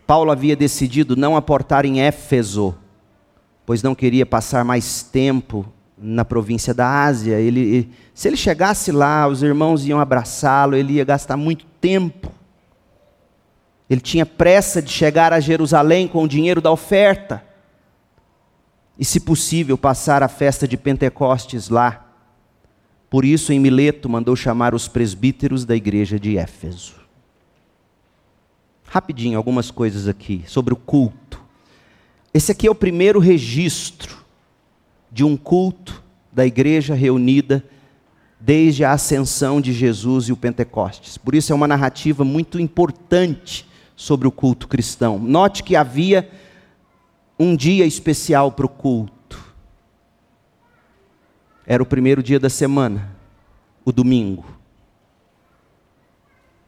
Paulo 0.06 0.32
havia 0.32 0.56
decidido 0.56 1.16
não 1.16 1.38
aportar 1.38 1.86
em 1.86 2.02
Éfeso, 2.02 2.76
pois 3.66 3.82
não 3.82 3.96
queria 3.96 4.26
passar 4.26 4.66
mais 4.66 5.02
tempo 5.02 5.66
na 5.98 6.26
província 6.26 6.74
da 6.74 7.06
Ásia. 7.06 7.40
Ele, 7.40 7.90
se 8.14 8.28
ele 8.28 8.36
chegasse 8.36 8.92
lá, 8.92 9.28
os 9.28 9.42
irmãos 9.42 9.86
iam 9.86 10.00
abraçá-lo, 10.00 10.76
ele 10.76 10.94
ia 10.94 11.06
gastar 11.06 11.38
muito 11.38 11.66
tempo. 11.80 12.32
Ele 13.90 14.02
tinha 14.02 14.26
pressa 14.26 14.82
de 14.82 14.92
chegar 14.92 15.32
a 15.32 15.40
Jerusalém 15.40 16.08
com 16.08 16.24
o 16.24 16.28
dinheiro 16.28 16.62
da 16.62 16.72
oferta. 16.72 17.44
E, 18.98 19.06
se 19.06 19.20
possível, 19.20 19.78
passar 19.78 20.24
a 20.24 20.28
festa 20.28 20.68
de 20.68 20.78
Pentecostes 20.78 21.70
lá. 21.70 22.11
Por 23.12 23.26
isso, 23.26 23.52
em 23.52 23.60
Mileto, 23.60 24.08
mandou 24.08 24.38
chamar 24.38 24.74
os 24.74 24.88
presbíteros 24.88 25.66
da 25.66 25.76
igreja 25.76 26.18
de 26.18 26.38
Éfeso. 26.38 26.96
Rapidinho, 28.86 29.38
algumas 29.38 29.70
coisas 29.70 30.08
aqui 30.08 30.46
sobre 30.48 30.74
o 30.74 30.78
culto. 30.78 31.42
Esse 32.34 32.54
aqui 32.54 32.68
é 32.68 32.72
o 32.72 32.76
primeiro 32.76 33.20
registro 33.20 34.16
de 35.12 35.26
um 35.26 35.36
culto 35.36 36.02
da 36.32 36.46
igreja 36.46 36.94
reunida 36.94 37.62
desde 38.40 38.86
a 38.86 38.94
ascensão 38.94 39.60
de 39.60 39.74
Jesus 39.74 40.30
e 40.30 40.32
o 40.32 40.38
Pentecostes. 40.38 41.18
Por 41.18 41.36
isso 41.36 41.52
é 41.52 41.56
uma 41.56 41.68
narrativa 41.68 42.24
muito 42.24 42.62
importante 42.62 43.68
sobre 43.94 44.26
o 44.26 44.32
culto 44.32 44.70
cristão. 44.70 45.20
Note 45.20 45.64
que 45.64 45.76
havia 45.76 46.32
um 47.38 47.58
dia 47.58 47.86
especial 47.86 48.54
para 48.54 48.66
o 48.66 48.70
culto. 48.70 49.21
Era 51.66 51.82
o 51.82 51.86
primeiro 51.86 52.24
dia 52.24 52.40
da 52.40 52.50
semana, 52.50 53.10
o 53.86 53.92
domingo. 53.92 54.46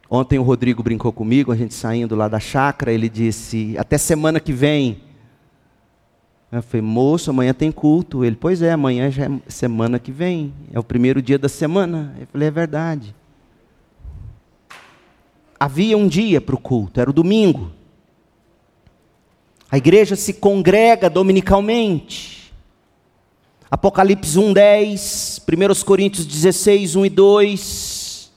Ontem 0.10 0.38
o 0.38 0.44
Rodrigo 0.44 0.84
brincou 0.84 1.12
comigo, 1.12 1.52
a 1.52 1.56
gente 1.56 1.74
saindo 1.74 2.16
lá 2.16 2.28
da 2.28 2.40
chácara, 2.40 2.92
ele 2.92 3.10
disse: 3.10 3.76
Até 3.78 3.98
semana 3.98 4.40
que 4.40 4.54
vem. 4.54 5.02
Eu 6.52 6.62
falei, 6.62 6.84
moço, 6.84 7.32
amanhã 7.32 7.52
tem 7.52 7.72
culto. 7.72 8.24
Ele, 8.24 8.36
pois 8.36 8.62
é, 8.62 8.72
amanhã 8.72 9.10
já 9.10 9.26
é 9.26 9.30
semana 9.48 9.98
que 9.98 10.12
vem. 10.12 10.54
É 10.72 10.80
o 10.80 10.84
primeiro 10.84 11.20
dia 11.20 11.40
da 11.40 11.50
semana. 11.50 12.16
Eu 12.20 12.28
falei, 12.28 12.48
é 12.48 12.52
verdade. 12.52 13.16
Havia 15.60 15.98
um 15.98 16.08
dia 16.08 16.40
para 16.40 16.54
o 16.54 16.60
culto, 16.60 17.00
era 17.00 17.10
o 17.10 17.14
domingo. 17.14 17.72
A 19.72 19.78
igreja 19.78 20.16
se 20.16 20.34
congrega 20.34 21.10
dominicalmente. 21.10 22.43
Apocalipse 23.74 24.38
1, 24.38 24.54
10, 24.54 25.42
1 25.50 25.84
Coríntios 25.84 26.28
16, 26.28 26.96
1 26.96 27.06
e 27.08 27.10
2. 27.10 28.32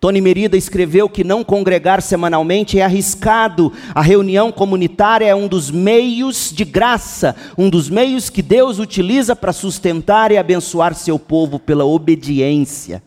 Tony 0.00 0.22
Merida 0.22 0.56
escreveu 0.56 1.06
que 1.06 1.22
não 1.22 1.44
congregar 1.44 2.00
semanalmente 2.00 2.78
é 2.78 2.82
arriscado. 2.82 3.70
A 3.94 4.00
reunião 4.00 4.50
comunitária 4.50 5.26
é 5.26 5.34
um 5.34 5.46
dos 5.46 5.70
meios 5.70 6.50
de 6.50 6.64
graça, 6.64 7.36
um 7.58 7.68
dos 7.68 7.90
meios 7.90 8.30
que 8.30 8.40
Deus 8.40 8.78
utiliza 8.78 9.36
para 9.36 9.52
sustentar 9.52 10.32
e 10.32 10.38
abençoar 10.38 10.94
seu 10.94 11.18
povo 11.18 11.58
pela 11.58 11.84
obediência 11.84 13.02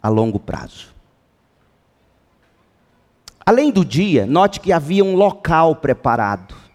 a 0.00 0.08
longo 0.08 0.38
prazo. 0.38 0.86
Além 3.44 3.72
do 3.72 3.84
dia, 3.84 4.24
note 4.24 4.60
que 4.60 4.72
havia 4.72 5.04
um 5.04 5.16
local 5.16 5.74
preparado. 5.74 6.69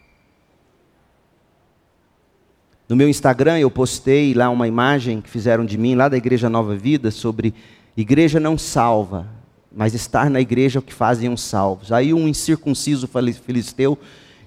No 2.87 2.95
meu 2.95 3.09
Instagram 3.09 3.57
eu 3.57 3.71
postei 3.71 4.33
lá 4.35 4.49
uma 4.49 4.67
imagem 4.67 5.19
que 5.19 5.29
fizeram 5.29 5.65
de 5.65 5.75
mim, 5.75 5.95
lá 5.95 6.07
da 6.07 6.17
Igreja 6.17 6.49
Nova 6.49 6.75
Vida, 6.75 7.09
sobre 7.09 7.53
igreja 7.97 8.39
não 8.39 8.57
salva, 8.57 9.25
mas 9.75 9.95
estar 9.95 10.29
na 10.29 10.39
igreja 10.39 10.77
é 10.77 10.81
o 10.81 10.83
que 10.83 10.93
fazem 10.93 11.31
os 11.33 11.41
salvos. 11.41 11.91
Aí 11.91 12.13
um 12.13 12.27
incircunciso 12.27 13.09
filisteu 13.43 13.97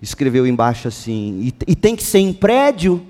escreveu 0.01 0.47
embaixo 0.47 0.87
assim: 0.87 1.41
e, 1.43 1.73
e 1.73 1.75
tem 1.75 1.97
que 1.97 2.03
ser 2.05 2.21
em 2.21 2.33
prédio? 2.33 3.05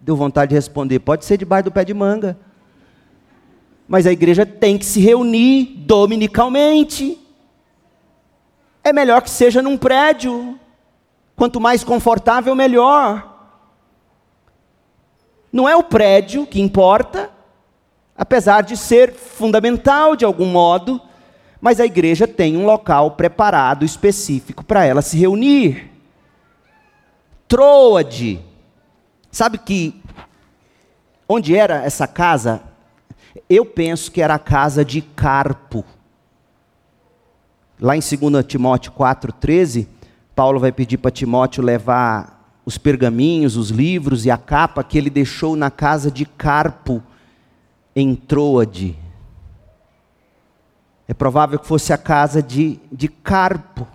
Deu 0.00 0.16
vontade 0.16 0.50
de 0.50 0.54
responder: 0.54 0.98
pode 1.00 1.26
ser 1.26 1.36
debaixo 1.36 1.64
do 1.64 1.72
pé 1.72 1.84
de 1.84 1.92
manga. 1.92 2.38
Mas 3.86 4.06
a 4.06 4.12
igreja 4.12 4.46
tem 4.46 4.78
que 4.78 4.86
se 4.86 5.00
reunir 5.00 5.74
dominicalmente. 5.78 7.18
É 8.82 8.94
melhor 8.94 9.20
que 9.20 9.30
seja 9.30 9.60
num 9.60 9.76
prédio. 9.76 10.58
Quanto 11.36 11.60
mais 11.60 11.84
confortável, 11.84 12.54
melhor. 12.54 13.27
Não 15.52 15.68
é 15.68 15.74
o 15.74 15.82
prédio 15.82 16.46
que 16.46 16.60
importa, 16.60 17.30
apesar 18.16 18.62
de 18.62 18.76
ser 18.76 19.12
fundamental 19.12 20.14
de 20.14 20.24
algum 20.24 20.46
modo, 20.46 21.00
mas 21.60 21.80
a 21.80 21.86
igreja 21.86 22.26
tem 22.26 22.56
um 22.56 22.66
local 22.66 23.12
preparado 23.12 23.84
específico 23.84 24.64
para 24.64 24.84
ela 24.84 25.02
se 25.02 25.16
reunir. 25.16 25.90
Troade. 27.46 28.40
Sabe 29.30 29.58
que 29.58 30.00
onde 31.28 31.56
era 31.56 31.82
essa 31.84 32.06
casa? 32.06 32.62
Eu 33.48 33.64
penso 33.64 34.10
que 34.12 34.20
era 34.20 34.34
a 34.34 34.38
casa 34.38 34.84
de 34.84 35.00
Carpo. 35.00 35.84
Lá 37.80 37.96
em 37.96 38.00
2 38.00 38.44
Timóteo 38.46 38.92
4,13, 38.92 39.86
Paulo 40.34 40.60
vai 40.60 40.72
pedir 40.72 40.98
para 40.98 41.10
Timóteo 41.10 41.62
levar 41.62 42.37
os 42.68 42.76
pergaminhos, 42.76 43.56
os 43.56 43.70
livros 43.70 44.26
e 44.26 44.30
a 44.30 44.36
capa 44.36 44.84
que 44.84 44.98
ele 44.98 45.08
deixou 45.08 45.56
na 45.56 45.70
casa 45.70 46.10
de 46.10 46.26
Carpo, 46.26 47.02
em 47.96 48.14
Troade. 48.14 48.94
É 51.08 51.14
provável 51.14 51.58
que 51.58 51.66
fosse 51.66 51.94
a 51.94 51.96
casa 51.96 52.42
de, 52.42 52.78
de 52.92 53.08
Carpo. 53.08 53.88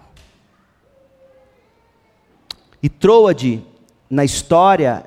E 2.82 2.90
Troade, 2.90 3.64
na 4.10 4.26
história, 4.26 5.06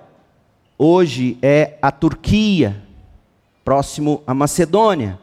hoje 0.79 1.37
é 1.43 1.77
a 1.83 1.91
Turquia, 1.91 2.81
próximo 3.65 4.23
à 4.29 4.33
Macedônia. 4.33 5.19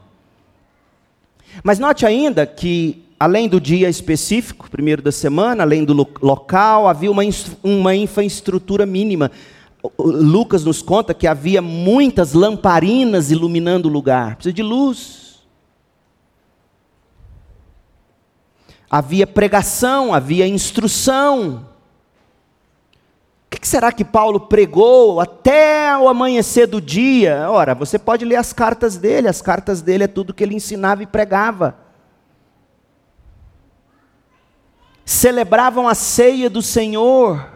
Mas 1.64 1.80
note 1.80 2.06
ainda 2.06 2.46
que, 2.46 3.06
além 3.24 3.48
do 3.48 3.58
dia 3.58 3.88
específico, 3.88 4.70
primeiro 4.70 5.02
da 5.02 5.10
semana, 5.10 5.64
além 5.64 5.86
do 5.86 5.94
local, 6.22 6.90
havia 6.90 7.10
uma, 7.10 7.24
uma 7.64 7.96
infraestrutura 7.96 8.86
mínima. 8.86 9.32
Lucas 9.98 10.66
nos 10.66 10.82
conta 10.82 11.14
que 11.14 11.26
havia 11.26 11.62
muitas 11.62 12.34
lamparinas 12.34 13.32
iluminando 13.32 13.88
o 13.88 13.92
lugar. 13.92 14.36
Precisa 14.36 14.52
de 14.52 14.62
luz. 14.62 15.42
Havia 18.92 19.26
pregação, 19.26 20.14
havia 20.14 20.46
instrução. 20.46 21.66
O 23.48 23.58
que 23.58 23.66
será 23.66 23.94
que 23.94 24.04
Paulo 24.04 24.42
pregou 24.42 25.22
até 25.22 25.98
o 25.98 26.10
amanhecer 26.10 26.68
do 26.68 26.82
dia? 26.82 27.50
Ora, 27.50 27.74
você 27.74 27.98
pode 27.98 28.26
ler 28.26 28.36
as 28.36 28.52
cartas 28.52 28.98
dele, 28.98 29.30
as 29.30 29.42
cartas 29.42 29.82
dele 29.82 30.04
é 30.04 30.08
tudo 30.08 30.34
que 30.34 30.44
ele 30.44 30.56
ensinava 30.56 31.04
e 31.04 31.08
pregava. 31.08 31.83
Celebravam 35.06 35.88
a 35.88 35.96
ceia 35.96 36.50
do 36.50 36.62
Senhor. 36.62 37.52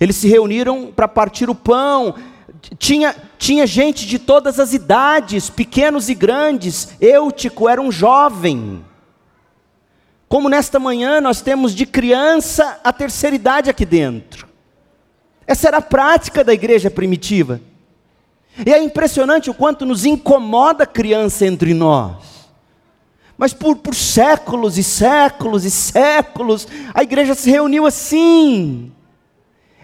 Eles 0.00 0.16
se 0.16 0.26
reuniram 0.26 0.90
para 0.90 1.06
partir 1.06 1.48
o 1.48 1.54
pão. 1.54 2.14
Tinha, 2.78 3.14
tinha 3.38 3.66
gente 3.66 4.06
de 4.06 4.18
todas 4.18 4.58
as 4.58 4.72
idades, 4.72 5.48
pequenos 5.48 6.08
e 6.08 6.14
grandes. 6.14 6.96
Eutico 7.00 7.68
era 7.68 7.80
um 7.80 7.92
jovem. 7.92 8.84
Como 10.28 10.48
nesta 10.48 10.78
manhã 10.78 11.20
nós 11.20 11.42
temos 11.42 11.74
de 11.74 11.84
criança 11.84 12.80
a 12.82 12.92
terceira 12.92 13.36
idade 13.36 13.68
aqui 13.68 13.84
dentro. 13.84 14.48
Essa 15.46 15.68
era 15.68 15.76
a 15.76 15.82
prática 15.82 16.42
da 16.42 16.54
igreja 16.54 16.90
primitiva. 16.90 17.60
E 18.66 18.72
é 18.72 18.82
impressionante 18.82 19.50
o 19.50 19.54
quanto 19.54 19.84
nos 19.84 20.04
incomoda 20.04 20.84
a 20.84 20.86
criança 20.86 21.46
entre 21.46 21.74
nós. 21.74 22.41
Mas 23.36 23.52
por, 23.52 23.76
por 23.76 23.94
séculos 23.94 24.78
e 24.78 24.82
séculos 24.82 25.64
e 25.64 25.70
séculos, 25.70 26.66
a 26.94 27.02
igreja 27.02 27.34
se 27.34 27.50
reuniu 27.50 27.86
assim, 27.86 28.92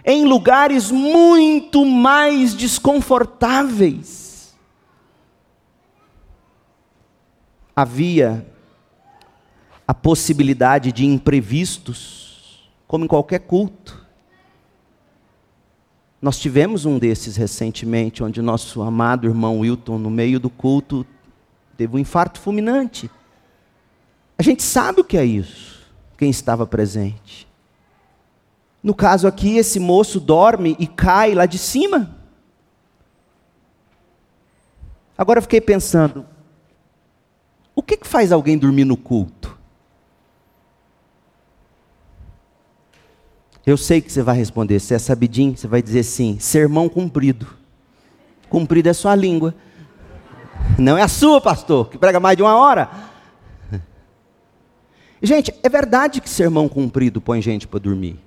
em 0.05 0.25
lugares 0.25 0.91
muito 0.91 1.85
mais 1.85 2.55
desconfortáveis. 2.55 4.55
Havia 7.75 8.47
a 9.87 9.95
possibilidade 9.95 10.93
de 10.93 11.07
imprevistos, 11.07 12.69
como 12.87 13.05
em 13.05 13.09
qualquer 13.09 13.41
culto. 13.41 14.07
Nós 16.21 16.39
tivemos 16.39 16.85
um 16.85 16.99
desses 16.99 17.37
recentemente, 17.37 18.25
onde 18.25 18.43
nosso 18.43 18.83
amado 18.83 19.27
irmão 19.27 19.61
Wilton, 19.61 19.99
no 19.99 20.11
meio 20.11 20.41
do 20.41 20.51
culto, 20.51 21.07
teve 21.77 21.97
um 21.97 21.99
infarto 21.99 22.41
fulminante. 22.41 23.09
A 24.39 24.43
gente 24.43 24.63
sabe 24.63 25.01
o 25.01 25.05
que 25.05 25.19
é 25.19 25.25
isso, 25.25 25.85
quem 26.17 26.31
estava 26.31 26.65
presente. 26.65 27.49
No 28.81 28.95
caso 28.95 29.27
aqui, 29.27 29.57
esse 29.57 29.81
moço 29.81 30.21
dorme 30.21 30.77
e 30.79 30.87
cai 30.87 31.35
lá 31.35 31.45
de 31.45 31.59
cima. 31.59 32.17
Agora 35.17 35.39
eu 35.39 35.43
fiquei 35.43 35.61
pensando, 35.61 36.25
o 37.75 37.83
que, 37.83 37.97
que 37.97 38.07
faz 38.07 38.31
alguém 38.31 38.57
dormir 38.57 38.85
no 38.85 38.97
culto? 38.97 39.59
Eu 43.67 43.77
sei 43.77 44.01
que 44.01 44.11
você 44.11 44.23
vai 44.23 44.37
responder, 44.37 44.79
se 44.79 44.95
é 44.95 44.99
sabidinho, 44.99 45.57
você 45.57 45.67
vai 45.67 45.83
dizer 45.83 46.05
sim, 46.05 46.39
sermão 46.39 46.89
cumprido. 46.89 47.49
Cumprido 48.49 48.89
é 48.89 48.93
sua 48.93 49.17
língua. 49.17 49.55
Não 50.79 50.97
é 50.97 51.03
a 51.03 51.09
sua, 51.09 51.41
pastor, 51.41 51.89
que 51.91 51.99
prega 51.99 52.21
mais 52.21 52.37
de 52.37 52.43
uma 52.43 52.57
hora. 52.57 53.08
Gente, 55.23 55.53
é 55.63 55.69
verdade 55.69 56.21
que 56.21 56.29
sermão 56.29 56.69
cumprido 56.69 57.21
põe 57.21 57.43
gente 57.43 57.67
para 57.67 57.81
dormir. 57.81 58.19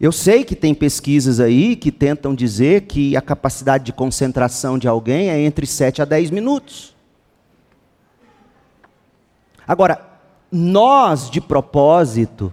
Eu 0.00 0.12
sei 0.12 0.44
que 0.44 0.54
tem 0.54 0.74
pesquisas 0.74 1.40
aí 1.40 1.74
que 1.74 1.90
tentam 1.90 2.34
dizer 2.34 2.82
que 2.82 3.16
a 3.16 3.20
capacidade 3.20 3.84
de 3.84 3.92
concentração 3.92 4.78
de 4.78 4.86
alguém 4.86 5.28
é 5.28 5.40
entre 5.40 5.66
7 5.66 6.00
a 6.00 6.04
10 6.04 6.30
minutos. 6.30 6.94
Agora, 9.66 10.00
nós 10.50 11.28
de 11.28 11.40
propósito 11.40 12.52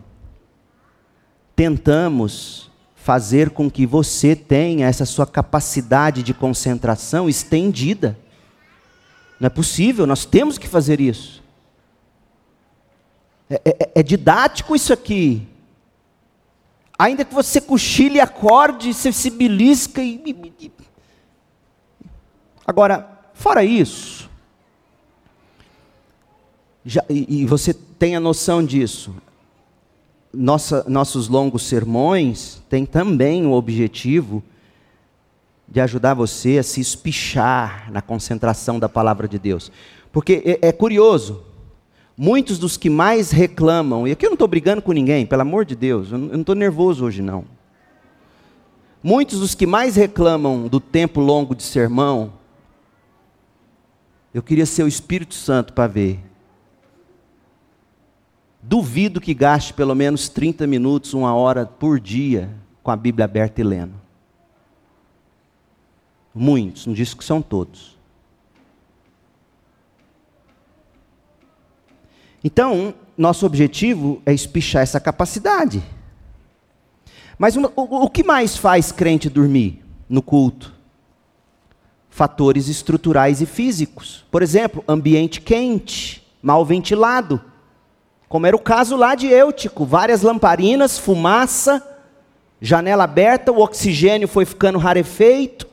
tentamos 1.55 2.71
fazer 2.95 3.51
com 3.51 3.69
que 3.69 3.85
você 3.85 4.35
tenha 4.35 4.87
essa 4.87 5.05
sua 5.05 5.27
capacidade 5.27 6.23
de 6.23 6.33
concentração 6.33 7.29
estendida. 7.29 8.17
Não 9.39 9.45
é 9.45 9.49
possível, 9.49 10.07
nós 10.07 10.25
temos 10.25 10.57
que 10.57 10.67
fazer 10.67 10.99
isso. 10.99 11.44
É, 13.49 13.61
é, 13.65 13.91
é 13.95 14.03
didático 14.03 14.75
isso 14.75 14.91
aqui. 14.91 15.47
Ainda 16.97 17.25
que 17.25 17.33
você 17.33 17.59
cochile, 17.59 18.19
acorde, 18.19 18.93
você 18.93 19.11
se 19.11 19.29
belisca 19.29 20.01
e. 20.01 20.71
Agora, 22.65 23.07
fora 23.33 23.63
isso, 23.63 24.29
já, 26.83 27.03
e, 27.09 27.41
e 27.41 27.45
você 27.45 27.73
tem 27.73 28.15
a 28.15 28.19
noção 28.19 28.63
disso, 28.63 29.15
nossa, 30.33 30.85
nossos 30.87 31.27
longos 31.27 31.63
sermões 31.63 32.61
têm 32.69 32.85
também 32.85 33.45
o 33.45 33.51
objetivo 33.51 34.43
de 35.67 35.81
ajudar 35.81 36.13
você 36.13 36.57
a 36.57 36.63
se 36.63 36.79
espichar 36.79 37.91
na 37.91 38.01
concentração 38.01 38.79
da 38.79 38.87
palavra 38.87 39.27
de 39.27 39.39
Deus. 39.39 39.71
Porque 40.11 40.59
é, 40.61 40.69
é 40.69 40.71
curioso, 40.71 41.43
muitos 42.17 42.57
dos 42.59 42.77
que 42.77 42.89
mais 42.89 43.31
reclamam, 43.31 44.07
e 44.07 44.11
aqui 44.11 44.25
eu 44.25 44.29
não 44.29 44.35
estou 44.35 44.47
brigando 44.47 44.81
com 44.81 44.91
ninguém, 44.91 45.25
pelo 45.25 45.41
amor 45.41 45.65
de 45.65 45.75
Deus, 45.75 46.11
eu 46.11 46.17
não 46.17 46.41
estou 46.41 46.55
nervoso 46.55 47.05
hoje 47.05 47.21
não. 47.21 47.45
Muitos 49.01 49.39
dos 49.39 49.53
que 49.53 49.67
mais 49.67 49.95
reclamam 49.95 50.67
do 50.67 50.79
tempo 50.79 51.19
longo 51.19 51.53
de 51.55 51.63
sermão, 51.63 52.33
eu 54.33 54.41
queria 54.41 54.65
ser 54.65 54.83
o 54.83 54.87
Espírito 54.87 55.35
Santo 55.35 55.73
para 55.73 55.87
ver 55.87 56.19
Duvido 58.67 59.21
que 59.21 59.35
gaste 59.35 59.71
pelo 59.73 59.93
menos 59.93 60.27
30 60.27 60.65
minutos, 60.65 61.13
uma 61.13 61.35
hora 61.35 61.67
por 61.67 61.99
dia 61.99 62.49
com 62.81 62.89
a 62.89 62.95
Bíblia 62.95 63.25
aberta 63.25 63.61
e 63.61 63.63
lendo. 63.63 63.93
Muitos, 66.33 66.87
não 66.87 66.93
disse 66.95 67.15
que 67.15 67.23
são 67.23 67.43
todos. 67.43 67.94
Então, 72.45 72.93
nosso 73.17 73.45
objetivo 73.45 74.21
é 74.25 74.33
espichar 74.33 74.83
essa 74.83 75.01
capacidade. 75.01 75.83
Mas 77.37 77.57
o, 77.57 77.71
o, 77.75 78.05
o 78.05 78.09
que 78.09 78.23
mais 78.23 78.55
faz 78.55 78.91
crente 78.91 79.29
dormir 79.29 79.83
no 80.07 80.21
culto? 80.21 80.73
Fatores 82.09 82.69
estruturais 82.69 83.41
e 83.41 83.45
físicos. 83.45 84.23
Por 84.31 84.41
exemplo, 84.41 84.81
ambiente 84.87 85.41
quente, 85.41 86.25
mal 86.41 86.63
ventilado 86.63 87.41
como 88.27 88.47
era 88.47 88.55
o 88.55 88.59
caso 88.59 88.95
lá 88.95 89.15
de 89.15 89.27
Eutico, 89.27 89.85
várias 89.85 90.21
lamparinas, 90.21 90.97
fumaça, 90.97 91.81
janela 92.59 93.03
aberta, 93.03 93.51
o 93.51 93.61
oxigênio 93.61 94.27
foi 94.27 94.45
ficando 94.45 94.77
rarefeito, 94.77 95.67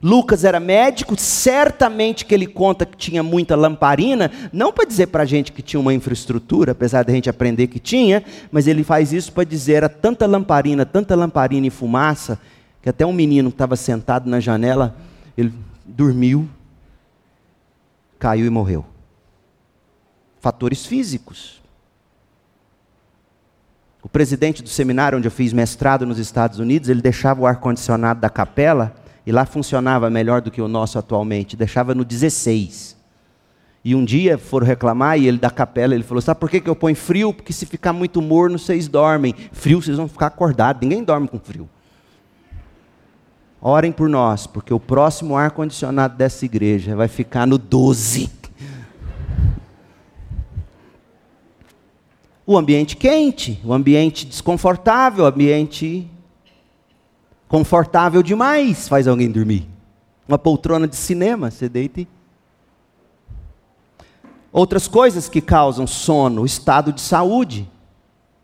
Lucas 0.00 0.44
era 0.44 0.60
médico, 0.60 1.18
certamente 1.18 2.24
que 2.24 2.32
ele 2.32 2.46
conta 2.46 2.86
que 2.86 2.96
tinha 2.96 3.20
muita 3.20 3.56
lamparina, 3.56 4.30
não 4.52 4.72
para 4.72 4.84
dizer 4.84 5.08
para 5.08 5.24
a 5.24 5.26
gente 5.26 5.50
que 5.50 5.60
tinha 5.60 5.80
uma 5.80 5.92
infraestrutura, 5.92 6.70
apesar 6.70 7.04
da 7.04 7.12
gente 7.12 7.28
aprender 7.28 7.66
que 7.66 7.80
tinha, 7.80 8.22
mas 8.52 8.68
ele 8.68 8.84
faz 8.84 9.12
isso 9.12 9.32
para 9.32 9.42
dizer 9.42 9.74
era 9.74 9.88
tanta 9.88 10.24
lamparina, 10.24 10.86
tanta 10.86 11.16
lamparina 11.16 11.66
e 11.66 11.70
fumaça, 11.70 12.38
que 12.80 12.88
até 12.88 13.04
um 13.04 13.12
menino 13.12 13.50
que 13.50 13.56
estava 13.56 13.74
sentado 13.74 14.30
na 14.30 14.38
janela, 14.38 14.96
ele 15.36 15.52
dormiu, 15.84 16.48
caiu 18.20 18.46
e 18.46 18.50
morreu. 18.50 18.86
Fatores 20.40 20.86
físicos. 20.86 21.60
O 24.00 24.08
presidente 24.08 24.62
do 24.62 24.68
seminário 24.68 25.18
onde 25.18 25.26
eu 25.26 25.32
fiz 25.32 25.52
mestrado 25.52 26.06
nos 26.06 26.20
Estados 26.20 26.60
Unidos, 26.60 26.88
ele 26.88 27.02
deixava 27.02 27.40
o 27.40 27.46
ar-condicionado 27.46 28.20
da 28.20 28.30
capela 28.30 28.94
e 29.28 29.30
lá 29.30 29.44
funcionava 29.44 30.08
melhor 30.08 30.40
do 30.40 30.50
que 30.50 30.62
o 30.62 30.66
nosso 30.66 30.98
atualmente, 30.98 31.54
deixava 31.54 31.94
no 31.94 32.02
16. 32.02 32.96
E 33.84 33.94
um 33.94 34.02
dia 34.02 34.38
foram 34.38 34.66
reclamar, 34.66 35.18
e 35.18 35.28
ele 35.28 35.36
da 35.36 35.50
capela, 35.50 35.94
ele 35.94 36.02
falou: 36.02 36.22
Sabe 36.22 36.40
por 36.40 36.48
que, 36.48 36.62
que 36.62 36.70
eu 36.70 36.74
ponho 36.74 36.96
frio? 36.96 37.34
Porque 37.34 37.52
se 37.52 37.66
ficar 37.66 37.92
muito 37.92 38.22
morno, 38.22 38.58
vocês 38.58 38.88
dormem. 38.88 39.34
Frio, 39.52 39.82
vocês 39.82 39.98
vão 39.98 40.08
ficar 40.08 40.28
acordados. 40.28 40.80
Ninguém 40.80 41.04
dorme 41.04 41.28
com 41.28 41.38
frio. 41.38 41.68
Orem 43.60 43.92
por 43.92 44.08
nós, 44.08 44.46
porque 44.46 44.72
o 44.72 44.80
próximo 44.80 45.36
ar-condicionado 45.36 46.16
dessa 46.16 46.46
igreja 46.46 46.96
vai 46.96 47.06
ficar 47.06 47.46
no 47.46 47.58
12. 47.58 48.30
O 52.46 52.56
ambiente 52.56 52.96
quente, 52.96 53.60
o 53.62 53.74
ambiente 53.74 54.24
desconfortável, 54.24 55.24
o 55.24 55.28
ambiente 55.28 56.10
confortável 57.48 58.22
demais 58.22 58.86
faz 58.86 59.08
alguém 59.08 59.30
dormir. 59.30 59.68
Uma 60.28 60.38
poltrona 60.38 60.86
de 60.86 60.94
cinema, 60.94 61.50
você 61.50 61.68
deita. 61.68 62.06
Outras 64.52 64.86
coisas 64.86 65.28
que 65.28 65.40
causam 65.40 65.86
sono, 65.86 66.44
estado 66.44 66.92
de 66.92 67.00
saúde, 67.00 67.68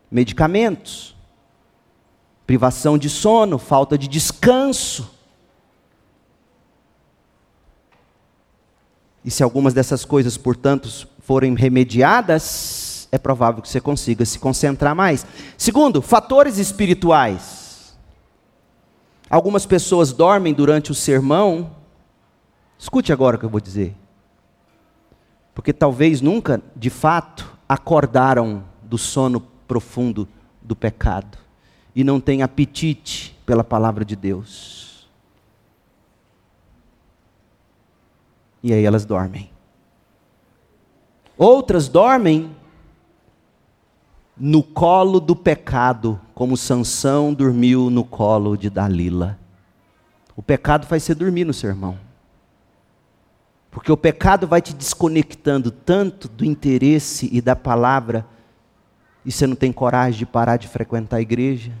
medicamentos, 0.09 1.15
privação 2.45 2.97
de 2.97 3.09
sono, 3.09 3.57
falta 3.57 3.97
de 3.97 4.07
descanso. 4.07 5.11
E 9.23 9.31
se 9.31 9.41
algumas 9.41 9.73
dessas 9.73 10.05
coisas, 10.05 10.37
portanto, 10.37 11.07
forem 11.19 11.55
remediadas, 11.55 13.07
é 13.11 13.17
provável 13.17 13.61
que 13.61 13.69
você 13.69 13.81
consiga 13.81 14.23
se 14.25 14.37
concentrar 14.37 14.95
mais. 14.95 15.25
Segundo, 15.57 16.01
fatores 16.01 16.59
espirituais. 16.59 17.64
Algumas 19.35 19.65
pessoas 19.65 20.13
dormem 20.13 20.53
durante 20.53 20.91
o 20.91 20.95
sermão. 20.95 21.75
Escute 22.79 23.11
agora 23.11 23.35
o 23.35 23.39
que 23.39 23.43
eu 23.43 23.49
vou 23.49 23.59
dizer. 23.59 23.93
Porque 25.53 25.73
talvez 25.73 26.21
nunca, 26.21 26.63
de 26.73 26.89
fato, 26.89 27.53
acordaram 27.67 28.63
do 28.81 28.97
sono 28.97 29.41
profundo 29.67 30.25
do 30.61 30.73
pecado 30.73 31.37
e 31.93 32.01
não 32.01 32.21
têm 32.21 32.43
apetite 32.43 33.37
pela 33.45 33.61
palavra 33.61 34.05
de 34.05 34.15
Deus. 34.15 35.05
E 38.63 38.71
aí 38.71 38.85
elas 38.85 39.03
dormem. 39.03 39.49
Outras 41.37 41.89
dormem 41.89 42.55
no 44.37 44.63
colo 44.63 45.19
do 45.19 45.35
pecado, 45.35 46.21
como 46.35 46.57
Sansão 46.57 47.33
dormiu 47.33 47.89
no 47.89 48.03
colo 48.03 48.57
de 48.57 48.69
Dalila. 48.69 49.39
O 50.35 50.43
pecado 50.43 50.85
faz 50.85 51.01
você 51.01 51.15
dormir 51.15 51.45
no 51.45 51.53
sermão. 51.53 51.97
Porque 53.71 53.89
o 53.89 53.95
pecado 53.95 54.45
vai 54.45 54.61
te 54.61 54.73
desconectando 54.73 55.71
tanto 55.71 56.27
do 56.27 56.43
interesse 56.43 57.29
e 57.31 57.39
da 57.39 57.55
palavra, 57.55 58.25
e 59.25 59.31
você 59.31 59.47
não 59.47 59.55
tem 59.55 59.71
coragem 59.71 60.19
de 60.19 60.25
parar 60.25 60.57
de 60.57 60.67
frequentar 60.67 61.17
a 61.17 61.21
igreja. 61.21 61.71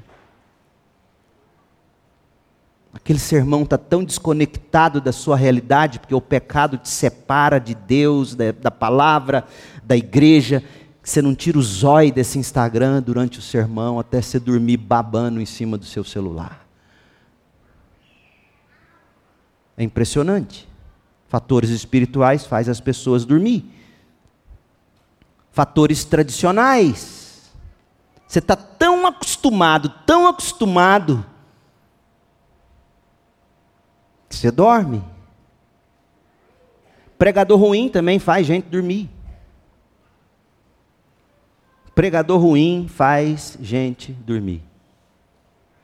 Aquele 2.93 3.19
sermão 3.19 3.63
está 3.63 3.77
tão 3.77 4.05
desconectado 4.05 5.01
da 5.01 5.11
sua 5.11 5.35
realidade, 5.35 5.99
porque 5.99 6.15
o 6.15 6.21
pecado 6.21 6.77
te 6.77 6.87
separa 6.87 7.59
de 7.59 7.75
Deus, 7.75 8.35
da, 8.35 8.53
da 8.53 8.71
palavra, 8.71 9.45
da 9.83 9.97
igreja, 9.97 10.63
você 11.05 11.21
não 11.21 11.35
tira 11.35 11.59
o 11.59 11.61
zóio 11.61 12.11
desse 12.11 12.39
Instagram 12.39 12.99
durante 12.99 13.37
o 13.37 13.41
sermão 13.41 13.99
até 13.99 14.19
você 14.19 14.39
dormir 14.39 14.77
babando 14.77 15.39
em 15.39 15.45
cima 15.45 15.77
do 15.77 15.85
seu 15.85 16.03
celular. 16.03 16.65
É 19.77 19.83
impressionante. 19.83 20.67
Fatores 21.27 21.69
espirituais 21.69 22.47
faz 22.47 22.67
as 22.67 22.79
pessoas 22.79 23.23
dormir. 23.23 23.71
Fatores 25.51 26.03
tradicionais. 26.03 27.51
Você 28.27 28.39
está 28.39 28.55
tão 28.55 29.05
acostumado, 29.05 29.89
tão 30.07 30.27
acostumado, 30.27 31.23
que 34.27 34.35
você 34.35 34.49
dorme. 34.49 35.03
Pregador 37.15 37.59
ruim 37.59 37.89
também 37.89 38.17
faz 38.17 38.47
gente 38.47 38.65
dormir. 38.65 39.14
Pregador 41.95 42.41
ruim 42.41 42.89
faz 42.93 43.57
gente 43.61 44.11
dormir. 44.11 44.61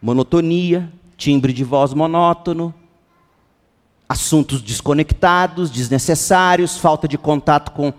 Monotonia, 0.02 0.92
timbre 1.16 1.54
de 1.54 1.64
voz 1.64 1.94
monótono, 1.94 2.74
assuntos 4.10 4.62
desconectados, 4.62 5.72
desnecessários, 5.72 6.78
falta 6.78 7.08
de 7.08 7.18
contato 7.18 7.72
com, 7.72 7.94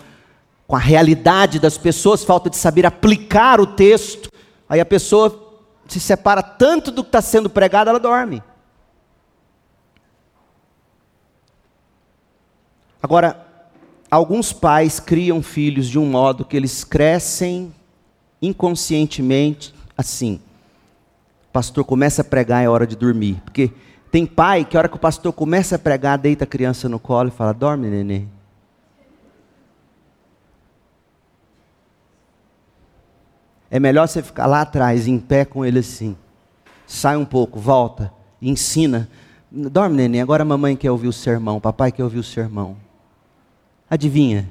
com 0.66 0.76
a 0.76 0.78
realidade 0.78 1.58
das 1.58 1.78
pessoas, 1.78 2.22
falta 2.22 2.50
de 2.50 2.56
saber 2.58 2.84
aplicar 2.84 3.58
o 3.58 3.66
texto. 3.66 4.30
Aí 4.68 4.78
a 4.78 4.84
pessoa 4.84 5.54
se 5.88 5.98
separa 5.98 6.42
tanto 6.42 6.90
do 6.90 7.02
que 7.02 7.08
está 7.08 7.22
sendo 7.22 7.48
pregado, 7.48 7.88
ela 7.88 7.98
dorme. 7.98 8.42
Agora, 13.02 13.46
alguns 14.10 14.52
pais 14.52 15.00
criam 15.00 15.42
filhos 15.42 15.88
de 15.88 15.98
um 15.98 16.04
modo 16.04 16.44
que 16.44 16.58
eles 16.58 16.84
crescem 16.84 17.72
inconscientemente 18.42 19.72
assim. 19.96 20.40
O 21.48 21.52
pastor 21.52 21.84
começa 21.84 22.22
a 22.22 22.24
pregar, 22.24 22.64
é 22.64 22.68
hora 22.68 22.86
de 22.86 22.96
dormir. 22.96 23.40
Porque 23.44 23.70
tem 24.10 24.26
pai 24.26 24.64
que 24.64 24.76
a 24.76 24.80
hora 24.80 24.88
que 24.88 24.96
o 24.96 25.00
pastor 25.00 25.32
começa 25.32 25.76
a 25.76 25.78
pregar, 25.78 26.18
deita 26.18 26.44
a 26.44 26.46
criança 26.46 26.88
no 26.88 26.98
colo 26.98 27.28
e 27.28 27.32
fala: 27.32 27.54
dorme, 27.54 27.88
neném. 27.88 28.28
É 33.70 33.80
melhor 33.80 34.06
você 34.06 34.22
ficar 34.22 34.44
lá 34.44 34.60
atrás, 34.60 35.08
em 35.08 35.18
pé 35.18 35.46
com 35.46 35.64
ele 35.64 35.78
assim. 35.78 36.14
Sai 36.86 37.16
um 37.16 37.24
pouco, 37.24 37.58
volta, 37.58 38.12
ensina. 38.40 39.08
Dorme, 39.50 39.96
neném. 39.96 40.20
Agora 40.20 40.42
a 40.42 40.44
mamãe 40.44 40.76
quer 40.76 40.90
ouvir 40.90 41.08
o 41.08 41.12
sermão, 41.12 41.58
papai 41.58 41.90
quer 41.90 42.04
ouvir 42.04 42.18
o 42.18 42.22
sermão. 42.22 42.76
Adivinha? 43.88 44.48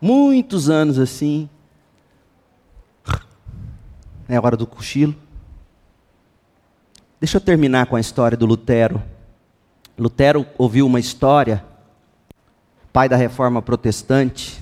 Muitos 0.00 0.70
anos 0.70 0.98
assim, 0.98 1.50
é 4.34 4.40
hora 4.40 4.56
do 4.56 4.66
cochilo. 4.66 5.14
Deixa 7.20 7.36
eu 7.36 7.40
terminar 7.40 7.84
com 7.84 7.96
a 7.96 8.00
história 8.00 8.36
do 8.36 8.46
Lutero. 8.46 9.02
Lutero 9.98 10.46
ouviu 10.56 10.86
uma 10.86 10.98
história, 10.98 11.62
pai 12.94 13.10
da 13.10 13.16
reforma 13.16 13.60
protestante. 13.60 14.58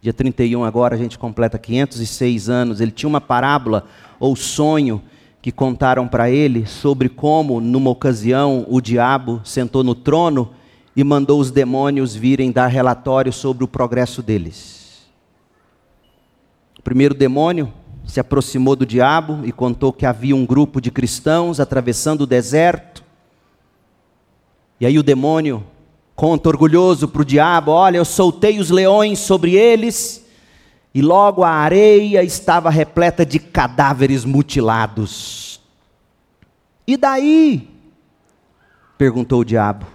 Dia 0.00 0.14
31 0.14 0.64
agora 0.64 0.94
a 0.94 0.98
gente 0.98 1.18
completa 1.18 1.58
506 1.58 2.48
anos. 2.48 2.80
Ele 2.80 2.90
tinha 2.90 3.08
uma 3.08 3.20
parábola 3.20 3.86
ou 4.18 4.34
sonho 4.34 5.02
que 5.42 5.52
contaram 5.52 6.08
para 6.08 6.30
ele 6.30 6.64
sobre 6.64 7.10
como, 7.10 7.60
numa 7.60 7.90
ocasião, 7.90 8.64
o 8.70 8.80
diabo 8.80 9.42
sentou 9.44 9.84
no 9.84 9.94
trono 9.94 10.54
e 10.96 11.04
mandou 11.04 11.38
os 11.38 11.50
demônios 11.50 12.14
virem 12.14 12.50
dar 12.50 12.68
relatório 12.68 13.34
sobre 13.34 13.64
o 13.64 13.68
progresso 13.68 14.22
deles. 14.22 15.04
O 16.78 16.82
primeiro 16.82 17.14
demônio 17.14 17.70
se 18.06 18.20
aproximou 18.20 18.76
do 18.76 18.86
diabo 18.86 19.40
e 19.44 19.52
contou 19.52 19.92
que 19.92 20.06
havia 20.06 20.36
um 20.36 20.44
grupo 20.44 20.80
de 20.80 20.90
cristãos 20.90 21.58
atravessando 21.58 22.22
o 22.22 22.26
deserto. 22.26 23.02
E 24.78 24.86
aí 24.86 24.98
o 24.98 25.02
demônio 25.02 25.64
conta 26.14 26.48
orgulhoso 26.48 27.08
para 27.08 27.22
o 27.22 27.24
diabo: 27.24 27.70
Olha, 27.70 27.96
eu 27.96 28.04
soltei 28.04 28.58
os 28.58 28.70
leões 28.70 29.18
sobre 29.18 29.54
eles, 29.54 30.24
e 30.94 31.00
logo 31.00 31.42
a 31.42 31.50
areia 31.50 32.22
estava 32.22 32.70
repleta 32.70 33.24
de 33.24 33.38
cadáveres 33.38 34.24
mutilados. 34.24 35.60
E 36.86 36.96
daí? 36.96 37.70
perguntou 38.98 39.40
o 39.40 39.44
diabo. 39.44 39.86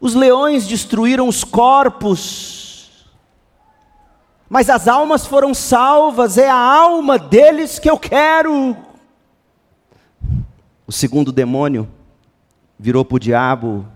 Os 0.00 0.14
leões 0.14 0.66
destruíram 0.66 1.28
os 1.28 1.44
corpos 1.44 2.55
mas 4.48 4.70
as 4.70 4.86
almas 4.86 5.26
foram 5.26 5.52
salvas, 5.52 6.38
é 6.38 6.48
a 6.48 6.56
alma 6.56 7.18
deles 7.18 7.78
que 7.78 7.90
eu 7.90 7.98
quero. 7.98 8.76
O 10.86 10.92
segundo 10.92 11.32
demônio 11.32 11.88
virou 12.78 13.04
para 13.04 13.16
o 13.16 13.20
diabo 13.20 13.86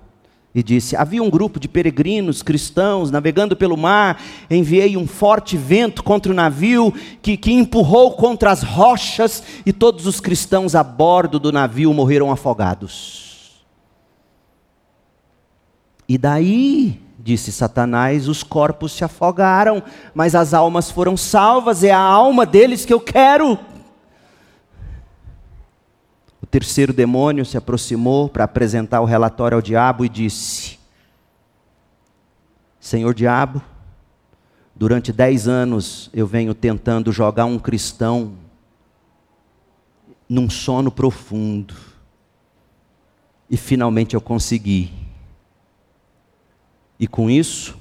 e 0.55 0.63
disse: 0.63 0.97
Havia 0.97 1.23
um 1.23 1.31
grupo 1.31 1.61
de 1.61 1.69
peregrinos 1.69 2.43
cristãos 2.43 3.11
navegando 3.11 3.57
pelo 3.57 3.77
mar, 3.77 4.21
enviei 4.51 4.97
um 4.97 5.07
forte 5.07 5.57
vento 5.57 6.03
contra 6.03 6.33
o 6.33 6.35
navio 6.35 6.93
que, 7.23 7.37
que 7.37 7.53
empurrou 7.53 8.13
contra 8.13 8.51
as 8.51 8.63
rochas 8.63 9.43
e 9.65 9.73
todos 9.73 10.07
os 10.07 10.21
cristãos 10.21 10.75
a 10.75 10.83
bordo 10.83 11.39
do 11.39 11.53
navio 11.53 11.95
morreram 11.95 12.33
afogados. 12.33 13.65
E 16.09 16.19
daí, 16.19 17.01
disse 17.23 17.53
Satanás, 17.53 18.29
os 18.29 18.43
corpos 18.43 18.93
se 18.93 19.05
afogaram, 19.05 19.83
mas 20.15 20.35
as 20.35 20.55
almas 20.55 20.91
foram 20.91 21.17
salvas, 21.17 21.85
é 21.85 21.91
a 21.91 21.99
alma 21.99 22.47
deles 22.47 22.85
que 22.85 22.93
eu 22.93 23.01
quero. 23.01 23.59
O 26.43 26.47
terceiro 26.47 26.93
demônio 26.93 27.45
se 27.45 27.57
aproximou 27.57 28.29
para 28.29 28.45
apresentar 28.45 29.01
o 29.01 29.05
relatório 29.05 29.57
ao 29.57 29.63
diabo 29.63 30.05
e 30.05 30.09
disse: 30.09 30.79
Senhor 32.81 33.15
diabo, 33.15 33.63
durante 34.75 35.13
dez 35.13 35.47
anos 35.47 36.09
eu 36.15 36.27
venho 36.27 36.55
tentando 36.55 37.13
jogar 37.13 37.45
um 37.45 37.59
cristão 37.59 38.33
num 40.29 40.49
sono 40.49 40.91
profundo. 40.91 41.75
E 43.51 43.57
finalmente 43.57 44.15
eu 44.15 44.21
consegui. 44.21 45.00
E 47.01 47.07
com 47.07 47.31
isso, 47.31 47.79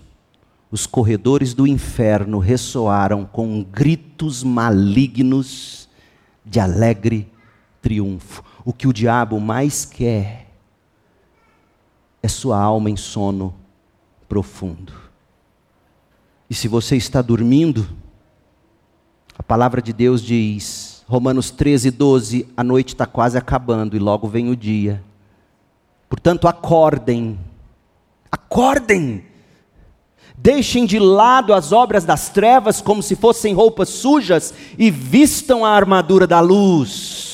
os 0.72 0.88
corredores 0.88 1.54
do 1.54 1.68
inferno 1.68 2.40
ressoaram 2.40 3.26
com 3.26 3.62
gritos 3.62 4.46
malignos 4.46 5.90
de 6.46 6.58
alegre 6.58 7.30
triunfo. 7.82 8.42
O 8.64 8.72
que 8.72 8.88
o 8.88 8.94
diabo 8.94 9.38
mais 9.38 9.84
quer 9.84 10.48
é 12.24 12.28
sua 12.30 12.58
alma 12.58 12.90
em 12.90 12.96
sono 12.96 13.54
profundo. 14.30 14.94
E 16.50 16.54
se 16.56 16.70
você 16.70 16.96
está 16.96 17.22
dormindo, 17.22 17.88
a 19.38 19.44
palavra 19.44 19.82
de 19.82 19.92
Deus 19.92 20.22
diz, 20.22 21.04
Romanos 21.08 21.52
13, 21.52 21.92
12: 21.92 22.48
a 22.56 22.64
noite 22.64 22.90
está 22.90 23.06
quase 23.06 23.38
acabando 23.38 23.98
e 23.98 24.00
logo 24.00 24.30
vem 24.30 24.50
o 24.50 24.56
dia. 24.56 25.04
Portanto, 26.08 26.48
acordem, 26.48 27.38
acordem, 28.32 29.24
deixem 30.38 30.86
de 30.86 31.00
lado 31.00 31.54
as 31.54 31.72
obras 31.72 32.06
das 32.06 32.30
trevas 32.30 32.82
como 32.82 33.04
se 33.04 33.16
fossem 33.16 33.54
roupas 33.54 33.90
sujas 33.90 34.54
e 34.78 34.90
vistam 34.90 35.66
a 35.66 35.70
armadura 35.72 36.26
da 36.26 36.40
luz. 36.40 37.30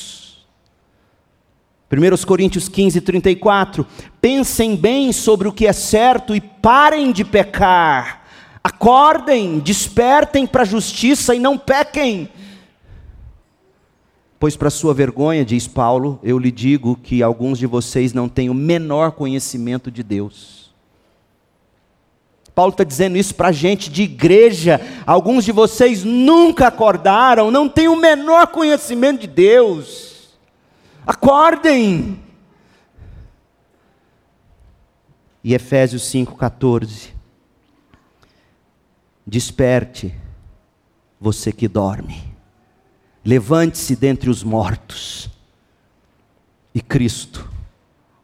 1 1.91 2.25
Coríntios 2.25 2.67
15, 2.67 2.99
34. 2.99 3.85
Pensem 4.19 4.75
bem 4.75 5.11
sobre 5.11 5.47
o 5.47 5.53
que 5.53 5.67
é 5.67 5.73
certo 5.73 6.35
e 6.35 6.41
parem 6.41 7.11
de 7.11 7.23
pecar. 7.23 8.23
Acordem, 8.63 9.59
despertem 9.59 10.47
para 10.47 10.63
a 10.63 10.65
justiça 10.65 11.35
e 11.35 11.39
não 11.39 11.57
pequem. 11.57 12.29
Pois, 14.39 14.57
para 14.57 14.69
sua 14.69 14.93
vergonha, 14.93 15.45
diz 15.45 15.67
Paulo, 15.67 16.19
eu 16.21 16.37
lhe 16.37 16.51
digo 16.51 16.95
que 16.95 17.23
alguns 17.23 17.57
de 17.57 17.65
vocês 17.65 18.13
não 18.13 18.27
têm 18.27 18.49
o 18.49 18.53
menor 18.53 19.11
conhecimento 19.11 19.89
de 19.89 20.03
Deus. 20.03 20.54
Paulo 22.55 22.71
está 22.71 22.85
dizendo 22.85 23.17
isso 23.17 23.35
para 23.35 23.51
gente 23.51 23.89
de 23.91 24.03
igreja. 24.03 24.79
Alguns 25.05 25.43
de 25.43 25.51
vocês 25.51 26.05
nunca 26.05 26.67
acordaram, 26.67 27.51
não 27.51 27.67
têm 27.67 27.89
o 27.89 27.97
menor 27.97 28.47
conhecimento 28.47 29.21
de 29.21 29.27
Deus. 29.27 30.29
Acordem! 31.05 32.17
E 35.43 35.53
Efésios 35.53 36.03
5,14. 36.03 37.09
Desperte, 39.27 40.15
você 41.19 41.51
que 41.51 41.67
dorme. 41.67 42.23
Levante-se 43.23 43.95
dentre 43.95 44.29
os 44.29 44.43
mortos, 44.43 45.29
e 46.73 46.79
Cristo 46.79 47.49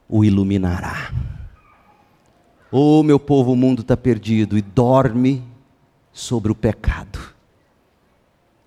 o 0.07 0.23
iluminará. 0.23 1.11
Oh, 2.71 3.03
meu 3.03 3.19
povo, 3.19 3.51
o 3.51 3.55
mundo 3.55 3.81
está 3.81 3.97
perdido 3.97 4.57
e 4.57 4.61
dorme 4.61 5.43
sobre 6.13 6.51
o 6.51 6.55
pecado. 6.55 7.19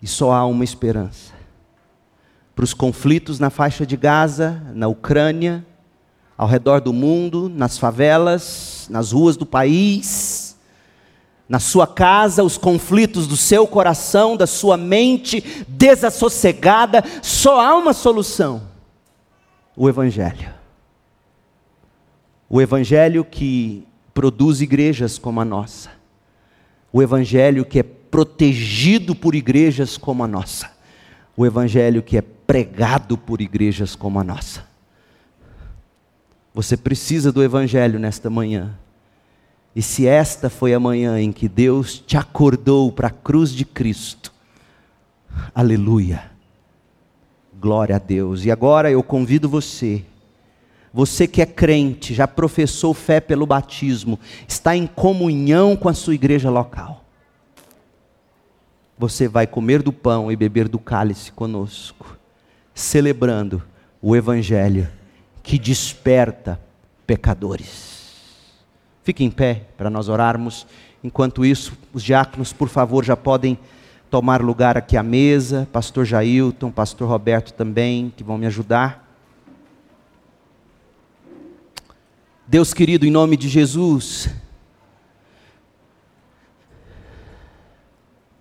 E 0.02 0.06
só 0.06 0.32
há 0.32 0.44
uma 0.44 0.62
esperança 0.62 1.32
para 2.54 2.64
os 2.64 2.74
conflitos 2.74 3.38
na 3.38 3.50
faixa 3.50 3.84
de 3.86 3.96
Gaza, 3.96 4.62
na 4.74 4.86
Ucrânia, 4.86 5.64
ao 6.36 6.46
redor 6.46 6.80
do 6.80 6.92
mundo, 6.92 7.48
nas 7.48 7.78
favelas, 7.78 8.86
nas 8.90 9.12
ruas 9.12 9.36
do 9.36 9.46
país, 9.46 10.56
na 11.48 11.58
sua 11.58 11.86
casa, 11.86 12.44
os 12.44 12.56
conflitos 12.56 13.26
do 13.26 13.36
seu 13.36 13.66
coração, 13.66 14.36
da 14.36 14.46
sua 14.46 14.76
mente 14.76 15.64
desassossegada, 15.66 17.02
só 17.22 17.60
há 17.60 17.74
uma 17.74 17.92
solução: 17.92 18.62
o 19.76 19.88
Evangelho. 19.88 20.52
O 22.48 22.60
Evangelho 22.60 23.24
que 23.24 23.86
produz 24.14 24.60
igrejas 24.60 25.18
como 25.18 25.40
a 25.40 25.44
nossa. 25.44 25.90
O 26.92 27.02
Evangelho 27.02 27.64
que 27.64 27.80
é 27.80 27.82
protegido 27.82 29.14
por 29.14 29.34
igrejas 29.34 29.98
como 29.98 30.22
a 30.22 30.28
nossa. 30.28 30.70
O 31.36 31.44
Evangelho 31.44 32.00
que 32.00 32.16
é 32.16 32.22
pregado 32.22 33.18
por 33.18 33.40
igrejas 33.40 33.96
como 33.96 34.20
a 34.20 34.24
nossa. 34.24 34.64
Você 36.54 36.76
precisa 36.76 37.32
do 37.32 37.42
Evangelho 37.42 37.98
nesta 37.98 38.30
manhã. 38.30 38.78
E 39.74 39.82
se 39.82 40.06
esta 40.06 40.48
foi 40.48 40.72
a 40.72 40.78
manhã 40.78 41.20
em 41.20 41.32
que 41.32 41.48
Deus 41.48 41.98
te 41.98 42.16
acordou 42.16 42.92
para 42.92 43.08
a 43.08 43.10
cruz 43.10 43.50
de 43.50 43.64
Cristo, 43.64 44.32
aleluia, 45.52 46.30
glória 47.60 47.96
a 47.96 47.98
Deus. 47.98 48.44
E 48.44 48.52
agora 48.52 48.88
eu 48.88 49.02
convido 49.02 49.48
você, 49.48 50.04
você 50.94 51.26
que 51.26 51.42
é 51.42 51.46
crente, 51.46 52.14
já 52.14 52.28
professou 52.28 52.94
fé 52.94 53.20
pelo 53.20 53.44
batismo, 53.44 54.16
está 54.46 54.76
em 54.76 54.86
comunhão 54.86 55.74
com 55.74 55.88
a 55.88 55.92
sua 55.92 56.14
igreja 56.14 56.48
local. 56.48 57.04
Você 58.96 59.26
vai 59.26 59.44
comer 59.44 59.82
do 59.82 59.92
pão 59.92 60.30
e 60.30 60.36
beber 60.36 60.68
do 60.68 60.78
cálice 60.78 61.32
conosco 61.32 62.16
celebrando 62.72 63.60
o 64.00 64.14
Evangelho 64.14 64.88
que 65.42 65.58
desperta 65.58 66.60
pecadores. 67.04 68.22
Fique 69.02 69.24
em 69.24 69.32
pé 69.32 69.64
para 69.76 69.90
nós 69.90 70.08
orarmos. 70.08 70.64
Enquanto 71.02 71.44
isso, 71.44 71.76
os 71.92 72.04
diáconos, 72.04 72.52
por 72.52 72.68
favor, 72.68 73.04
já 73.04 73.16
podem 73.16 73.58
tomar 74.08 74.40
lugar 74.40 74.76
aqui 74.76 74.96
à 74.96 75.02
mesa. 75.02 75.68
Pastor 75.72 76.04
Jailton, 76.04 76.70
Pastor 76.70 77.08
Roberto 77.08 77.52
também, 77.52 78.12
que 78.16 78.22
vão 78.22 78.38
me 78.38 78.46
ajudar. 78.46 79.03
Deus 82.46 82.74
querido, 82.74 83.06
em 83.06 83.10
nome 83.10 83.36
de 83.36 83.48
Jesus, 83.48 84.28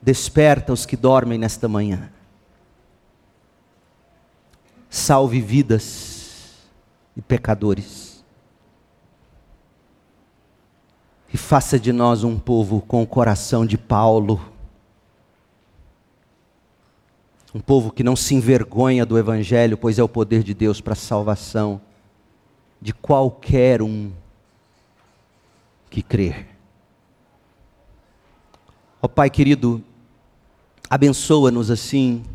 desperta 0.02 0.74
os 0.74 0.86
que 0.86 0.98
dormem 0.98 1.38
nesta 1.38 1.68
manhã 1.68 2.12
salve 4.94 5.42
vidas 5.42 6.54
e 7.18 7.22
pecadores. 7.22 8.24
E 11.34 11.38
faça 11.38 11.80
de 11.80 11.92
nós 11.92 12.24
um 12.24 12.38
povo 12.38 12.80
com 12.80 13.02
o 13.02 13.08
coração 13.08 13.66
de 13.66 13.76
Paulo. 13.76 14.40
Um 17.56 17.60
povo 17.60 17.92
que 17.92 18.04
não 18.04 18.16
se 18.16 18.36
envergonha 18.36 19.04
do 19.04 19.18
Evangelho, 19.18 19.76
pois 19.76 19.98
é 19.98 20.04
o 20.04 20.08
poder 20.08 20.44
de 20.44 20.54
Deus 20.54 20.80
para 20.80 20.94
a 20.94 20.96
salvação 20.96 21.82
de 22.84 22.94
qualquer 22.94 23.82
um 23.82 24.12
que 25.90 26.02
crer. 26.02 26.48
Ó 29.02 29.06
oh, 29.06 29.10
Pai 29.10 29.30
querido, 29.30 29.82
abençoa-nos 30.90 31.72
assim 31.72 32.26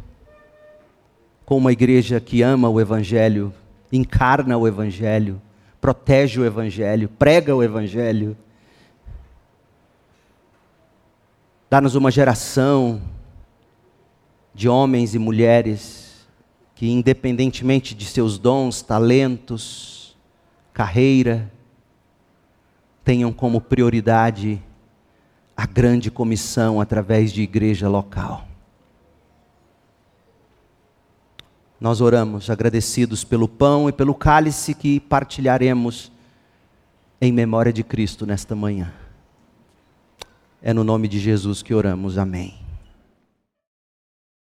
com 1.44 1.58
uma 1.58 1.70
igreja 1.70 2.18
que 2.18 2.40
ama 2.40 2.66
o 2.66 2.80
Evangelho, 2.80 3.52
encarna 3.92 4.56
o 4.56 4.66
Evangelho, 4.66 5.38
protege 5.82 6.40
o 6.40 6.46
Evangelho, 6.46 7.10
prega 7.10 7.54
o 7.54 7.62
Evangelho. 7.62 8.34
Dá-nos 11.68 11.94
uma 11.94 12.10
geração 12.10 13.02
de 14.54 14.66
homens 14.66 15.14
e 15.14 15.18
mulheres 15.18 16.26
que, 16.74 16.88
independentemente 16.88 17.94
de 17.94 18.06
seus 18.06 18.38
dons, 18.38 18.80
talentos, 18.80 20.07
carreira, 20.78 21.50
tenham 23.02 23.32
como 23.32 23.60
prioridade 23.60 24.62
a 25.56 25.66
grande 25.66 26.08
comissão 26.08 26.80
através 26.80 27.32
de 27.32 27.42
igreja 27.42 27.88
local. 27.88 28.46
Nós 31.80 32.00
oramos 32.00 32.48
agradecidos 32.48 33.24
pelo 33.24 33.48
pão 33.48 33.88
e 33.88 33.92
pelo 33.92 34.14
cálice 34.14 34.72
que 34.72 35.00
partilharemos 35.00 36.12
em 37.20 37.32
memória 37.32 37.72
de 37.72 37.82
Cristo 37.82 38.24
nesta 38.24 38.54
manhã. 38.54 38.94
É 40.62 40.72
no 40.72 40.84
nome 40.84 41.08
de 41.08 41.18
Jesus 41.18 41.60
que 41.60 41.74
oramos. 41.74 42.16
Amém. 42.16 42.57